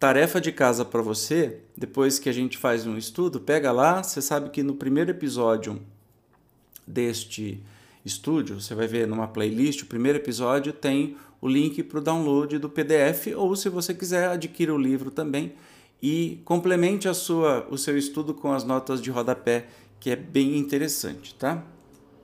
tarefa 0.00 0.40
de 0.40 0.50
casa 0.50 0.82
para 0.82 1.02
você, 1.02 1.58
depois 1.76 2.18
que 2.18 2.30
a 2.30 2.32
gente 2.32 2.56
faz 2.56 2.86
um 2.86 2.96
estudo, 2.96 3.38
pega 3.38 3.70
lá, 3.70 4.02
você 4.02 4.22
sabe 4.22 4.48
que 4.48 4.62
no 4.62 4.74
primeiro 4.74 5.10
episódio 5.10 5.78
deste 6.86 7.62
estúdio, 8.02 8.58
você 8.58 8.74
vai 8.74 8.86
ver 8.86 9.06
numa 9.06 9.28
playlist, 9.28 9.82
o 9.82 9.86
primeiro 9.86 10.16
episódio 10.16 10.72
tem 10.72 11.18
o 11.38 11.46
link 11.46 11.82
para 11.82 11.98
o 11.98 12.02
download 12.02 12.58
do 12.58 12.70
PDF, 12.70 13.26
ou 13.36 13.54
se 13.54 13.68
você 13.68 13.92
quiser, 13.92 14.30
adquira 14.30 14.74
o 14.74 14.78
livro 14.78 15.10
também 15.10 15.52
e 16.02 16.40
complemente 16.46 17.06
a 17.06 17.12
sua, 17.12 17.66
o 17.70 17.76
seu 17.76 17.98
estudo 17.98 18.32
com 18.32 18.54
as 18.54 18.64
notas 18.64 19.02
de 19.02 19.10
rodapé, 19.10 19.66
que 20.00 20.08
é 20.08 20.16
bem 20.16 20.56
interessante, 20.56 21.34
tá? 21.34 21.62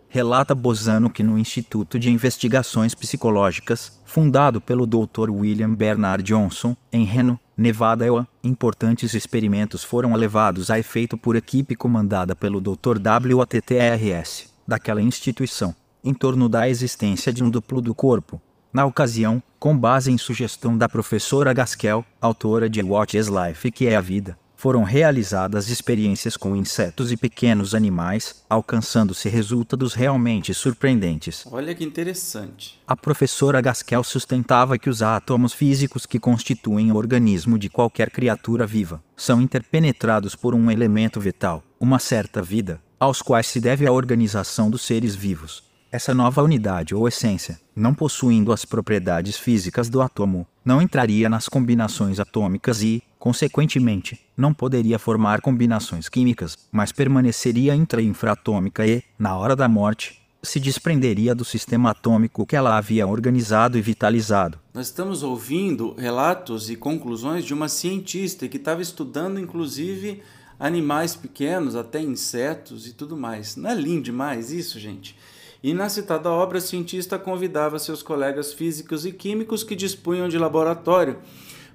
Relata 0.09 0.55
Bozano 0.55 1.11
que 1.11 1.23
no 1.23 1.39
Instituto 1.39 1.99
de 1.99 2.11
Investigações 2.11 2.95
Psicológicas, 2.95 4.01
fundado 4.07 4.62
pelo 4.62 4.87
Dr. 4.87 5.29
William 5.31 5.75
Bernard 5.75 6.23
Johnson, 6.23 6.75
em 6.91 7.05
Reno, 7.05 7.39
Nevada, 7.57 8.05
importantes 8.45 9.14
experimentos 9.14 9.83
foram 9.83 10.14
levados 10.14 10.71
a 10.71 10.79
efeito 10.79 11.16
por 11.16 11.37
equipe 11.37 11.75
comandada 11.75 12.37
pelo 12.37 12.61
Dr. 12.61 12.99
WATTRS, 13.35 14.53
daquela 14.69 15.01
instituição, 15.01 15.75
em 16.05 16.12
torno 16.12 16.51
da 16.51 16.69
existência 16.69 17.33
de 17.33 17.42
um 17.42 17.49
duplo 17.49 17.81
do 17.81 17.95
corpo, 17.95 18.38
na 18.71 18.85
ocasião, 18.85 19.42
com 19.59 19.75
base 19.75 20.12
em 20.12 20.19
sugestão 20.19 20.77
da 20.77 20.87
professora 20.87 21.55
Gaskell, 21.55 22.05
autora 22.21 22.69
de 22.69 22.83
What 22.83 23.16
is 23.16 23.29
Life 23.29 23.71
que 23.71 23.87
é 23.87 23.97
a 23.97 24.03
vida, 24.03 24.38
foram 24.57 24.83
realizadas 24.83 25.69
experiências 25.69 26.37
com 26.37 26.57
insetos 26.57 27.12
e 27.12 27.16
pequenos 27.16 27.75
animais, 27.75 28.42
alcançando-se 28.49 29.29
resultados 29.29 29.95
realmente 29.95 30.53
surpreendentes. 30.55 31.45
Olha 31.51 31.75
que 31.75 31.85
interessante. 31.85 32.81
A 32.87 32.97
professora 32.97 33.61
Gaskell 33.61 34.03
sustentava 34.03 34.79
que 34.79 34.88
os 34.88 35.03
átomos 35.03 35.53
físicos 35.53 36.07
que 36.07 36.19
constituem 36.19 36.90
o 36.90 36.97
organismo 36.97 37.59
de 37.59 37.69
qualquer 37.69 38.11
criatura 38.11 38.66
viva 38.66 39.03
são 39.16 39.40
interpenetrados 39.40 40.35
por 40.35 40.55
um 40.55 40.71
elemento 40.71 41.21
vital, 41.21 41.62
uma 41.79 41.99
certa 41.99 42.42
vida, 42.42 42.81
aos 42.99 43.21
quais 43.21 43.47
se 43.47 43.61
deve 43.61 43.87
a 43.87 43.92
organização 43.92 44.71
dos 44.71 44.83
seres 44.83 45.14
vivos. 45.14 45.64
Essa 45.92 46.12
nova 46.12 46.42
unidade 46.42 46.95
ou 46.95 47.07
essência, 47.07 47.59
não 47.75 47.95
possuindo 47.95 48.53
as 48.53 48.64
propriedades 48.64 49.37
físicas 49.37 49.88
do 49.88 50.03
átomo, 50.03 50.47
não 50.64 50.83
entraria 50.83 51.29
nas 51.29 51.49
combinações 51.49 52.19
atômicas 52.19 52.83
e, 52.83 53.03
consequentemente, 53.27 54.21
não 54.37 54.55
poderia 54.55 55.01
formar 55.01 55.41
combinações 55.41 56.09
químicas, 56.09 56.57
mas 56.71 56.93
permaneceria 56.93 57.75
intra-infratômica 57.75 58.87
e, 58.87 59.03
na 59.19 59.37
hora 59.37 59.57
da 59.57 59.69
morte, 59.69 60.23
se 60.41 60.61
desprenderia 60.61 61.35
do 61.35 61.45
sistema 61.45 61.91
atômico 61.91 62.47
que 62.47 62.55
ela 62.55 62.79
havia 62.79 63.05
organizado 63.05 63.77
e 63.77 63.83
vitalizado. 63.83 64.61
Nós 64.73 64.87
estamos 64.87 65.25
ouvindo 65.25 65.93
relatos 65.99 66.71
e 66.71 66.77
conclusões 66.77 67.45
de 67.45 67.53
uma 67.53 67.69
cientista 67.69 68.47
que 68.47 68.59
estava 68.59 68.81
estudando, 68.81 69.41
inclusive, 69.41 70.23
animais 70.57 71.17
pequenos, 71.17 71.75
até 71.75 72.01
insetos 72.01 72.87
e 72.87 72.93
tudo 72.93 73.17
mais. 73.17 73.57
Não 73.57 73.69
é 73.69 73.75
lindo 73.75 74.03
demais 74.03 74.53
isso, 74.53 74.79
gente? 74.79 75.17
E 75.61 75.75
na 75.75 75.89
citada 75.89 76.31
obra, 76.31 76.59
a 76.59 76.61
cientista 76.61 77.19
convidava 77.19 77.81
seus 77.81 78.05
colegas 78.05 78.53
físicos 78.53 79.05
e 79.05 79.11
químicos 79.11 79.65
que 79.65 79.75
dispunham 79.75 80.29
de 80.29 80.39
laboratório 80.39 81.19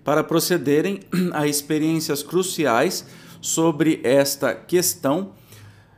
para 0.03 0.23
procederem 0.23 1.01
a 1.33 1.47
experiências 1.47 2.23
cruciais 2.23 3.05
sobre 3.41 3.99
esta 4.03 4.53
questão, 4.53 5.33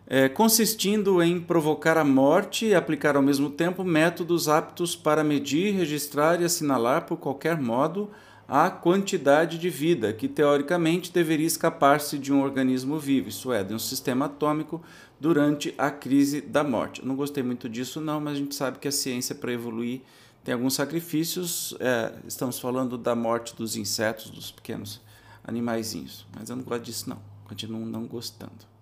é, 0.08 0.30
consistindo 0.30 1.22
em 1.22 1.40
provocar 1.40 1.98
a 1.98 2.04
morte 2.04 2.68
e 2.68 2.76
aplicar 2.76 3.16
ao 3.16 3.22
mesmo 3.22 3.50
tempo 3.50 3.84
métodos 3.84 4.48
aptos 4.48 4.96
para 4.96 5.24
medir, 5.24 5.74
registrar 5.74 6.42
e 6.42 6.46
assinalar 6.46 7.06
por 7.06 7.18
qualquer 7.18 7.60
modo 7.60 8.10
a 8.48 8.70
quantidade 8.70 9.58
de 9.58 9.70
vida 9.70 10.12
que 10.14 10.28
teoricamente 10.28 11.12
deveria 11.12 11.48
escapar-se 11.48 12.18
de 12.18 12.32
um 12.32 12.42
organismo 12.42 13.00
vivo, 13.00 13.30
isso 13.30 13.52
é, 13.52 13.64
de 13.64 13.74
um 13.74 13.80
sistema 13.80 14.26
atômico 14.26 14.82
durante 15.20 15.74
a 15.78 15.90
crise 15.90 16.42
da 16.42 16.64
morte. 16.64 17.06
Não 17.06 17.16
gostei 17.16 17.42
muito 17.42 17.70
disso, 17.70 18.02
não, 18.02 18.20
mas 18.20 18.34
a 18.34 18.38
gente 18.38 18.54
sabe 18.54 18.80
que 18.80 18.88
a 18.88 18.92
ciência, 18.92 19.34
para 19.34 19.54
evoluir, 19.54 20.02
tem 20.44 20.54
alguns 20.54 20.74
sacrifícios. 20.74 21.76
É, 21.80 22.14
estamos 22.28 22.60
falando 22.60 22.98
da 22.98 23.16
morte 23.16 23.56
dos 23.56 23.76
insetos, 23.76 24.30
dos 24.30 24.52
pequenos 24.52 25.02
animaizinhos. 25.44 26.26
Mas 26.36 26.50
eu 26.50 26.56
não 26.56 26.64
gosto 26.64 26.84
disso, 26.84 27.10
não. 27.10 27.20
Continuo 27.46 27.86
não 27.86 28.06
gostando. 28.06 28.74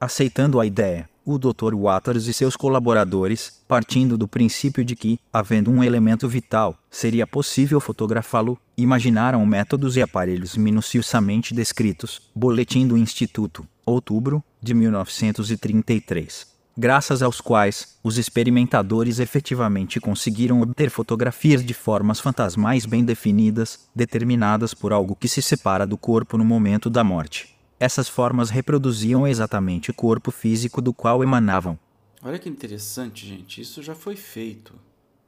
Aceitando 0.00 0.60
a 0.60 0.66
ideia, 0.66 1.08
o 1.24 1.38
Dr. 1.38 1.74
Waters 1.74 2.26
e 2.26 2.34
seus 2.34 2.56
colaboradores, 2.56 3.62
partindo 3.66 4.18
do 4.18 4.28
princípio 4.28 4.84
de 4.84 4.94
que, 4.94 5.18
havendo 5.32 5.70
um 5.70 5.82
elemento 5.82 6.28
vital, 6.28 6.76
seria 6.90 7.26
possível 7.26 7.80
fotografá-lo, 7.80 8.58
imaginaram 8.76 9.46
métodos 9.46 9.96
e 9.96 10.02
aparelhos 10.02 10.56
minuciosamente 10.58 11.54
descritos. 11.54 12.30
Boletim 12.34 12.86
do 12.86 12.98
Instituto, 12.98 13.66
outubro 13.86 14.44
de 14.60 14.74
1933. 14.74 16.53
Graças 16.76 17.22
aos 17.22 17.40
quais, 17.40 17.96
os 18.02 18.18
experimentadores 18.18 19.20
efetivamente 19.20 20.00
conseguiram 20.00 20.60
obter 20.60 20.90
fotografias 20.90 21.64
de 21.64 21.72
formas 21.72 22.18
fantasmais 22.18 22.84
bem 22.84 23.04
definidas, 23.04 23.88
determinadas 23.94 24.74
por 24.74 24.92
algo 24.92 25.14
que 25.14 25.28
se 25.28 25.40
separa 25.40 25.86
do 25.86 25.96
corpo 25.96 26.36
no 26.36 26.44
momento 26.44 26.90
da 26.90 27.04
morte. 27.04 27.54
Essas 27.78 28.08
formas 28.08 28.50
reproduziam 28.50 29.24
exatamente 29.24 29.92
o 29.92 29.94
corpo 29.94 30.32
físico 30.32 30.82
do 30.82 30.92
qual 30.92 31.22
emanavam. 31.22 31.78
Olha 32.20 32.40
que 32.40 32.48
interessante, 32.48 33.24
gente. 33.24 33.60
Isso 33.60 33.80
já 33.80 33.94
foi 33.94 34.16
feito 34.16 34.74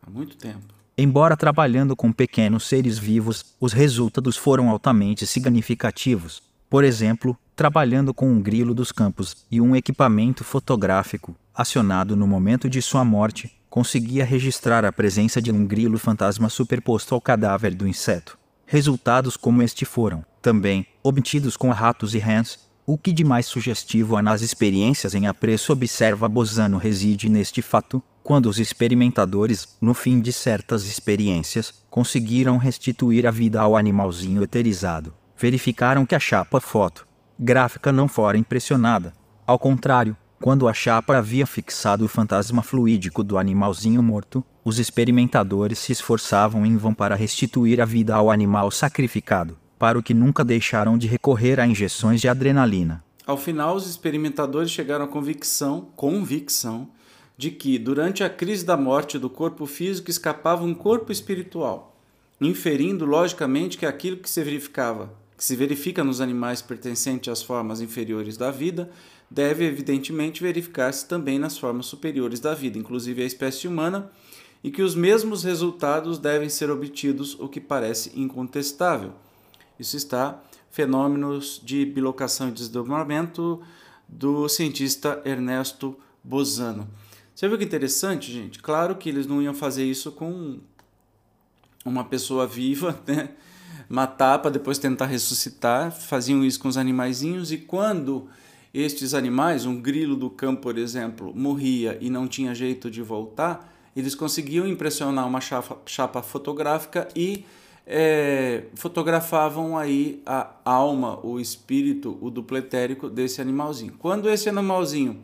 há 0.02 0.10
muito 0.10 0.36
tempo. 0.36 0.74
Embora 0.98 1.36
trabalhando 1.36 1.94
com 1.94 2.10
pequenos 2.10 2.66
seres 2.66 2.98
vivos, 2.98 3.54
os 3.60 3.72
resultados 3.72 4.36
foram 4.36 4.68
altamente 4.68 5.24
significativos. 5.26 6.42
Por 6.68 6.82
exemplo, 6.82 7.38
trabalhando 7.56 8.12
com 8.12 8.30
um 8.30 8.40
grilo 8.40 8.74
dos 8.74 8.92
campos 8.92 9.46
e 9.50 9.62
um 9.62 9.74
equipamento 9.74 10.44
fotográfico, 10.44 11.34
acionado 11.54 12.14
no 12.14 12.26
momento 12.26 12.68
de 12.68 12.82
sua 12.82 13.02
morte, 13.02 13.50
conseguia 13.70 14.26
registrar 14.26 14.84
a 14.84 14.92
presença 14.92 15.40
de 15.40 15.50
um 15.50 15.66
grilo 15.66 15.98
fantasma 15.98 16.50
superposto 16.50 17.14
ao 17.14 17.20
cadáver 17.20 17.74
do 17.74 17.88
inseto. 17.88 18.38
Resultados 18.66 19.38
como 19.38 19.62
este 19.62 19.86
foram, 19.86 20.22
também, 20.42 20.86
obtidos 21.02 21.56
com 21.56 21.70
ratos 21.70 22.14
e 22.14 22.18
rãs, 22.18 22.58
o 22.84 22.98
que 22.98 23.10
de 23.10 23.24
mais 23.24 23.46
sugestivo 23.46 24.16
há 24.16 24.22
nas 24.22 24.42
experiências 24.42 25.14
em 25.14 25.26
apreço 25.26 25.72
observa 25.72 26.28
Bozano 26.28 26.76
reside 26.76 27.28
neste 27.30 27.62
fato, 27.62 28.02
quando 28.22 28.50
os 28.50 28.58
experimentadores, 28.58 29.76
no 29.80 29.94
fim 29.94 30.20
de 30.20 30.32
certas 30.32 30.84
experiências, 30.84 31.72
conseguiram 31.88 32.58
restituir 32.58 33.26
a 33.26 33.30
vida 33.30 33.60
ao 33.62 33.76
animalzinho 33.76 34.42
eterizado, 34.42 35.14
verificaram 35.38 36.04
que 36.04 36.14
a 36.14 36.20
chapa 36.20 36.60
foto 36.60 37.06
gráfica 37.38 37.92
não 37.92 38.08
fora 38.08 38.38
impressionada. 38.38 39.12
Ao 39.46 39.58
contrário, 39.58 40.16
quando 40.40 40.68
a 40.68 40.74
chapa 40.74 41.16
havia 41.16 41.46
fixado 41.46 42.04
o 42.04 42.08
fantasma 42.08 42.62
fluídico 42.62 43.24
do 43.24 43.38
animalzinho 43.38 44.02
morto, 44.02 44.44
os 44.64 44.78
experimentadores 44.78 45.78
se 45.78 45.92
esforçavam 45.92 46.66
em 46.66 46.76
vão 46.76 46.92
para 46.92 47.14
restituir 47.14 47.80
a 47.80 47.84
vida 47.84 48.14
ao 48.14 48.30
animal 48.30 48.70
sacrificado, 48.70 49.56
para 49.78 49.98
o 49.98 50.02
que 50.02 50.12
nunca 50.12 50.44
deixaram 50.44 50.98
de 50.98 51.06
recorrer 51.06 51.58
a 51.58 51.66
injeções 51.66 52.20
de 52.20 52.28
adrenalina. 52.28 53.02
Ao 53.26 53.36
final, 53.36 53.74
os 53.74 53.88
experimentadores 53.88 54.70
chegaram 54.70 55.04
à 55.04 55.08
convicção, 55.08 55.88
convicção, 55.96 56.88
de 57.36 57.50
que 57.50 57.78
durante 57.78 58.22
a 58.22 58.30
crise 58.30 58.64
da 58.64 58.76
morte 58.76 59.18
do 59.18 59.28
corpo 59.28 59.66
físico 59.66 60.10
escapava 60.10 60.64
um 60.64 60.74
corpo 60.74 61.12
espiritual, 61.12 61.96
inferindo 62.40 63.04
logicamente 63.04 63.76
que 63.76 63.86
aquilo 63.86 64.16
que 64.16 64.30
se 64.30 64.42
verificava, 64.42 65.12
que 65.36 65.44
se 65.44 65.54
verifica 65.54 66.02
nos 66.02 66.20
animais 66.20 66.62
pertencentes 66.62 67.30
às 67.30 67.42
formas 67.42 67.80
inferiores 67.80 68.36
da 68.36 68.50
vida, 68.50 68.90
deve 69.30 69.64
evidentemente 69.64 70.42
verificar-se 70.42 71.06
também 71.06 71.38
nas 71.38 71.58
formas 71.58 71.86
superiores 71.86 72.40
da 72.40 72.54
vida, 72.54 72.78
inclusive 72.78 73.22
a 73.22 73.26
espécie 73.26 73.68
humana, 73.68 74.10
e 74.64 74.70
que 74.70 74.82
os 74.82 74.94
mesmos 74.94 75.44
resultados 75.44 76.18
devem 76.18 76.48
ser 76.48 76.70
obtidos, 76.70 77.38
o 77.38 77.48
que 77.48 77.60
parece 77.60 78.18
incontestável. 78.18 79.12
Isso 79.78 79.96
está 79.96 80.42
Fenômenos 80.70 81.60
de 81.62 81.84
Bilocação 81.84 82.48
e 82.48 82.52
Desdobramento 82.52 83.62
do 84.08 84.48
cientista 84.48 85.20
Ernesto 85.24 85.96
Bozano. 86.22 86.88
Você 87.34 87.48
viu 87.48 87.58
que 87.58 87.64
interessante, 87.64 88.32
gente? 88.32 88.58
Claro 88.60 88.96
que 88.96 89.08
eles 89.08 89.26
não 89.26 89.42
iam 89.42 89.54
fazer 89.54 89.84
isso 89.84 90.10
com 90.12 90.58
uma 91.84 92.04
pessoa 92.04 92.46
viva, 92.46 92.98
né? 93.06 93.30
Matar 93.88 94.40
para 94.40 94.50
depois 94.50 94.78
tentar 94.78 95.06
ressuscitar. 95.06 95.92
Faziam 95.92 96.44
isso 96.44 96.60
com 96.60 96.68
os 96.68 96.76
animaizinhos 96.76 97.52
e 97.52 97.58
quando 97.58 98.28
estes 98.72 99.14
animais, 99.14 99.64
um 99.64 99.80
grilo 99.80 100.16
do 100.16 100.28
campo, 100.28 100.62
por 100.62 100.76
exemplo, 100.76 101.32
morria 101.34 101.96
e 102.00 102.10
não 102.10 102.28
tinha 102.28 102.54
jeito 102.54 102.90
de 102.90 103.00
voltar, 103.00 103.72
eles 103.96 104.14
conseguiam 104.14 104.66
impressionar 104.68 105.26
uma 105.26 105.40
chapa, 105.40 105.78
chapa 105.86 106.22
fotográfica 106.22 107.08
e 107.16 107.46
é, 107.86 108.64
fotografavam 108.74 109.78
aí 109.78 110.20
a 110.26 110.50
alma, 110.64 111.18
o 111.24 111.40
espírito, 111.40 112.18
o 112.20 112.30
dupletérico 112.30 113.08
desse 113.08 113.40
animalzinho. 113.40 113.94
Quando 113.98 114.28
esse 114.28 114.48
animalzinho 114.48 115.20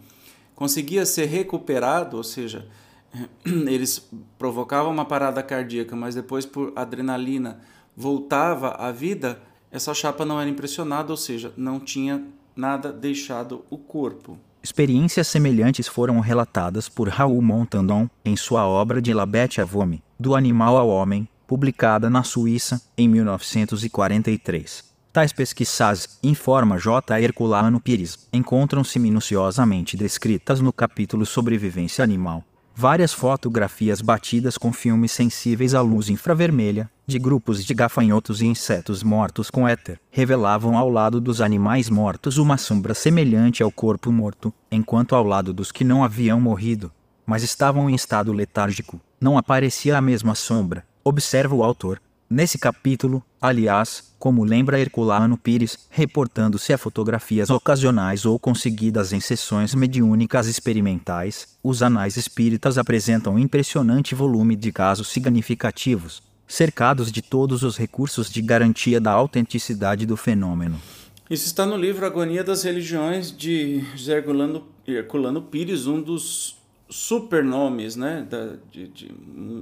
conseguia 0.54 1.04
ser 1.04 1.26
recuperado, 1.26 2.16
ou 2.16 2.24
seja, 2.24 2.66
eles 3.44 4.08
provocavam 4.38 4.90
uma 4.90 5.04
parada 5.04 5.42
cardíaca, 5.42 5.94
mas 5.94 6.14
depois 6.14 6.46
por 6.46 6.72
adrenalina 6.74 7.60
voltava 7.96 8.70
à 8.70 8.90
vida, 8.90 9.40
essa 9.70 9.94
chapa 9.94 10.24
não 10.24 10.40
era 10.40 10.50
impressionada, 10.50 11.12
ou 11.12 11.16
seja, 11.16 11.52
não 11.56 11.80
tinha 11.80 12.24
nada 12.54 12.92
deixado 12.92 13.64
o 13.70 13.78
corpo. 13.78 14.38
Experiências 14.62 15.26
semelhantes 15.26 15.88
foram 15.88 16.20
relatadas 16.20 16.88
por 16.88 17.08
Raoul 17.08 17.42
Montandon 17.42 18.08
em 18.24 18.36
sua 18.36 18.66
obra 18.66 19.02
de 19.02 19.12
La 19.12 19.26
Bête 19.26 19.60
à 19.60 19.64
Vomi, 19.64 20.02
Do 20.20 20.36
Animal 20.36 20.76
ao 20.76 20.88
Homem, 20.88 21.28
publicada 21.46 22.08
na 22.08 22.22
Suíça 22.22 22.80
em 22.96 23.08
1943. 23.08 24.92
Tais 25.12 25.32
pesquisas, 25.32 26.18
informa 26.22 26.78
J. 26.78 27.20
Herculano 27.20 27.80
Pires, 27.80 28.28
encontram-se 28.32 28.98
minuciosamente 28.98 29.96
descritas 29.96 30.60
no 30.60 30.72
capítulo 30.72 31.26
Sobrevivência 31.26 32.02
Animal. 32.02 32.44
Várias 32.74 33.12
fotografias 33.12 34.00
batidas 34.00 34.56
com 34.56 34.72
filmes 34.72 35.12
sensíveis 35.12 35.74
à 35.74 35.82
luz 35.82 36.08
infravermelha, 36.08 36.90
de 37.06 37.18
grupos 37.18 37.64
de 37.64 37.74
gafanhotos 37.74 38.40
e 38.40 38.46
insetos 38.46 39.02
mortos 39.02 39.50
com 39.50 39.68
éter, 39.68 40.00
revelavam 40.10 40.76
ao 40.76 40.88
lado 40.88 41.20
dos 41.20 41.42
animais 41.42 41.90
mortos 41.90 42.38
uma 42.38 42.56
sombra 42.56 42.94
semelhante 42.94 43.62
ao 43.62 43.70
corpo 43.70 44.10
morto, 44.10 44.52
enquanto 44.70 45.14
ao 45.14 45.22
lado 45.22 45.52
dos 45.52 45.70
que 45.70 45.84
não 45.84 46.02
haviam 46.02 46.40
morrido, 46.40 46.90
mas 47.26 47.42
estavam 47.42 47.90
em 47.90 47.94
estado 47.94 48.32
letárgico, 48.32 48.98
não 49.20 49.36
aparecia 49.36 49.96
a 49.96 50.00
mesma 50.00 50.34
sombra, 50.34 50.84
observa 51.04 51.54
o 51.54 51.62
autor. 51.62 52.00
Nesse 52.34 52.56
capítulo, 52.56 53.22
aliás, 53.38 54.14
como 54.18 54.42
lembra 54.42 54.80
Herculano 54.80 55.36
Pires, 55.36 55.78
reportando-se 55.90 56.72
a 56.72 56.78
fotografias 56.78 57.50
ocasionais 57.50 58.24
ou 58.24 58.38
conseguidas 58.38 59.12
em 59.12 59.20
sessões 59.20 59.74
mediúnicas 59.74 60.46
experimentais, 60.46 61.58
os 61.62 61.82
anais 61.82 62.16
espíritas 62.16 62.78
apresentam 62.78 63.34
um 63.34 63.38
impressionante 63.38 64.14
volume 64.14 64.56
de 64.56 64.72
casos 64.72 65.08
significativos, 65.08 66.22
cercados 66.48 67.12
de 67.12 67.20
todos 67.20 67.62
os 67.62 67.76
recursos 67.76 68.30
de 68.30 68.40
garantia 68.40 68.98
da 68.98 69.10
autenticidade 69.10 70.06
do 70.06 70.16
fenômeno. 70.16 70.80
Isso 71.28 71.44
está 71.44 71.66
no 71.66 71.76
livro 71.76 72.06
Agonia 72.06 72.42
das 72.42 72.62
Religiões 72.62 73.30
de 73.30 73.84
José 73.94 74.16
Herculano, 74.16 74.66
Herculano 74.86 75.42
Pires, 75.42 75.86
um 75.86 76.00
dos 76.00 76.61
supernomes, 76.92 77.96
né, 77.96 78.26
da, 78.28 78.56
de, 78.70 78.86
de, 78.88 79.10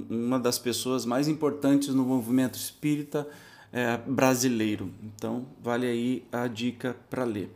uma 0.09 0.37
das 0.37 0.59
pessoas 0.59 1.05
mais 1.05 1.27
importantes 1.27 1.89
no 1.89 2.03
movimento 2.03 2.55
espírita 2.55 3.27
é, 3.71 3.97
brasileiro. 4.05 4.91
Então, 5.01 5.45
vale 5.63 5.87
aí 5.87 6.23
a 6.31 6.47
dica 6.47 6.95
para 7.09 7.23
ler. 7.23 7.49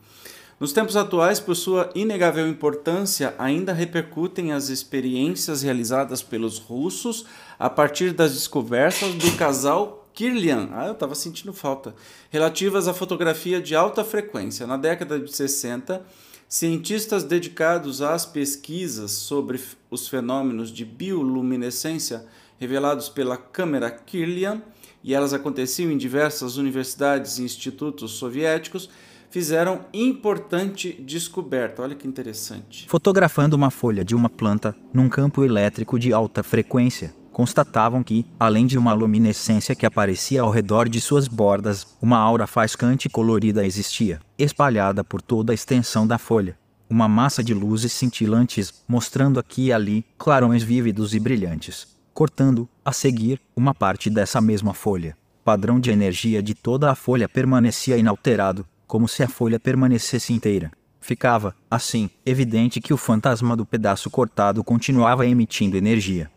Nos 0.58 0.72
tempos 0.72 0.96
atuais, 0.96 1.42
por 1.42 1.56
sua 1.56 1.90
inegável 1.94 2.48
importância, 2.48 3.36
ainda 3.38 3.74
repercutem 3.74 4.54
as 4.54 4.70
experiências 4.70 5.62
realizadas 5.62 6.24
pelos 6.24 6.58
russos 6.58 7.26
a 7.60 7.70
partir 7.70 8.14
das 8.14 8.34
descobertas 8.34 9.14
do 9.16 9.32
casal 9.36 10.06
Kirlian, 10.16 10.70
ah, 10.72 10.88
eu 10.88 10.94
estava 10.94 11.14
sentindo 11.14 11.52
falta, 11.52 11.94
relativas 12.30 12.88
à 12.88 12.94
fotografia 12.94 13.62
de 13.62 13.76
alta 13.76 14.02
frequência. 14.02 14.66
Na 14.66 14.78
década 14.78 15.20
de 15.20 15.36
60, 15.36 16.02
Cientistas 16.48 17.24
dedicados 17.24 18.02
às 18.02 18.26
pesquisas 18.26 19.12
sobre 19.12 19.60
os 19.90 20.08
fenômenos 20.08 20.70
de 20.70 20.86
bioluminescência 20.86 22.26
revelados 22.60 23.10
pela 23.10 23.36
câmera 23.36 23.90
Kirlian, 23.90 24.62
e 25.04 25.14
elas 25.14 25.34
aconteciam 25.34 25.92
em 25.92 25.98
diversas 25.98 26.58
universidades 26.58 27.38
e 27.38 27.44
institutos 27.44 28.12
soviéticos, 28.12 28.90
fizeram 29.30 29.86
importante 29.94 30.94
descoberta. 30.94 31.82
Olha 31.82 31.96
que 31.96 32.08
interessante. 32.08 32.88
Fotografando 32.88 33.56
uma 33.56 33.70
folha 33.70 34.06
de 34.06 34.16
uma 34.16 34.30
planta 34.30 34.76
num 34.94 35.10
campo 35.10 35.44
elétrico 35.44 36.00
de 36.00 36.14
alta 36.14 36.42
frequência, 36.42 37.14
constatavam 37.36 38.02
que, 38.02 38.26
além 38.40 38.66
de 38.66 38.78
uma 38.78 38.94
luminescência 38.94 39.76
que 39.76 39.86
aparecia 39.86 40.42
ao 40.42 40.50
redor 40.50 40.88
de 40.88 41.02
suas 41.02 41.28
bordas, 41.28 41.86
uma 42.02 42.18
aura 42.18 42.48
faiscante 42.48 43.10
colorida 43.10 43.66
existia, 43.66 44.22
espalhada 44.38 45.04
por 45.04 45.22
toda 45.22 45.52
a 45.52 45.54
extensão 45.54 46.08
da 46.08 46.18
folha. 46.18 46.58
Uma 46.90 47.10
massa 47.10 47.44
de 47.44 47.54
luzes 47.54 47.92
cintilantes, 47.92 48.74
mostrando 48.88 49.38
aqui 49.38 49.66
e 49.66 49.74
ali 49.74 50.06
clarões 50.18 50.64
vívidos 50.64 51.14
e 51.14 51.20
brilhantes, 51.20 51.86
cortando, 52.14 52.70
a 52.86 52.94
seguir, 52.94 53.42
uma 53.54 53.76
parte 53.76 54.10
dessa 54.10 54.40
mesma 54.40 54.74
folha. 54.74 55.18
Padrão 55.44 55.78
de 55.78 55.92
energia 55.92 56.42
de 56.42 56.56
toda 56.56 56.90
a 56.90 56.96
folha 56.96 57.28
permanecia 57.28 57.98
inalterado, 57.98 58.66
como 58.88 59.10
se 59.10 59.24
a 59.24 59.28
folha 59.28 59.60
permanecesse 59.60 60.32
inteira. 60.32 60.72
Ficava, 61.02 61.54
assim, 61.70 62.10
evidente 62.26 62.80
que 62.80 62.94
o 62.94 62.98
fantasma 62.98 63.58
do 63.58 63.66
pedaço 63.66 64.10
cortado 64.10 64.64
continuava 64.64 65.28
emitindo 65.28 65.76
energia. 65.76 66.32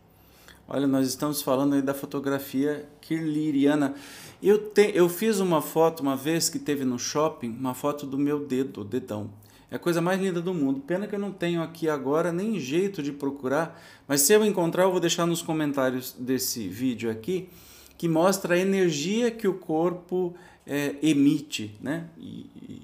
Olha, 0.71 0.85
nós 0.85 1.07
estamos 1.07 1.41
falando 1.41 1.73
aí 1.73 1.81
da 1.81 1.95
fotografia 1.95 2.87
kirliriana. 3.01 3.95
Eu, 4.41 4.69
te, 4.69 4.91
eu 4.93 5.09
fiz 5.09 5.39
uma 5.39 5.63
foto 5.63 6.01
uma 6.01 6.15
vez 6.15 6.47
que 6.47 6.59
teve 6.59 6.85
no 6.85 6.99
shopping, 6.99 7.49
uma 7.49 7.73
foto 7.73 8.05
do 8.05 8.19
meu 8.19 8.45
dedo, 8.45 8.83
dedão. 8.83 9.31
É 9.71 9.77
a 9.77 9.79
coisa 9.79 9.99
mais 9.99 10.21
linda 10.21 10.39
do 10.39 10.53
mundo. 10.53 10.79
Pena 10.81 11.07
que 11.07 11.15
eu 11.15 11.19
não 11.19 11.31
tenho 11.31 11.63
aqui 11.63 11.89
agora 11.89 12.31
nem 12.31 12.59
jeito 12.59 13.01
de 13.01 13.11
procurar, 13.11 13.81
mas 14.07 14.21
se 14.21 14.31
eu 14.31 14.45
encontrar, 14.45 14.83
eu 14.83 14.91
vou 14.91 14.99
deixar 14.99 15.25
nos 15.25 15.41
comentários 15.41 16.15
desse 16.19 16.67
vídeo 16.67 17.09
aqui, 17.09 17.49
que 17.97 18.07
mostra 18.07 18.53
a 18.53 18.57
energia 18.59 19.31
que 19.31 19.47
o 19.47 19.55
corpo 19.55 20.35
é, 20.67 20.97
emite, 21.01 21.75
né? 21.81 22.07
E, 22.15 22.45
e, 22.55 22.81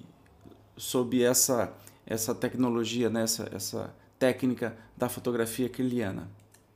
sob 0.75 1.21
essa, 1.21 1.71
essa 2.03 2.33
tecnologia, 2.33 3.11
né? 3.11 3.21
essa, 3.21 3.47
essa 3.53 3.95
técnica 4.17 4.75
da 4.97 5.07
fotografia 5.07 5.69
kirliana. 5.69 6.27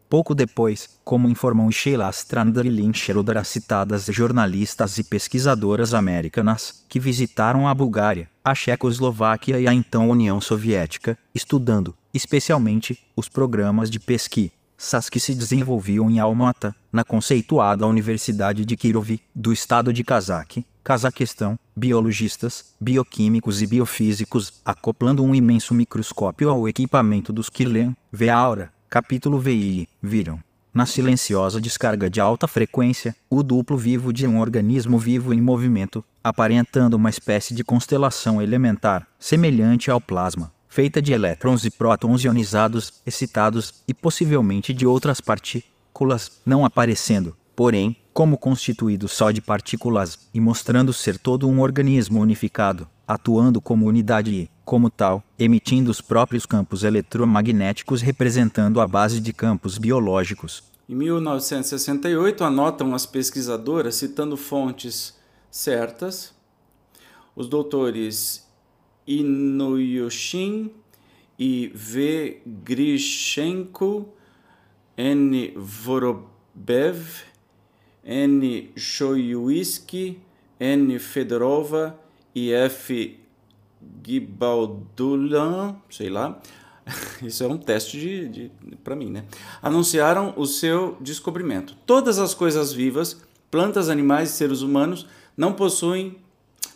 Pouco 0.09 0.33
depois, 0.33 0.89
como 1.05 1.29
informam 1.29 1.71
Sheila 1.71 2.09
Strander 2.09 2.65
e 2.65 2.69
Lynn 2.69 2.93
Schroeder, 2.93 3.37
as 3.37 3.47
citadas 3.47 4.05
jornalistas 4.05 4.97
e 4.97 5.03
pesquisadoras 5.03 5.93
americanas, 5.93 6.83
que 6.89 6.99
visitaram 6.99 7.67
a 7.67 7.75
Bulgária, 7.75 8.27
a 8.43 8.55
Checoslováquia 8.55 9.59
e 9.59 9.67
a 9.67 9.73
então 9.73 10.09
União 10.09 10.41
Soviética, 10.41 11.15
estudando, 11.33 11.95
especialmente, 12.11 12.99
os 13.15 13.29
programas 13.29 13.87
de 13.87 13.99
pesquisa 13.99 14.51
que 15.11 15.19
se 15.19 15.35
desenvolviam 15.35 16.09
em 16.09 16.19
Almata, 16.19 16.73
na 16.91 17.03
conceituada 17.03 17.85
Universidade 17.85 18.65
de 18.65 18.77
Kirov, 18.77 19.19
do 19.35 19.53
estado 19.53 19.93
de 19.93 20.03
Kazakh, 20.03 20.65
Cazaquistão, 20.83 21.59
biologistas, 21.75 22.73
bioquímicos 22.79 23.61
e 23.61 23.67
biofísicos, 23.67 24.53
acoplando 24.65 25.23
um 25.23 25.35
imenso 25.35 25.73
microscópio 25.73 26.49
ao 26.49 26.67
equipamento 26.67 27.31
dos 27.31 27.49
Kirlian, 27.49 27.93
vê 28.11 28.29
a 28.29 28.37
aura, 28.37 28.71
Capítulo 28.89 29.37
VI. 29.37 29.87
Viram. 30.01 30.39
Na 30.73 30.83
silenciosa 30.83 31.61
descarga 31.61 32.09
de 32.09 32.19
alta 32.19 32.47
frequência, 32.47 33.15
o 33.29 33.43
duplo 33.43 33.77
vivo 33.77 34.11
de 34.11 34.25
um 34.25 34.39
organismo 34.39 34.97
vivo 34.97 35.31
em 35.31 35.39
movimento, 35.39 36.03
aparentando 36.23 36.97
uma 36.97 37.11
espécie 37.11 37.53
de 37.53 37.63
constelação 37.63 38.41
elementar, 38.41 39.07
semelhante 39.19 39.91
ao 39.91 40.01
plasma, 40.01 40.51
feita 40.67 40.99
de 40.99 41.13
elétrons 41.13 41.65
e 41.65 41.69
prótons 41.69 42.23
ionizados, 42.23 42.93
excitados 43.05 43.75
e 43.87 43.93
possivelmente 43.93 44.73
de 44.73 44.87
outras 44.87 45.21
partículas, 45.21 46.41
não 46.43 46.65
aparecendo, 46.65 47.37
porém, 47.55 47.95
como 48.11 48.39
constituído 48.39 49.07
só 49.07 49.29
de 49.29 49.39
partículas 49.39 50.17
e 50.33 50.41
mostrando 50.41 50.91
ser 50.93 51.19
todo 51.19 51.47
um 51.47 51.61
organismo 51.61 52.19
unificado, 52.19 52.89
atuando 53.07 53.61
como 53.61 53.85
unidade 53.85 54.31
e, 54.31 54.49
como 54.69 54.91
tal, 54.91 55.23
emitindo 55.39 55.89
os 55.89 55.99
próprios 55.99 56.45
campos 56.45 56.83
eletromagnéticos 56.83 58.03
representando 58.03 58.79
a 58.79 58.85
base 58.85 59.19
de 59.19 59.33
campos 59.33 59.79
biológicos. 59.79 60.63
Em 60.87 60.93
1968, 60.93 62.43
anotam 62.43 62.93
as 62.93 63.03
pesquisadoras, 63.03 63.95
citando 63.95 64.37
fontes 64.37 65.17
certas, 65.49 66.35
os 67.35 67.49
doutores 67.49 68.47
Inuyoshin 69.07 70.71
e 71.39 71.71
V. 71.73 72.39
Grishenko, 72.45 74.07
N. 74.95 75.51
Vorobev, 75.57 77.23
N. 78.05 78.71
Shoyuisky, 78.75 80.19
N. 80.59 80.99
Fedorova 80.99 81.99
e 82.35 82.53
F. 82.53 83.18
Gibaldulan, 84.05 85.75
sei 85.89 86.09
lá, 86.09 86.39
isso 87.21 87.43
é 87.43 87.47
um 87.47 87.57
teste 87.57 87.99
de, 87.99 88.27
de 88.27 88.51
para 88.83 88.95
mim, 88.95 89.09
né? 89.09 89.25
Anunciaram 89.61 90.33
o 90.35 90.45
seu 90.45 90.97
descobrimento. 90.99 91.75
Todas 91.85 92.19
as 92.19 92.33
coisas 92.33 92.73
vivas, 92.73 93.21
plantas, 93.51 93.89
animais 93.89 94.29
e 94.29 94.33
seres 94.33 94.61
humanos, 94.61 95.05
não 95.37 95.53
possuem 95.53 96.17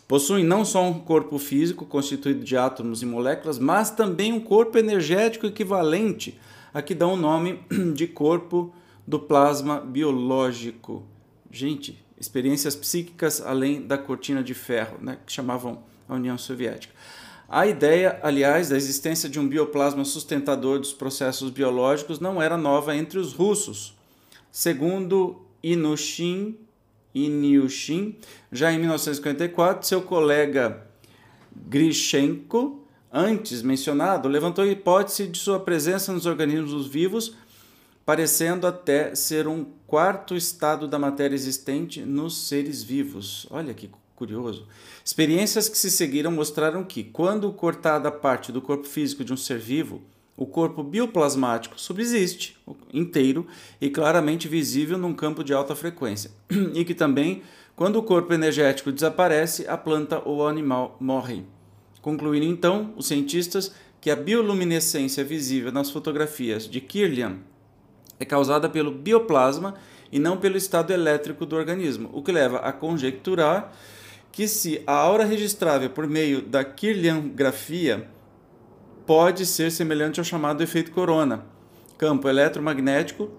possuem 0.06 0.44
não 0.44 0.66
só 0.66 0.84
um 0.84 1.00
corpo 1.00 1.38
físico 1.38 1.86
constituído 1.86 2.44
de 2.44 2.56
átomos 2.56 3.02
e 3.02 3.06
moléculas, 3.06 3.58
mas 3.58 3.90
também 3.90 4.32
um 4.32 4.40
corpo 4.40 4.76
energético 4.76 5.46
equivalente 5.46 6.38
a 6.74 6.82
que 6.82 6.94
dão 6.94 7.14
o 7.14 7.16
nome 7.16 7.60
de 7.94 8.06
corpo 8.06 8.72
do 9.06 9.18
plasma 9.18 9.80
biológico. 9.80 11.04
Gente, 11.50 12.04
experiências 12.18 12.76
psíquicas 12.76 13.40
além 13.40 13.86
da 13.86 13.96
cortina 13.96 14.42
de 14.42 14.54
ferro, 14.54 14.98
né, 15.00 15.18
que 15.24 15.32
chamavam 15.32 15.82
a 16.08 16.14
União 16.14 16.36
Soviética. 16.38 16.94
A 17.48 17.66
ideia, 17.66 18.18
aliás, 18.22 18.70
da 18.70 18.76
existência 18.76 19.28
de 19.28 19.38
um 19.38 19.46
bioplasma 19.46 20.04
sustentador 20.04 20.78
dos 20.78 20.92
processos 20.92 21.50
biológicos 21.50 22.18
não 22.18 22.40
era 22.40 22.56
nova 22.56 22.96
entre 22.96 23.18
os 23.18 23.32
russos. 23.32 23.94
Segundo 24.50 25.42
Inushin, 25.62 26.58
Inyushin, 27.14 28.16
já 28.50 28.72
em 28.72 28.78
1954, 28.78 29.86
seu 29.86 30.02
colega 30.02 30.86
Grishenko, 31.54 32.84
antes 33.12 33.62
mencionado, 33.62 34.28
levantou 34.28 34.64
a 34.64 34.68
hipótese 34.68 35.28
de 35.28 35.38
sua 35.38 35.60
presença 35.60 36.12
nos 36.12 36.26
organismos 36.26 36.86
vivos, 36.86 37.36
parecendo 38.04 38.66
até 38.66 39.14
ser 39.14 39.46
um 39.46 39.64
quarto 39.86 40.34
estado 40.34 40.88
da 40.88 40.98
matéria 40.98 41.34
existente 41.34 42.00
nos 42.00 42.48
seres 42.48 42.82
vivos. 42.82 43.46
Olha 43.50 43.72
que 43.72 43.88
curioso. 44.14 44.66
Experiências 45.04 45.68
que 45.68 45.76
se 45.76 45.90
seguiram 45.90 46.30
mostraram 46.30 46.84
que, 46.84 47.04
quando 47.04 47.52
cortada 47.52 48.10
parte 48.10 48.52
do 48.52 48.62
corpo 48.62 48.86
físico 48.86 49.24
de 49.24 49.32
um 49.32 49.36
ser 49.36 49.58
vivo, 49.58 50.02
o 50.36 50.46
corpo 50.46 50.82
bioplasmático 50.82 51.80
subsiste 51.80 52.56
inteiro 52.92 53.46
e 53.80 53.88
claramente 53.88 54.48
visível 54.48 54.98
num 54.98 55.14
campo 55.14 55.44
de 55.44 55.54
alta 55.54 55.76
frequência, 55.76 56.30
e 56.74 56.84
que 56.84 56.94
também, 56.94 57.42
quando 57.76 57.96
o 57.96 58.02
corpo 58.02 58.32
energético 58.32 58.90
desaparece, 58.90 59.66
a 59.68 59.76
planta 59.76 60.20
ou 60.24 60.38
o 60.38 60.46
animal 60.46 60.96
morrem. 61.00 61.46
Concluindo 62.02 62.46
então, 62.46 62.92
os 62.96 63.06
cientistas 63.06 63.72
que 64.00 64.10
a 64.10 64.16
bioluminescência 64.16 65.24
visível 65.24 65.72
nas 65.72 65.90
fotografias 65.90 66.68
de 66.68 66.80
Kirlian 66.80 67.38
é 68.18 68.24
causada 68.24 68.68
pelo 68.68 68.90
bioplasma 68.90 69.74
e 70.12 70.18
não 70.18 70.36
pelo 70.36 70.56
estado 70.56 70.92
elétrico 70.92 71.46
do 71.46 71.56
organismo, 71.56 72.10
o 72.12 72.22
que 72.22 72.30
leva 72.30 72.58
a 72.58 72.72
conjecturar 72.72 73.72
que 74.34 74.48
se 74.48 74.82
a 74.84 74.92
aura 74.92 75.24
registrável 75.24 75.88
por 75.90 76.08
meio 76.08 76.42
da 76.42 76.64
Kirliangrafia 76.64 78.08
pode 79.06 79.46
ser 79.46 79.70
semelhante 79.70 80.18
ao 80.18 80.24
chamado 80.24 80.60
efeito 80.60 80.90
corona, 80.90 81.46
campo 81.96 82.28
eletromagnético 82.28 83.30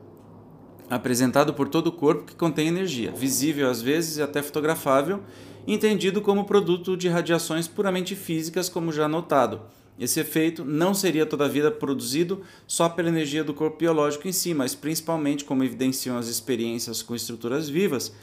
apresentado 0.89 1.53
por 1.53 1.67
todo 1.67 1.87
o 1.87 1.91
corpo 1.91 2.23
que 2.23 2.35
contém 2.35 2.69
energia, 2.69 3.11
visível 3.11 3.69
às 3.69 3.81
vezes 3.81 4.17
e 4.17 4.21
até 4.21 4.41
fotografável, 4.41 5.21
entendido 5.67 6.21
como 6.21 6.45
produto 6.45 6.95
de 6.95 7.09
radiações 7.09 7.67
puramente 7.67 8.15
físicas, 8.15 8.69
como 8.69 8.93
já 8.93 9.05
notado. 9.05 9.63
Esse 9.99 10.21
efeito 10.21 10.63
não 10.63 10.93
seria 10.93 11.25
toda 11.25 11.43
a 11.43 11.49
vida 11.49 11.71
produzido 11.71 12.41
só 12.65 12.87
pela 12.87 13.09
energia 13.09 13.43
do 13.43 13.53
corpo 13.53 13.79
biológico 13.79 14.29
em 14.29 14.31
si, 14.31 14.53
mas 14.53 14.75
principalmente, 14.75 15.43
como 15.43 15.63
evidenciam 15.63 16.17
as 16.17 16.27
experiências 16.27 17.01
com 17.01 17.15
estruturas 17.15 17.67
vivas, 17.67 18.13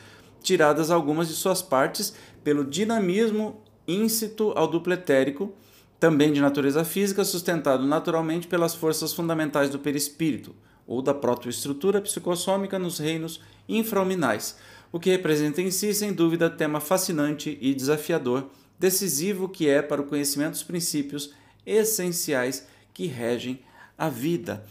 tiradas 0.42 0.90
algumas 0.90 1.28
de 1.28 1.34
suas 1.34 1.62
partes 1.62 2.14
pelo 2.42 2.64
dinamismo 2.64 3.62
íncito 3.86 4.52
ao 4.56 4.68
duplo 4.68 4.92
etérico, 4.92 5.54
também 5.98 6.32
de 6.32 6.40
natureza 6.40 6.84
física, 6.84 7.24
sustentado 7.24 7.86
naturalmente 7.86 8.48
pelas 8.48 8.74
forças 8.74 9.12
fundamentais 9.12 9.70
do 9.70 9.78
perispírito, 9.78 10.54
ou 10.86 11.00
da 11.00 11.14
protoestrutura 11.14 12.00
psicossômica 12.00 12.78
nos 12.78 12.98
reinos 12.98 13.40
infrahuminais, 13.68 14.58
o 14.90 14.98
que 14.98 15.10
representa 15.10 15.62
em 15.62 15.70
si, 15.70 15.94
sem 15.94 16.12
dúvida, 16.12 16.50
tema 16.50 16.80
fascinante 16.80 17.56
e 17.60 17.74
desafiador, 17.74 18.50
decisivo 18.78 19.48
que 19.48 19.68
é 19.68 19.80
para 19.80 20.02
o 20.02 20.06
conhecimento 20.06 20.52
dos 20.52 20.64
princípios 20.64 21.32
essenciais 21.64 22.66
que 22.92 23.06
regem 23.06 23.60
a 23.96 24.08
vida. 24.08 24.64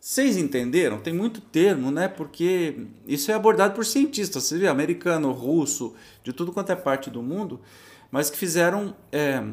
Vocês 0.00 0.38
entenderam? 0.38 0.98
Tem 0.98 1.12
muito 1.12 1.42
termo, 1.42 1.90
né? 1.90 2.08
Porque 2.08 2.86
isso 3.06 3.30
é 3.30 3.34
abordado 3.34 3.74
por 3.74 3.84
cientistas, 3.84 4.44
você 4.44 4.56
vê, 4.56 4.66
americano, 4.66 5.30
russo, 5.30 5.94
de 6.24 6.32
tudo 6.32 6.52
quanto 6.52 6.72
é 6.72 6.76
parte 6.76 7.10
do 7.10 7.22
mundo, 7.22 7.60
mas 8.10 8.30
que 8.30 8.38
fizeram 8.38 8.96
é, 9.12 9.44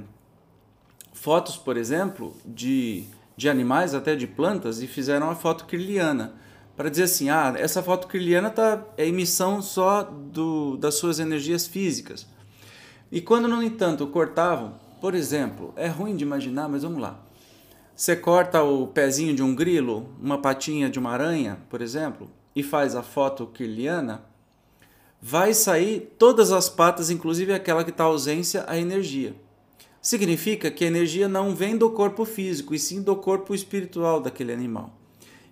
fotos, 1.12 1.58
por 1.58 1.76
exemplo, 1.76 2.34
de, 2.46 3.04
de 3.36 3.50
animais, 3.50 3.94
até 3.94 4.16
de 4.16 4.26
plantas, 4.26 4.82
e 4.82 4.88
fizeram 4.88 5.30
a 5.30 5.36
foto 5.36 5.66
kirliana. 5.66 6.34
Para 6.78 6.90
dizer 6.90 7.04
assim, 7.04 7.30
ah, 7.30 7.54
essa 7.58 7.84
foto 7.84 8.08
kirliana 8.08 8.50
tá, 8.50 8.86
é 8.96 9.06
emissão 9.06 9.62
só 9.62 10.04
do, 10.04 10.78
das 10.78 10.96
suas 10.96 11.20
energias 11.20 11.68
físicas. 11.68 12.26
E 13.12 13.20
quando, 13.20 13.50
no 13.50 13.62
entanto, 13.62 14.08
cortavam, 14.08 14.80
por 15.02 15.14
exemplo, 15.14 15.74
é 15.76 15.88
ruim 15.88 16.16
de 16.16 16.24
imaginar, 16.24 16.70
mas 16.70 16.84
vamos 16.84 17.02
lá 17.02 17.27
você 17.98 18.16
corta 18.16 18.62
o 18.62 18.86
pezinho 18.86 19.34
de 19.34 19.42
um 19.42 19.56
grilo, 19.56 20.08
uma 20.22 20.38
patinha 20.38 20.88
de 20.88 21.00
uma 21.00 21.10
aranha, 21.10 21.58
por 21.68 21.82
exemplo, 21.82 22.30
e 22.56 22.62
faz 22.62 22.96
a 22.96 23.02
foto 23.02 23.48
kirliana, 23.48 24.24
vai 25.20 25.52
sair 25.52 26.14
todas 26.16 26.52
as 26.52 26.70
patas, 26.70 27.10
inclusive 27.10 27.52
aquela 27.52 27.84
que 27.84 27.90
está 27.90 28.04
ausência, 28.04 28.64
a 28.68 28.78
energia. 28.78 29.36
Significa 30.00 30.70
que 30.70 30.84
a 30.84 30.88
energia 30.88 31.28
não 31.28 31.56
vem 31.56 31.76
do 31.76 31.90
corpo 31.90 32.24
físico, 32.24 32.76
e 32.76 32.78
sim 32.78 33.02
do 33.02 33.16
corpo 33.16 33.56
espiritual 33.56 34.22
daquele 34.22 34.54
animal. 34.54 34.96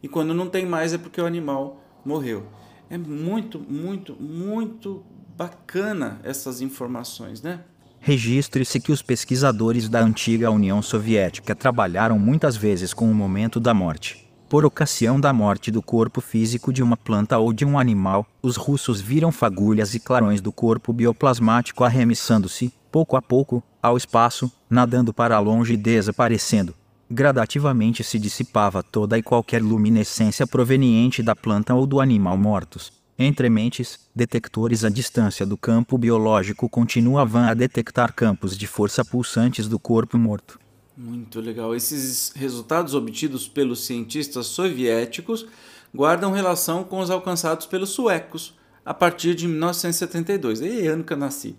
E 0.03 0.07
quando 0.07 0.31
não 0.31 0.47
tem 0.47 0.67
mais 0.67 0.93
é 0.93 0.99
porque 0.99 1.19
o 1.19 1.25
animal 1.25 1.81
morreu. 2.05 2.45
É 2.91 2.97
muito, 2.97 3.59
muito, 3.59 4.15
muito 4.21 5.03
bacana 5.35 6.21
essas 6.23 6.61
informações, 6.61 7.41
né? 7.41 7.65
Registre-se 8.08 8.80
que 8.80 8.91
os 8.91 9.01
pesquisadores 9.01 9.89
da 9.89 9.99
antiga 9.99 10.51
União 10.51 10.80
Soviética 10.80 11.56
trabalharam 11.56 12.20
muitas 12.20 12.56
vezes 12.56 12.93
com 12.93 13.10
o 13.10 13.16
momento 13.16 13.60
da 13.60 13.74
morte. 13.74 14.30
Por 14.47 14.64
ocasião 14.64 15.20
da 15.20 15.34
morte 15.34 15.72
do 15.72 15.82
corpo 15.82 16.22
físico 16.22 16.72
de 16.72 16.84
uma 16.84 16.95
planta 16.95 17.39
ou 17.39 17.51
de 17.51 17.66
um 17.66 17.80
animal, 17.80 18.24
os 18.43 18.58
russos 18.58 19.01
viram 19.01 19.32
fagulhas 19.32 19.95
e 19.95 19.99
clarões 19.99 20.39
do 20.39 20.51
corpo 20.51 20.93
bioplasmático 20.93 21.84
arremessando-se, 21.84 22.72
pouco 22.91 23.18
a 23.18 23.24
pouco, 23.24 23.64
ao 23.82 23.97
espaço, 23.97 24.51
nadando 24.70 25.12
para 25.12 25.39
longe 25.39 25.74
e 25.74 25.78
desaparecendo. 25.78 26.76
Gradativamente 27.10 28.03
se 28.03 28.20
dissipava 28.20 28.84
toda 28.84 29.18
e 29.18 29.24
qualquer 29.24 29.64
luminescência 29.64 30.45
proveniente 30.45 31.24
da 31.24 31.36
planta 31.36 31.74
ou 31.74 31.88
do 31.88 31.99
animal 31.99 32.38
mortos. 32.38 32.93
Entre 33.18 33.49
mentes, 33.49 33.97
detectores 34.13 34.84
à 34.84 34.89
distância 34.89 35.45
do 35.45 35.55
campo 35.55 35.97
biológico 35.97 36.68
continuavam 36.68 37.43
a 37.43 37.53
detectar 37.53 38.13
campos 38.13 38.57
de 38.57 38.68
força 38.68 39.05
pulsantes 39.05 39.70
do 39.70 39.80
corpo 39.80 40.18
morto. 40.18 40.59
Muito 40.97 41.39
legal. 41.39 41.74
Esses 41.74 42.34
resultados 42.36 42.93
obtidos 42.93 43.47
pelos 43.47 43.86
cientistas 43.86 44.47
soviéticos 44.47 45.45
guardam 45.93 46.34
relação 46.34 46.84
com 46.84 46.99
os 46.99 47.09
alcançados 47.09 47.66
pelos 47.66 47.91
suecos 47.91 48.53
a 48.86 48.93
partir 48.93 49.34
de 49.34 49.47
1972, 49.47 50.61
é 50.61 50.88
ano 50.88 51.03
que 51.03 51.11
eu 51.11 51.18
nasci. 51.18 51.55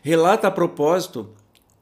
Relata 0.00 0.46
a 0.46 0.50
propósito 0.50 1.30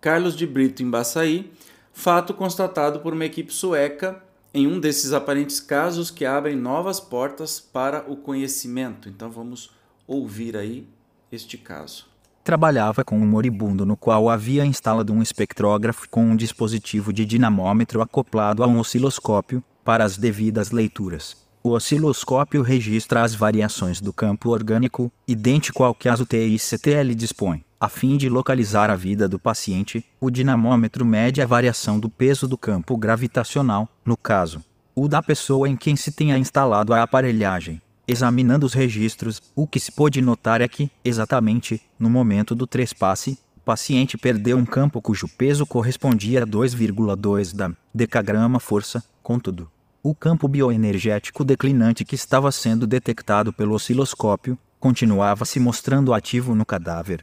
Carlos 0.00 0.34
de 0.34 0.46
Brito 0.46 0.82
em 0.82 0.88
Baçaí, 0.88 1.52
fato 1.92 2.32
constatado 2.32 3.00
por 3.00 3.12
uma 3.12 3.24
equipe 3.24 3.52
sueca 3.52 4.22
em 4.56 4.66
um 4.66 4.80
desses 4.80 5.12
aparentes 5.12 5.60
casos 5.60 6.10
que 6.10 6.24
abrem 6.24 6.56
novas 6.56 6.98
portas 6.98 7.60
para 7.60 8.10
o 8.10 8.16
conhecimento. 8.16 9.06
Então 9.06 9.30
vamos 9.30 9.70
ouvir 10.06 10.56
aí 10.56 10.88
este 11.30 11.58
caso. 11.58 12.06
Trabalhava 12.42 13.04
com 13.04 13.18
um 13.18 13.26
moribundo 13.26 13.84
no 13.84 13.98
qual 13.98 14.30
havia 14.30 14.64
instalado 14.64 15.12
um 15.12 15.20
espectrógrafo 15.20 16.08
com 16.08 16.24
um 16.24 16.34
dispositivo 16.34 17.12
de 17.12 17.26
dinamômetro 17.26 18.00
acoplado 18.00 18.64
a 18.64 18.66
um 18.66 18.78
osciloscópio 18.78 19.62
para 19.84 20.04
as 20.04 20.16
devidas 20.16 20.70
leituras. 20.70 21.36
O 21.62 21.72
osciloscópio 21.72 22.62
registra 22.62 23.24
as 23.24 23.34
variações 23.34 24.00
do 24.00 24.10
campo 24.10 24.48
orgânico, 24.48 25.12
idêntico 25.28 25.84
ao 25.84 25.94
que 25.94 26.08
as 26.08 26.18
UTI-CTL 26.18 27.14
dispõe. 27.14 27.65
A 27.78 27.90
fim 27.90 28.16
de 28.16 28.30
localizar 28.30 28.88
a 28.88 28.96
vida 28.96 29.28
do 29.28 29.38
paciente, 29.38 30.02
o 30.18 30.30
dinamômetro 30.30 31.04
mede 31.04 31.42
a 31.42 31.46
variação 31.46 32.00
do 32.00 32.08
peso 32.08 32.48
do 32.48 32.56
campo 32.56 32.96
gravitacional, 32.96 33.86
no 34.02 34.16
caso, 34.16 34.64
o 34.94 35.06
da 35.06 35.22
pessoa 35.22 35.68
em 35.68 35.76
quem 35.76 35.94
se 35.94 36.10
tenha 36.10 36.38
instalado 36.38 36.94
a 36.94 37.02
aparelhagem. 37.02 37.82
Examinando 38.08 38.64
os 38.64 38.72
registros, 38.72 39.42
o 39.54 39.66
que 39.66 39.78
se 39.78 39.92
pôde 39.92 40.22
notar 40.22 40.62
é 40.62 40.68
que, 40.68 40.90
exatamente, 41.04 41.82
no 41.98 42.08
momento 42.08 42.54
do 42.54 42.66
trespasse, 42.66 43.38
o 43.54 43.60
paciente 43.60 44.16
perdeu 44.16 44.56
um 44.56 44.64
campo 44.64 45.02
cujo 45.02 45.28
peso 45.28 45.66
correspondia 45.66 46.44
a 46.44 46.46
2,2 46.46 47.54
da 47.54 47.70
decagrama 47.94 48.58
força, 48.58 49.04
contudo, 49.22 49.70
o 50.02 50.14
campo 50.14 50.48
bioenergético 50.48 51.44
declinante 51.44 52.06
que 52.06 52.14
estava 52.14 52.50
sendo 52.50 52.86
detectado 52.86 53.52
pelo 53.52 53.74
osciloscópio 53.74 54.58
continuava 54.80 55.44
se 55.44 55.60
mostrando 55.60 56.14
ativo 56.14 56.54
no 56.54 56.64
cadáver. 56.64 57.22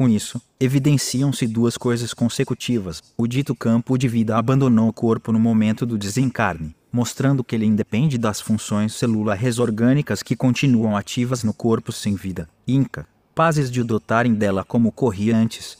Com 0.00 0.08
isso, 0.08 0.40
evidenciam-se 0.58 1.46
duas 1.46 1.76
coisas 1.76 2.14
consecutivas. 2.14 3.02
O 3.18 3.26
dito 3.26 3.54
campo 3.54 3.98
de 3.98 4.08
vida 4.08 4.34
abandonou 4.34 4.88
o 4.88 4.92
corpo 4.94 5.30
no 5.30 5.38
momento 5.38 5.84
do 5.84 5.98
desencarne, 5.98 6.74
mostrando 6.90 7.44
que 7.44 7.54
ele 7.54 7.66
independe 7.66 8.16
das 8.16 8.40
funções 8.40 8.94
celulares 8.94 9.58
orgânicas 9.58 10.22
que 10.22 10.34
continuam 10.34 10.96
ativas 10.96 11.44
no 11.44 11.52
corpo 11.52 11.92
sem 11.92 12.14
vida. 12.14 12.48
Inca, 12.66 13.06
pazes 13.34 13.70
de 13.70 13.82
o 13.82 13.84
dotarem 13.84 14.32
dela 14.32 14.64
como 14.64 14.90
corria 14.90 15.36
antes. 15.36 15.76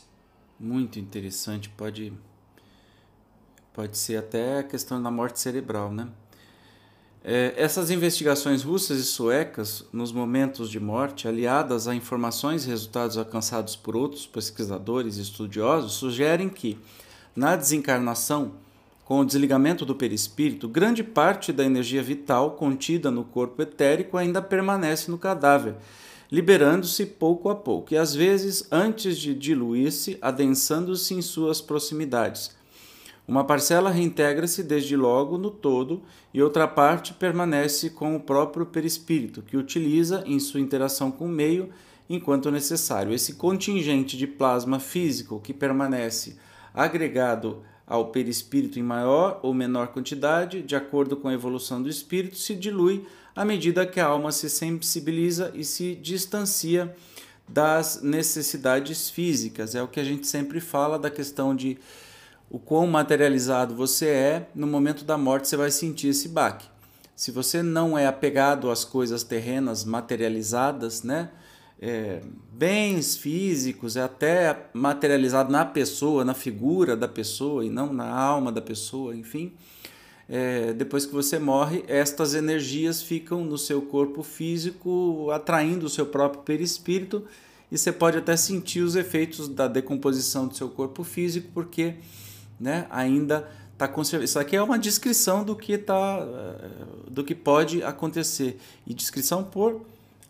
Muito 0.61 0.99
interessante, 0.99 1.71
pode 1.71 2.13
Pode 3.73 3.97
ser 3.97 4.19
até 4.19 4.59
a 4.59 4.63
questão 4.63 5.03
da 5.03 5.11
morte 5.11 5.41
cerebral, 5.41 5.91
né? 5.91 6.07
É, 7.23 7.53
essas 7.57 7.91
investigações 7.91 8.63
russas 8.63 8.99
e 8.99 9.05
suecas, 9.05 9.85
nos 9.93 10.11
momentos 10.11 10.71
de 10.71 10.81
morte, 10.81 11.29
aliadas 11.29 11.87
a 11.87 11.95
informações 11.95 12.65
e 12.65 12.69
resultados 12.69 13.19
alcançados 13.19 13.77
por 13.77 13.95
outros 13.95 14.27
pesquisadores 14.27 15.19
e 15.19 15.23
estudiosos, 15.23 15.93
sugerem 15.93 16.49
que, 16.49 16.79
na 17.37 17.57
desencarnação, 17.57 18.53
com 19.05 19.21
o 19.21 19.25
desligamento 19.25 19.85
do 19.85 19.95
perispírito, 19.95 20.67
grande 20.67 21.05
parte 21.05 21.53
da 21.53 21.63
energia 21.63 22.03
vital 22.03 22.53
contida 22.53 23.11
no 23.11 23.25
corpo 23.25 23.61
etérico 23.61 24.17
ainda 24.17 24.41
permanece 24.41 25.11
no 25.11 25.19
cadáver, 25.19 25.75
liberando-se 26.33 27.05
pouco 27.05 27.51
a 27.51 27.55
pouco, 27.55 27.93
e 27.93 27.99
às 27.99 28.15
vezes, 28.15 28.67
antes 28.73 29.19
de 29.19 29.35
diluir-se, 29.35 30.17
adensando-se 30.23 31.13
em 31.13 31.21
suas 31.21 31.61
proximidades 31.61 32.59
uma 33.31 33.45
parcela 33.45 33.91
reintegra-se 33.91 34.61
desde 34.61 34.97
logo 34.97 35.39
no 35.39 35.53
todo 35.53 36.03
e 36.35 36.43
outra 36.43 36.67
parte 36.67 37.15
permanece 37.15 37.89
com 37.89 38.17
o 38.17 38.21
próprio 38.21 38.67
perispírito, 38.67 39.41
que 39.41 39.57
utiliza 39.57 40.25
em 40.27 40.41
sua 40.41 40.59
interação 40.59 41.13
com 41.13 41.27
o 41.27 41.29
meio 41.29 41.71
enquanto 42.09 42.51
necessário. 42.51 43.15
Esse 43.15 43.35
contingente 43.35 44.17
de 44.17 44.27
plasma 44.27 44.81
físico 44.81 45.39
que 45.39 45.55
permanece 45.55 46.39
agregado 46.75 47.63
ao 47.87 48.09
perispírito 48.09 48.81
em 48.81 48.83
maior 48.83 49.39
ou 49.45 49.55
menor 49.55 49.89
quantidade, 49.93 50.61
de 50.61 50.75
acordo 50.75 51.17
com 51.17 51.29
a 51.29 51.33
evolução 51.33 51.81
do 51.81 51.89
espírito, 51.89 52.37
se 52.37 52.57
dilui 52.57 53.07
à 53.37 53.45
medida 53.45 53.87
que 53.87 54.01
a 54.01 54.07
alma 54.07 54.33
se 54.33 54.51
sensibiliza 54.51 55.53
e 55.55 55.63
se 55.63 55.95
distancia 55.95 56.93
das 57.49 58.03
necessidades 58.03 59.09
físicas. 59.09 59.77
É 59.77 59.83
o 59.85 59.87
que 59.87 60.01
a 60.01 60.05
gente 60.05 60.27
sempre 60.27 60.59
fala 60.59 60.99
da 60.99 61.11
questão 61.11 61.55
de 61.55 61.79
o 62.51 62.59
quão 62.59 62.87
materializado 62.87 63.77
você 63.77 64.07
é, 64.07 64.49
no 64.55 64.67
momento 64.67 65.05
da 65.05 65.17
morte 65.17 65.47
você 65.47 65.57
vai 65.57 65.71
sentir 65.71 66.09
esse 66.09 66.29
baque. 66.29 66.67
Se 67.15 67.31
você 67.31 67.63
não 67.63 67.97
é 67.97 68.07
apegado 68.07 68.71
às 68.71 68.85
coisas 68.85 69.23
terrenas 69.23 69.85
materializadas, 69.85 71.03
né? 71.03 71.31
É, 71.83 72.21
bens 72.53 73.17
físicos, 73.17 73.97
é 73.97 74.03
até 74.03 74.69
materializado 74.75 75.51
na 75.51 75.65
pessoa, 75.65 76.25
na 76.25 76.35
figura 76.35 76.97
da 76.97 77.09
pessoa 77.09 77.65
e 77.65 77.71
não 77.71 77.93
na 77.93 78.11
alma 78.11 78.51
da 78.51 78.61
pessoa, 78.61 79.15
enfim. 79.15 79.53
É, 80.29 80.73
depois 80.73 81.07
que 81.07 81.13
você 81.13 81.39
morre, 81.39 81.85
estas 81.89 82.35
energias 82.35 83.03
ficam 83.03 83.45
no 83.45 83.57
seu 83.57 83.83
corpo 83.83 84.23
físico, 84.23 85.31
atraindo 85.31 85.87
o 85.87 85.91
seu 85.91 86.07
próprio 86.07 86.43
perispírito, 86.43 87.25
e 87.71 87.79
você 87.79 87.93
pode 87.93 88.19
até 88.19 88.37
sentir 88.37 88.81
os 88.81 88.95
efeitos 88.97 89.49
da 89.49 89.67
decomposição 89.67 90.47
do 90.47 90.55
seu 90.55 90.69
corpo 90.69 91.03
físico, 91.03 91.49
porque 91.55 91.95
né, 92.61 92.87
ainda 92.91 93.49
está 93.73 93.89
conservado. 93.89 94.25
Isso 94.25 94.39
aqui 94.39 94.55
é 94.55 94.63
uma 94.63 94.79
descrição 94.79 95.43
do 95.43 95.57
que, 95.57 95.79
tá, 95.79 96.19
eh, 96.21 96.69
do 97.11 97.25
que 97.25 97.35
pode 97.35 97.83
acontecer. 97.83 98.61
E 98.87 98.93
descrição 98.93 99.43
por 99.43 99.81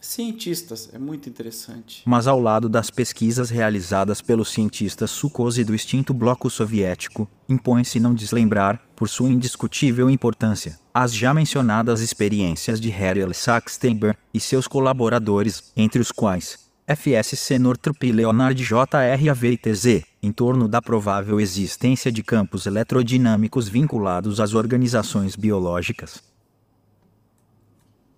cientistas. 0.01 0.89
É 0.93 0.99
muito 0.99 1.29
interessante. 1.29 2.03
Mas 2.07 2.27
ao 2.27 2.41
lado 2.41 2.69
das 2.69 2.91
pesquisas 2.91 3.51
realizadas 3.51 4.23
pelos 4.23 4.51
cientistas 4.51 5.11
sucos 5.11 5.59
e 5.59 5.65
do 5.65 5.75
extinto 5.75 6.15
bloco 6.15 6.49
soviético, 6.49 7.29
impõe-se 7.49 8.01
não 8.01 8.15
deslembrar, 8.15 8.81
por 8.97 9.09
sua 9.09 9.29
indiscutível 9.29 10.09
importância, 10.11 10.79
as 10.93 11.15
já 11.15 11.35
mencionadas 11.35 12.01
experiências 12.01 12.81
de 12.81 12.91
Harry 12.91 13.23
Saxtenber 13.35 14.17
e 14.33 14.39
seus 14.39 14.67
colaboradores, 14.67 15.73
entre 15.77 16.01
os 16.01 16.13
quais 16.13 16.70
FSC 16.91 17.57
Northrop 17.57 18.03
e 18.03 18.11
Leonard 18.11 18.61
JRAVTZ, 18.61 20.03
em 20.21 20.33
torno 20.33 20.67
da 20.67 20.83
provável 20.83 21.39
existência 21.39 22.11
de 22.11 22.21
campos 22.21 22.67
eletrodinâmicos 22.67 23.69
vinculados 23.69 24.41
às 24.41 24.55
organizações 24.55 25.37
biológicas. 25.37 26.21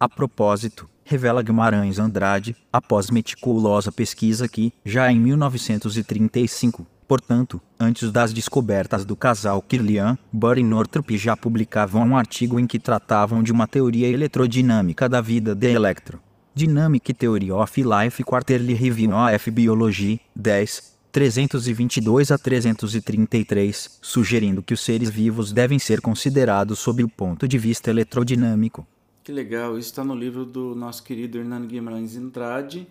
A 0.01 0.09
propósito, 0.09 0.89
revela 1.05 1.43
Guimarães 1.43 1.99
Andrade, 1.99 2.57
após 2.73 3.11
meticulosa 3.11 3.93
pesquisa 3.93 4.49
que, 4.49 4.73
já 4.87 5.13
em 5.13 5.21
1935, 5.21 6.87
portanto, 7.07 7.61
antes 7.79 8.11
das 8.11 8.33
descobertas 8.33 9.05
do 9.05 9.15
casal 9.15 9.61
Kirlian, 9.61 10.17
Burr 10.33 10.57
e 10.57 10.63
Northrop 10.63 11.11
já 11.19 11.37
publicavam 11.37 12.07
um 12.07 12.17
artigo 12.17 12.59
em 12.59 12.67
que 12.67 12.79
tratavam 12.79 13.43
de 13.43 13.53
uma 13.53 13.67
teoria 13.67 14.09
eletrodinâmica 14.09 15.11
da 15.11 15.21
vida 15.21 15.55
de 15.55 15.71
electro. 15.71 16.19
Dynamic 16.55 17.15
Theory 17.15 17.51
of 17.51 17.83
Life 17.83 18.23
Quarterly 18.23 18.75
Review 18.75 19.13
of 19.15 19.51
Biology, 19.51 20.21
10, 20.37 20.93
322 21.11 22.31
a 22.31 22.37
333, 22.37 23.99
sugerindo 24.03 24.63
que 24.63 24.75
os 24.75 24.81
seres 24.81 25.09
vivos 25.09 25.51
devem 25.51 25.79
ser 25.79 26.03
considerados 26.03 26.79
sob 26.79 27.03
o 27.03 27.09
ponto 27.09 27.49
de 27.49 27.57
vista 27.57 27.89
eletrodinâmico. 27.89 28.87
Que 29.25 29.33
legal, 29.33 29.79
isso 29.79 29.89
está 29.89 30.05
no 30.05 30.15
livro 30.15 30.45
do 30.45 30.75
nosso 30.75 31.03
querido 31.03 31.39
Hernando 31.39 31.67
Guimarães 31.67 32.17
Andrade, 32.17 32.87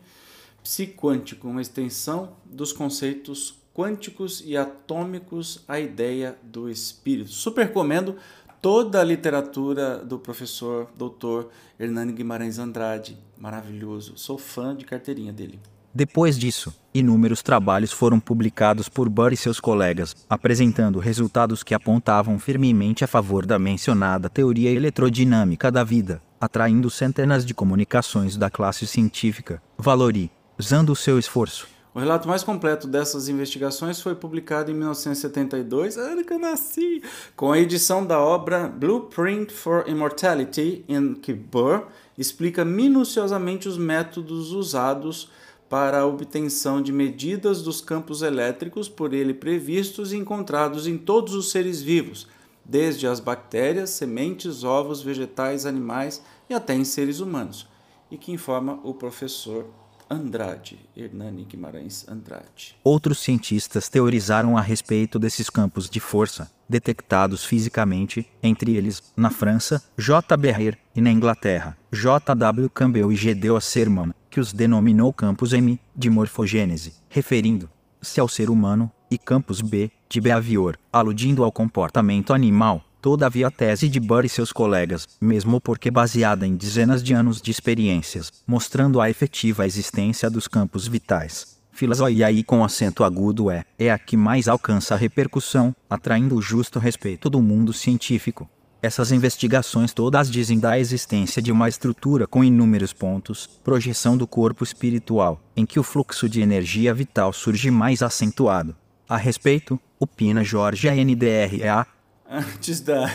Psiquântico, 0.64 1.48
uma 1.48 1.62
extensão 1.62 2.34
dos 2.46 2.74
conceitos 2.74 3.62
quânticos 3.76 4.42
e 4.44 4.58
atômicos 4.58 5.64
à 5.68 5.80
ideia 5.80 6.36
do 6.44 6.68
espírito. 6.68 7.30
Super 7.30 7.68
recomendo 7.68 8.16
toda 8.62 9.02
a 9.02 9.04
literatura 9.04 9.98
do 9.98 10.20
professor 10.20 10.88
doutor 10.96 11.50
Hernani 11.80 12.14
Guimarães 12.14 12.60
Andrade. 12.60 13.18
Maravilhoso. 13.42 14.14
Sou 14.18 14.38
fã 14.38 14.76
de 14.76 14.86
carteirinha 14.86 15.34
dele. 15.34 15.60
Depois 15.92 16.38
disso, 16.38 16.72
inúmeros 16.94 17.42
trabalhos 17.42 17.92
foram 17.92 18.20
publicados 18.20 18.88
por 18.88 19.10
Burr 19.10 19.34
e 19.34 19.38
seus 19.38 19.60
colegas, 19.60 20.16
apresentando 20.30 21.00
resultados 21.00 21.64
que 21.64 21.74
apontavam 21.74 22.38
firmemente 22.38 23.04
a 23.04 23.08
favor 23.08 23.48
da 23.48 23.58
mencionada 23.58 24.30
teoria 24.30 24.70
eletrodinâmica 24.70 25.72
da 25.72 25.84
vida, 25.84 26.22
atraindo 26.40 26.90
centenas 26.92 27.44
de 27.44 27.56
comunicações 27.56 28.38
da 28.38 28.50
classe 28.50 28.86
científica, 28.86 29.60
valorizando 29.76 30.92
o 30.92 30.96
seu 30.96 31.18
esforço. 31.18 31.68
O 31.94 32.00
relato 32.00 32.26
mais 32.26 32.42
completo 32.42 32.88
dessas 32.88 33.28
investigações 33.28 34.00
foi 34.00 34.16
publicado 34.16 34.72
em 34.72 34.74
1972, 34.74 35.98
ano 35.98 36.24
que 36.24 36.32
eu 36.32 36.40
nasci, 36.40 37.04
com 37.36 37.52
a 37.52 37.60
edição 37.60 38.06
da 38.06 38.18
obra 38.18 38.66
Blueprint 38.66 39.52
for 39.52 39.84
Immortality, 39.90 40.86
em 40.88 41.14
que 41.14 41.34
Burr 41.34 41.88
explica 42.18 42.64
minuciosamente 42.64 43.68
os 43.68 43.78
métodos 43.78 44.54
usados 44.54 45.30
para 45.68 46.00
a 46.00 46.06
obtenção 46.06 46.82
de 46.82 46.94
medidas 46.94 47.62
dos 47.62 47.82
campos 47.82 48.22
elétricos 48.22 48.88
por 48.88 49.14
ele 49.14 49.34
previstos 49.34 50.14
e 50.14 50.18
encontrados 50.18 50.88
em 50.88 50.98
todos 50.98 51.34
os 51.34 51.52
seres 51.52 51.82
vivos, 51.82 52.26
desde 52.64 53.06
as 53.06 53.20
bactérias, 53.20 53.90
sementes, 53.90 54.64
ovos, 54.64 55.02
vegetais, 55.02 55.66
animais 55.66 56.24
e 56.50 56.54
até 56.54 56.74
em 56.74 56.86
seres 56.86 57.20
humanos, 57.20 57.68
e 58.10 58.18
que 58.18 58.32
informa 58.32 58.80
o 58.82 58.94
professor 58.94 59.66
Andrade, 60.12 60.78
Hernani 60.94 61.46
Guimarães 61.46 62.06
Andrade. 62.06 62.76
Outros 62.84 63.20
cientistas 63.20 63.88
teorizaram 63.88 64.58
a 64.58 64.62
respeito 64.62 65.18
desses 65.18 65.50
campos 65.50 65.90
de 65.90 66.02
força, 66.02 66.52
detectados 66.68 67.46
fisicamente, 67.46 68.28
entre 68.44 68.76
eles, 68.76 69.02
na 69.16 69.30
França, 69.30 69.82
J. 69.98 70.36
Berrier, 70.36 70.78
e 70.94 71.00
na 71.00 71.10
Inglaterra, 71.10 71.78
J. 71.90 72.36
W. 72.36 72.70
Campbell 72.70 73.10
e 73.10 73.16
Gedeon 73.16 73.62
Sermon, 73.62 74.10
que 74.30 74.42
os 74.42 74.52
denominou 74.52 75.14
campos 75.14 75.54
M, 75.54 75.80
de 75.96 76.10
morfogênese, 76.10 76.94
referindo-se 77.08 78.20
ao 78.20 78.28
ser 78.28 78.50
humano, 78.50 78.92
e 79.10 79.18
campos 79.18 79.62
B, 79.62 79.90
de 80.10 80.20
Behavior, 80.20 80.78
aludindo 80.92 81.42
ao 81.42 81.54
comportamento 81.54 82.34
animal, 82.34 82.84
Todavia 83.02 83.48
a 83.48 83.52
tese 83.52 83.90
de 83.90 84.00
Burr 84.00 84.26
e 84.26 84.30
seus 84.30 84.52
colegas, 84.52 85.08
mesmo 85.20 85.60
porque 85.60 85.90
baseada 85.90 86.46
em 86.46 86.56
dezenas 86.56 87.02
de 87.02 87.16
anos 87.16 87.42
de 87.42 87.50
experiências, 87.50 88.32
mostrando 88.46 89.02
a 89.02 89.10
efetiva 89.10 89.66
existência 89.66 90.30
dos 90.30 90.48
campos 90.48 90.88
vitais, 90.88 91.58
filosofia 91.72 92.28
aí 92.28 92.44
com 92.44 92.64
acento 92.64 93.04
agudo 93.04 93.50
é, 93.50 93.66
é 93.80 93.90
a 93.90 93.98
que 93.98 94.16
mais 94.16 94.48
alcança 94.48 94.94
a 94.94 94.98
repercussão, 94.98 95.76
atraindo 95.90 96.36
o 96.36 96.42
justo 96.44 96.78
respeito 96.78 97.28
do 97.28 97.42
mundo 97.42 97.74
científico. 97.74 98.48
Essas 98.84 99.12
investigações 99.12 99.92
todas 99.94 100.30
dizem 100.30 100.60
da 100.60 100.78
existência 100.78 101.42
de 101.42 101.52
uma 101.52 101.68
estrutura 101.68 102.28
com 102.28 102.44
inúmeros 102.44 102.94
pontos, 102.94 103.48
projeção 103.64 104.16
do 104.16 104.28
corpo 104.28 104.64
espiritual, 104.64 105.42
em 105.58 105.66
que 105.66 105.80
o 105.80 105.84
fluxo 105.84 106.30
de 106.30 106.40
energia 106.40 106.94
vital 106.94 107.34
surge 107.34 107.72
mais 107.72 108.04
acentuado. 108.04 108.76
A 109.10 109.18
respeito, 109.18 109.80
opina 110.00 110.44
Jorge 110.44 110.88
NDRA, 110.90 111.88
antes 112.32 112.80
da. 112.80 113.14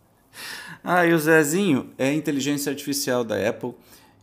ah, 0.82 1.06
e 1.06 1.12
o 1.12 1.18
Zezinho 1.18 1.90
é 1.98 2.12
inteligência 2.12 2.70
artificial 2.70 3.22
da 3.22 3.36
Apple 3.48 3.74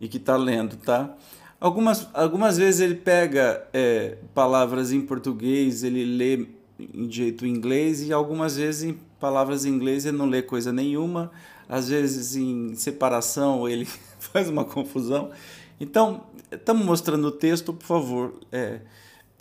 e 0.01 0.07
que 0.07 0.17
está 0.17 0.35
lendo, 0.35 0.75
tá? 0.77 1.15
Algumas, 1.59 2.07
algumas 2.13 2.57
vezes 2.57 2.81
ele 2.81 2.95
pega 2.95 3.67
é, 3.73 4.17
palavras 4.33 4.91
em 4.91 5.01
português, 5.01 5.83
ele 5.83 6.03
lê 6.03 6.47
em 6.79 7.11
jeito 7.11 7.45
inglês, 7.45 8.03
e 8.03 8.13
algumas 8.13 8.57
vezes 8.57 8.83
em 8.83 8.99
palavras 9.19 9.65
em 9.65 9.69
inglês 9.69 10.05
ele 10.05 10.17
não 10.17 10.27
lê 10.27 10.43
coisa 10.43 10.71
nenhuma, 10.71 11.31
às 11.67 11.89
vezes 11.89 12.35
em 12.35 12.75
separação 12.75 13.67
ele 13.69 13.87
faz 14.19 14.49
uma 14.49 14.65
confusão. 14.65 15.31
Então, 15.79 16.25
estamos 16.51 16.85
mostrando 16.85 17.27
o 17.27 17.31
texto, 17.31 17.73
por 17.73 17.85
favor, 17.85 18.33
é, 18.51 18.81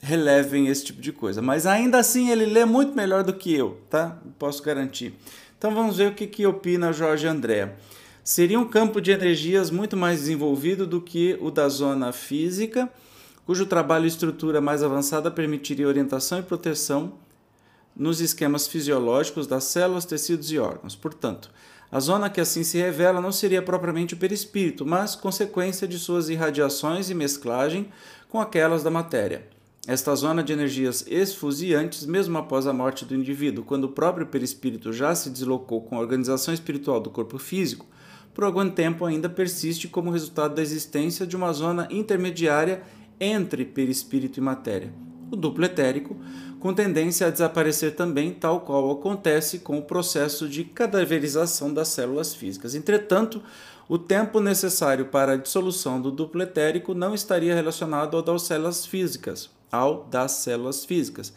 relevem 0.00 0.68
esse 0.68 0.84
tipo 0.84 1.00
de 1.00 1.12
coisa. 1.12 1.42
Mas 1.42 1.66
ainda 1.66 1.98
assim 1.98 2.30
ele 2.30 2.46
lê 2.46 2.64
muito 2.64 2.94
melhor 2.94 3.24
do 3.24 3.32
que 3.32 3.54
eu, 3.54 3.80
tá? 3.90 4.18
Posso 4.38 4.62
garantir. 4.62 5.14
Então 5.58 5.74
vamos 5.74 5.96
ver 5.96 6.10
o 6.10 6.14
que, 6.14 6.26
que 6.26 6.46
opina 6.46 6.92
Jorge 6.92 7.26
André. 7.26 7.74
Seria 8.22 8.58
um 8.58 8.66
campo 8.66 9.00
de 9.00 9.10
energias 9.10 9.70
muito 9.70 9.96
mais 9.96 10.20
desenvolvido 10.20 10.86
do 10.86 11.00
que 11.00 11.38
o 11.40 11.50
da 11.50 11.68
zona 11.68 12.12
física, 12.12 12.90
cujo 13.44 13.64
trabalho 13.66 14.04
e 14.04 14.08
estrutura 14.08 14.60
mais 14.60 14.82
avançada 14.82 15.30
permitiria 15.30 15.86
orientação 15.86 16.40
e 16.40 16.42
proteção 16.42 17.14
nos 17.94 18.20
esquemas 18.20 18.66
fisiológicos 18.66 19.46
das 19.46 19.64
células, 19.64 20.04
tecidos 20.04 20.50
e 20.50 20.58
órgãos. 20.58 20.94
Portanto, 20.94 21.50
a 21.90 22.00
zona 22.00 22.28
que 22.28 22.40
assim 22.40 22.64
se 22.64 22.76
revela 22.76 23.20
não 23.20 23.32
seria 23.32 23.62
propriamente 23.62 24.14
o 24.14 24.16
perispírito, 24.16 24.84
mas 24.84 25.14
consequência 25.14 25.86
de 25.86 25.98
suas 25.98 26.28
irradiações 26.28 27.08
e 27.08 27.14
mesclagem 27.14 27.88
com 28.28 28.40
aquelas 28.40 28.82
da 28.82 28.90
matéria. 28.90 29.55
Esta 29.88 30.16
zona 30.16 30.42
de 30.42 30.52
energias 30.52 31.04
esfuziantes, 31.06 32.04
mesmo 32.06 32.36
após 32.36 32.66
a 32.66 32.72
morte 32.72 33.04
do 33.04 33.14
indivíduo, 33.14 33.64
quando 33.64 33.84
o 33.84 33.92
próprio 33.92 34.26
perispírito 34.26 34.92
já 34.92 35.14
se 35.14 35.30
deslocou 35.30 35.80
com 35.80 35.96
a 35.96 36.00
organização 36.00 36.52
espiritual 36.52 36.98
do 36.98 37.08
corpo 37.08 37.38
físico, 37.38 37.86
por 38.34 38.42
algum 38.42 38.68
tempo 38.68 39.04
ainda 39.04 39.28
persiste 39.28 39.86
como 39.86 40.10
resultado 40.10 40.56
da 40.56 40.62
existência 40.62 41.24
de 41.24 41.36
uma 41.36 41.52
zona 41.52 41.86
intermediária 41.88 42.82
entre 43.20 43.64
perispírito 43.64 44.40
e 44.40 44.42
matéria, 44.42 44.92
o 45.30 45.36
duplo 45.36 45.64
etérico, 45.64 46.16
com 46.58 46.74
tendência 46.74 47.28
a 47.28 47.30
desaparecer 47.30 47.94
também, 47.94 48.32
tal 48.32 48.62
qual 48.62 48.90
acontece 48.90 49.60
com 49.60 49.78
o 49.78 49.82
processo 49.82 50.48
de 50.48 50.64
cadaverização 50.64 51.72
das 51.72 51.88
células 51.88 52.34
físicas. 52.34 52.74
Entretanto, 52.74 53.40
o 53.88 53.96
tempo 53.96 54.40
necessário 54.40 55.06
para 55.06 55.34
a 55.34 55.36
dissolução 55.36 56.02
do 56.02 56.10
duplo 56.10 56.42
etérico 56.42 56.92
não 56.92 57.14
estaria 57.14 57.54
relacionado 57.54 58.16
ao 58.16 58.22
das 58.22 58.42
células 58.42 58.84
físicas, 58.84 59.54
ao 59.70 60.04
das 60.04 60.32
células 60.32 60.84
físicas. 60.84 61.32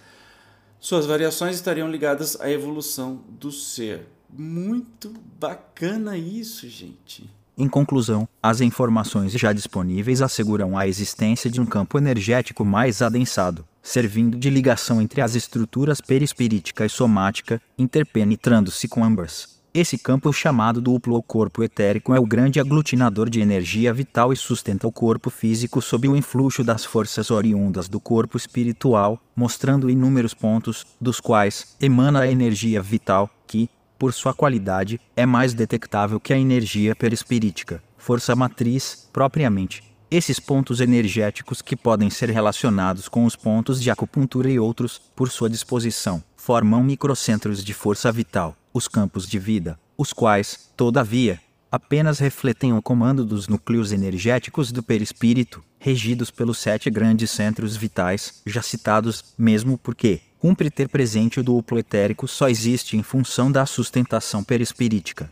Suas 0.80 1.06
variações 1.06 1.56
estariam 1.56 1.90
ligadas 1.90 2.40
à 2.40 2.50
evolução 2.50 3.22
do 3.28 3.52
ser. 3.52 4.08
Muito 4.30 5.14
bacana 5.40 6.18
isso, 6.18 6.68
gente. 6.70 7.30
Em 7.58 7.68
conclusão, 7.68 8.26
as 8.42 8.62
informações 8.62 9.34
já 9.34 9.52
disponíveis 9.52 10.22
asseguram 10.22 10.78
a 10.78 10.88
existência 10.88 11.50
de 11.50 11.60
um 11.60 11.66
campo 11.66 11.98
energético 11.98 12.64
mais 12.64 13.02
adensado, 13.02 13.66
servindo 13.84 14.38
de 14.38 14.50
ligação 14.50 15.02
entre 15.02 15.20
as 15.20 15.36
estruturas 15.36 16.00
perispirítica 16.00 16.86
e 16.86 16.90
somática, 16.90 17.62
interpenetrando-se 17.78 18.88
com 18.88 19.04
ambas. 19.04 19.59
Esse 19.72 20.00
campo 20.00 20.34
chamado 20.34 20.82
duplo 20.82 21.14
ou 21.14 21.22
corpo 21.22 21.64
etérico 21.64 22.16
é 22.16 22.20
o 22.20 22.26
grande 22.26 22.60
aglutinador 22.60 23.30
de 23.30 23.40
energia 23.40 23.94
vital 23.94 24.34
e 24.34 24.36
sustenta 24.36 24.88
o 24.88 24.92
corpo 24.92 25.30
físico 25.30 25.80
sob 25.80 26.08
o 26.08 26.16
influxo 26.16 26.64
das 26.64 26.84
forças 26.84 27.30
oriundas 27.30 27.88
do 27.88 28.00
corpo 28.00 28.36
espiritual, 28.36 29.22
mostrando 29.36 29.88
inúmeros 29.88 30.34
pontos, 30.34 30.88
dos 31.00 31.20
quais 31.20 31.76
emana 31.80 32.22
a 32.22 32.32
energia 32.32 32.82
vital, 32.82 33.30
que, 33.46 33.70
por 34.00 34.12
sua 34.12 34.34
qualidade, 34.34 35.00
é 35.16 35.24
mais 35.24 35.54
detectável 35.54 36.20
que 36.20 36.34
a 36.34 36.40
energia 36.40 36.96
perispirítica, 36.96 37.84
força 37.96 38.36
matriz, 38.36 39.08
propriamente. 39.14 39.84
Esses 40.10 40.40
pontos 40.40 40.82
energéticos 40.82 41.62
que 41.62 41.76
podem 41.76 42.10
ser 42.10 42.32
relacionados 42.32 43.08
com 43.08 43.24
os 43.24 43.36
pontos 43.36 43.80
de 43.80 43.92
acupuntura 43.92 44.50
e 44.50 44.58
outros, 44.58 45.00
por 45.16 45.30
sua 45.30 45.48
disposição, 45.48 46.24
formam 46.36 46.84
microcentros 46.84 47.64
de 47.64 47.76
força 47.76 48.12
vital 48.12 48.56
os 48.74 48.88
campos 48.88 49.28
de 49.28 49.40
vida, 49.40 49.80
os 49.98 50.14
quais, 50.14 50.72
todavia, 50.76 51.40
apenas 51.72 52.20
refletem 52.20 52.74
o 52.74 52.82
comando 52.82 53.26
dos 53.26 53.48
núcleos 53.48 53.92
energéticos 53.92 54.72
do 54.72 54.82
perispírito, 54.82 55.64
regidos 55.78 56.32
pelos 56.32 56.58
sete 56.58 56.90
grandes 56.90 57.30
centros 57.32 57.76
vitais, 57.76 58.42
já 58.46 58.62
citados, 58.62 59.34
mesmo 59.38 59.78
porque 59.78 60.22
cumpre 60.40 60.70
ter 60.72 60.90
presente 60.90 61.40
o 61.40 61.44
duplo 61.44 61.78
etérico 61.78 62.28
só 62.28 62.50
existe 62.50 62.98
em 62.98 63.04
função 63.04 63.52
da 63.52 63.66
sustentação 63.66 64.44
perispirítica. 64.44 65.32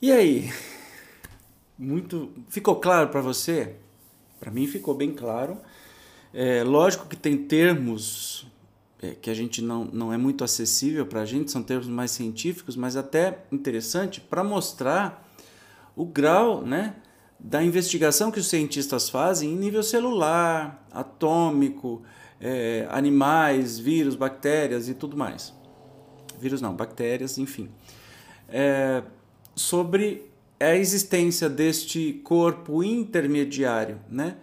E 0.00 0.10
aí? 0.10 0.52
Muito. 1.78 2.32
Ficou 2.48 2.76
claro 2.76 3.08
para 3.08 3.20
você? 3.20 3.76
Para 4.40 4.50
mim 4.50 4.66
ficou 4.66 4.94
bem 4.94 5.12
claro. 5.12 5.56
É, 6.34 6.64
lógico 6.64 7.06
que 7.06 7.16
tem 7.16 7.36
termos 7.36 8.46
é, 9.02 9.16
que 9.16 9.28
a 9.28 9.34
gente 9.34 9.60
não, 9.60 9.84
não 9.84 10.12
é 10.12 10.16
muito 10.16 10.44
acessível 10.44 11.04
para 11.04 11.22
a 11.22 11.24
gente, 11.24 11.50
são 11.50 11.60
termos 11.60 11.88
mais 11.88 12.12
científicos, 12.12 12.76
mas 12.76 12.96
até 12.96 13.44
interessante 13.50 14.20
para 14.20 14.44
mostrar 14.44 15.28
o 15.96 16.06
grau 16.06 16.64
né, 16.64 16.94
da 17.38 17.62
investigação 17.64 18.30
que 18.30 18.38
os 18.38 18.46
cientistas 18.46 19.10
fazem 19.10 19.50
em 19.50 19.56
nível 19.56 19.82
celular, 19.82 20.86
atômico, 20.92 22.02
é, 22.40 22.86
animais, 22.90 23.76
vírus, 23.76 24.14
bactérias 24.14 24.88
e 24.88 24.94
tudo 24.94 25.16
mais. 25.16 25.52
Vírus 26.38 26.60
não, 26.60 26.74
bactérias, 26.74 27.38
enfim. 27.38 27.68
É, 28.48 29.02
sobre 29.56 30.30
a 30.60 30.76
existência 30.76 31.48
deste 31.48 32.20
corpo 32.24 32.84
intermediário, 32.84 33.98
né? 34.08 34.36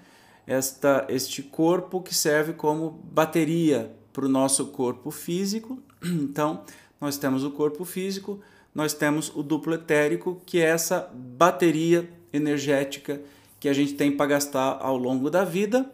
Esta, 0.46 1.06
este 1.08 1.44
corpo 1.44 2.02
que 2.02 2.14
serve 2.14 2.54
como 2.54 2.90
bateria 2.90 3.99
para 4.14 4.26
o 4.26 4.30
nosso 4.30 4.68
corpo 4.68 5.12
físico. 5.12 5.80
Então, 6.04 6.64
nós 7.00 7.18
temos 7.18 7.44
o 7.44 7.52
corpo 7.52 7.84
físico, 7.86 8.40
nós 8.74 8.94
temos 8.94 9.32
o 9.36 9.44
duplo 9.44 9.74
etérico, 9.74 10.42
que 10.46 10.60
é 10.60 10.66
essa 10.66 11.10
bateria 11.14 12.10
energética 12.32 13.22
que 13.60 13.68
a 13.68 13.74
gente 13.74 13.94
tem 13.94 14.16
para 14.16 14.26
gastar 14.28 14.78
ao 14.82 14.98
longo 14.98 15.30
da 15.30 15.44
vida 15.44 15.90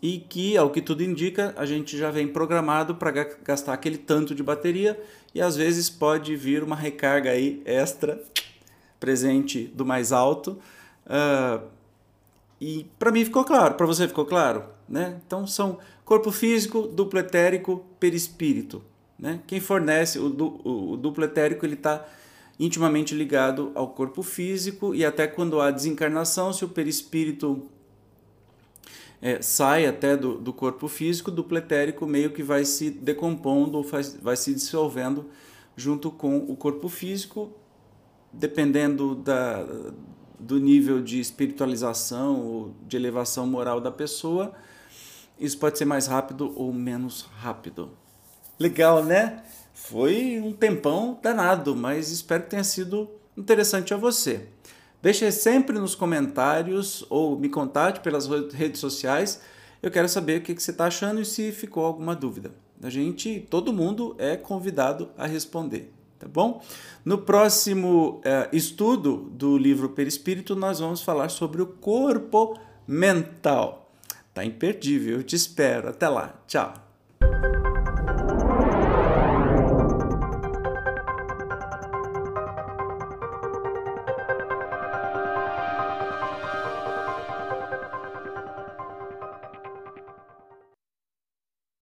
e 0.00 0.18
que, 0.18 0.56
ao 0.56 0.70
que 0.70 0.80
tudo 0.80 1.02
indica, 1.02 1.54
a 1.56 1.66
gente 1.66 1.96
já 1.96 2.10
vem 2.10 2.28
programado 2.28 2.94
para 2.94 3.10
gastar 3.42 3.72
aquele 3.72 3.98
tanto 3.98 4.34
de 4.34 4.42
bateria 4.42 5.00
e 5.34 5.40
às 5.40 5.56
vezes 5.56 5.90
pode 5.90 6.36
vir 6.36 6.62
uma 6.62 6.76
recarga 6.76 7.30
aí 7.30 7.62
extra 7.64 8.22
presente 9.00 9.64
do 9.74 9.84
mais 9.84 10.12
alto. 10.12 10.58
Uh, 11.06 11.66
e 12.60 12.86
para 12.98 13.10
mim 13.10 13.24
ficou 13.24 13.44
claro, 13.44 13.74
para 13.74 13.86
você 13.86 14.06
ficou 14.06 14.24
claro, 14.24 14.64
né? 14.88 15.20
Então 15.26 15.46
são 15.46 15.78
corpo 16.08 16.32
físico, 16.32 16.88
duplo 16.88 17.20
etérico, 17.20 17.84
perispírito, 18.00 18.82
né? 19.18 19.42
Quem 19.46 19.60
fornece 19.60 20.18
o, 20.18 20.30
du, 20.30 20.58
o, 20.64 20.92
o 20.92 20.96
duplo 20.96 21.22
etérico 21.22 21.66
ele 21.66 21.74
está 21.74 22.02
intimamente 22.58 23.14
ligado 23.14 23.72
ao 23.74 23.88
corpo 23.88 24.22
físico 24.22 24.94
e 24.94 25.04
até 25.04 25.26
quando 25.26 25.60
há 25.60 25.70
desencarnação, 25.70 26.50
se 26.50 26.64
o 26.64 26.68
perispírito 26.70 27.66
é, 29.20 29.42
sai 29.42 29.84
até 29.84 30.16
do, 30.16 30.38
do 30.38 30.50
corpo 30.50 30.88
físico, 30.88 31.30
o 31.30 31.34
duplo 31.34 31.58
etérico 31.58 32.06
meio 32.06 32.30
que 32.30 32.42
vai 32.42 32.64
se 32.64 32.88
decompondo, 32.88 33.82
vai, 33.82 34.02
vai 34.22 34.34
se 34.34 34.54
dissolvendo 34.54 35.26
junto 35.76 36.10
com 36.10 36.38
o 36.38 36.56
corpo 36.56 36.88
físico, 36.88 37.52
dependendo 38.32 39.14
da, 39.14 39.62
do 40.40 40.58
nível 40.58 41.02
de 41.02 41.20
espiritualização 41.20 42.40
ou 42.40 42.74
de 42.88 42.96
elevação 42.96 43.46
moral 43.46 43.78
da 43.78 43.90
pessoa, 43.90 44.54
isso 45.38 45.58
pode 45.58 45.78
ser 45.78 45.84
mais 45.84 46.06
rápido 46.06 46.52
ou 46.56 46.72
menos 46.72 47.28
rápido. 47.38 47.90
Legal, 48.58 49.04
né? 49.04 49.42
Foi 49.72 50.40
um 50.42 50.52
tempão 50.52 51.18
danado, 51.22 51.76
mas 51.76 52.10
espero 52.10 52.42
que 52.42 52.50
tenha 52.50 52.64
sido 52.64 53.08
interessante 53.36 53.94
a 53.94 53.96
você. 53.96 54.48
Deixe 55.00 55.30
sempre 55.30 55.78
nos 55.78 55.94
comentários 55.94 57.06
ou 57.08 57.38
me 57.38 57.48
contate 57.48 58.00
pelas 58.00 58.26
redes 58.26 58.80
sociais. 58.80 59.40
Eu 59.80 59.90
quero 59.90 60.08
saber 60.08 60.40
o 60.40 60.42
que 60.42 60.60
você 60.60 60.72
está 60.72 60.86
achando 60.86 61.20
e 61.20 61.24
se 61.24 61.52
ficou 61.52 61.84
alguma 61.84 62.16
dúvida. 62.16 62.52
A 62.82 62.90
gente, 62.90 63.46
todo 63.48 63.72
mundo 63.72 64.16
é 64.18 64.36
convidado 64.36 65.10
a 65.16 65.26
responder 65.26 65.92
tá 66.18 66.26
bom? 66.26 66.62
No 67.04 67.18
próximo 67.18 68.20
uh, 68.24 68.54
estudo 68.54 69.30
do 69.32 69.56
livro 69.56 69.90
Perispírito, 69.90 70.56
nós 70.56 70.80
vamos 70.80 71.02
falar 71.02 71.28
sobre 71.28 71.62
o 71.62 71.66
corpo 71.66 72.58
mental. 72.86 73.87
Tá 74.38 74.44
imperdível, 74.44 75.16
eu 75.16 75.24
te 75.24 75.34
espero. 75.34 75.88
Até 75.88 76.08
lá, 76.08 76.32
tchau. 76.46 76.72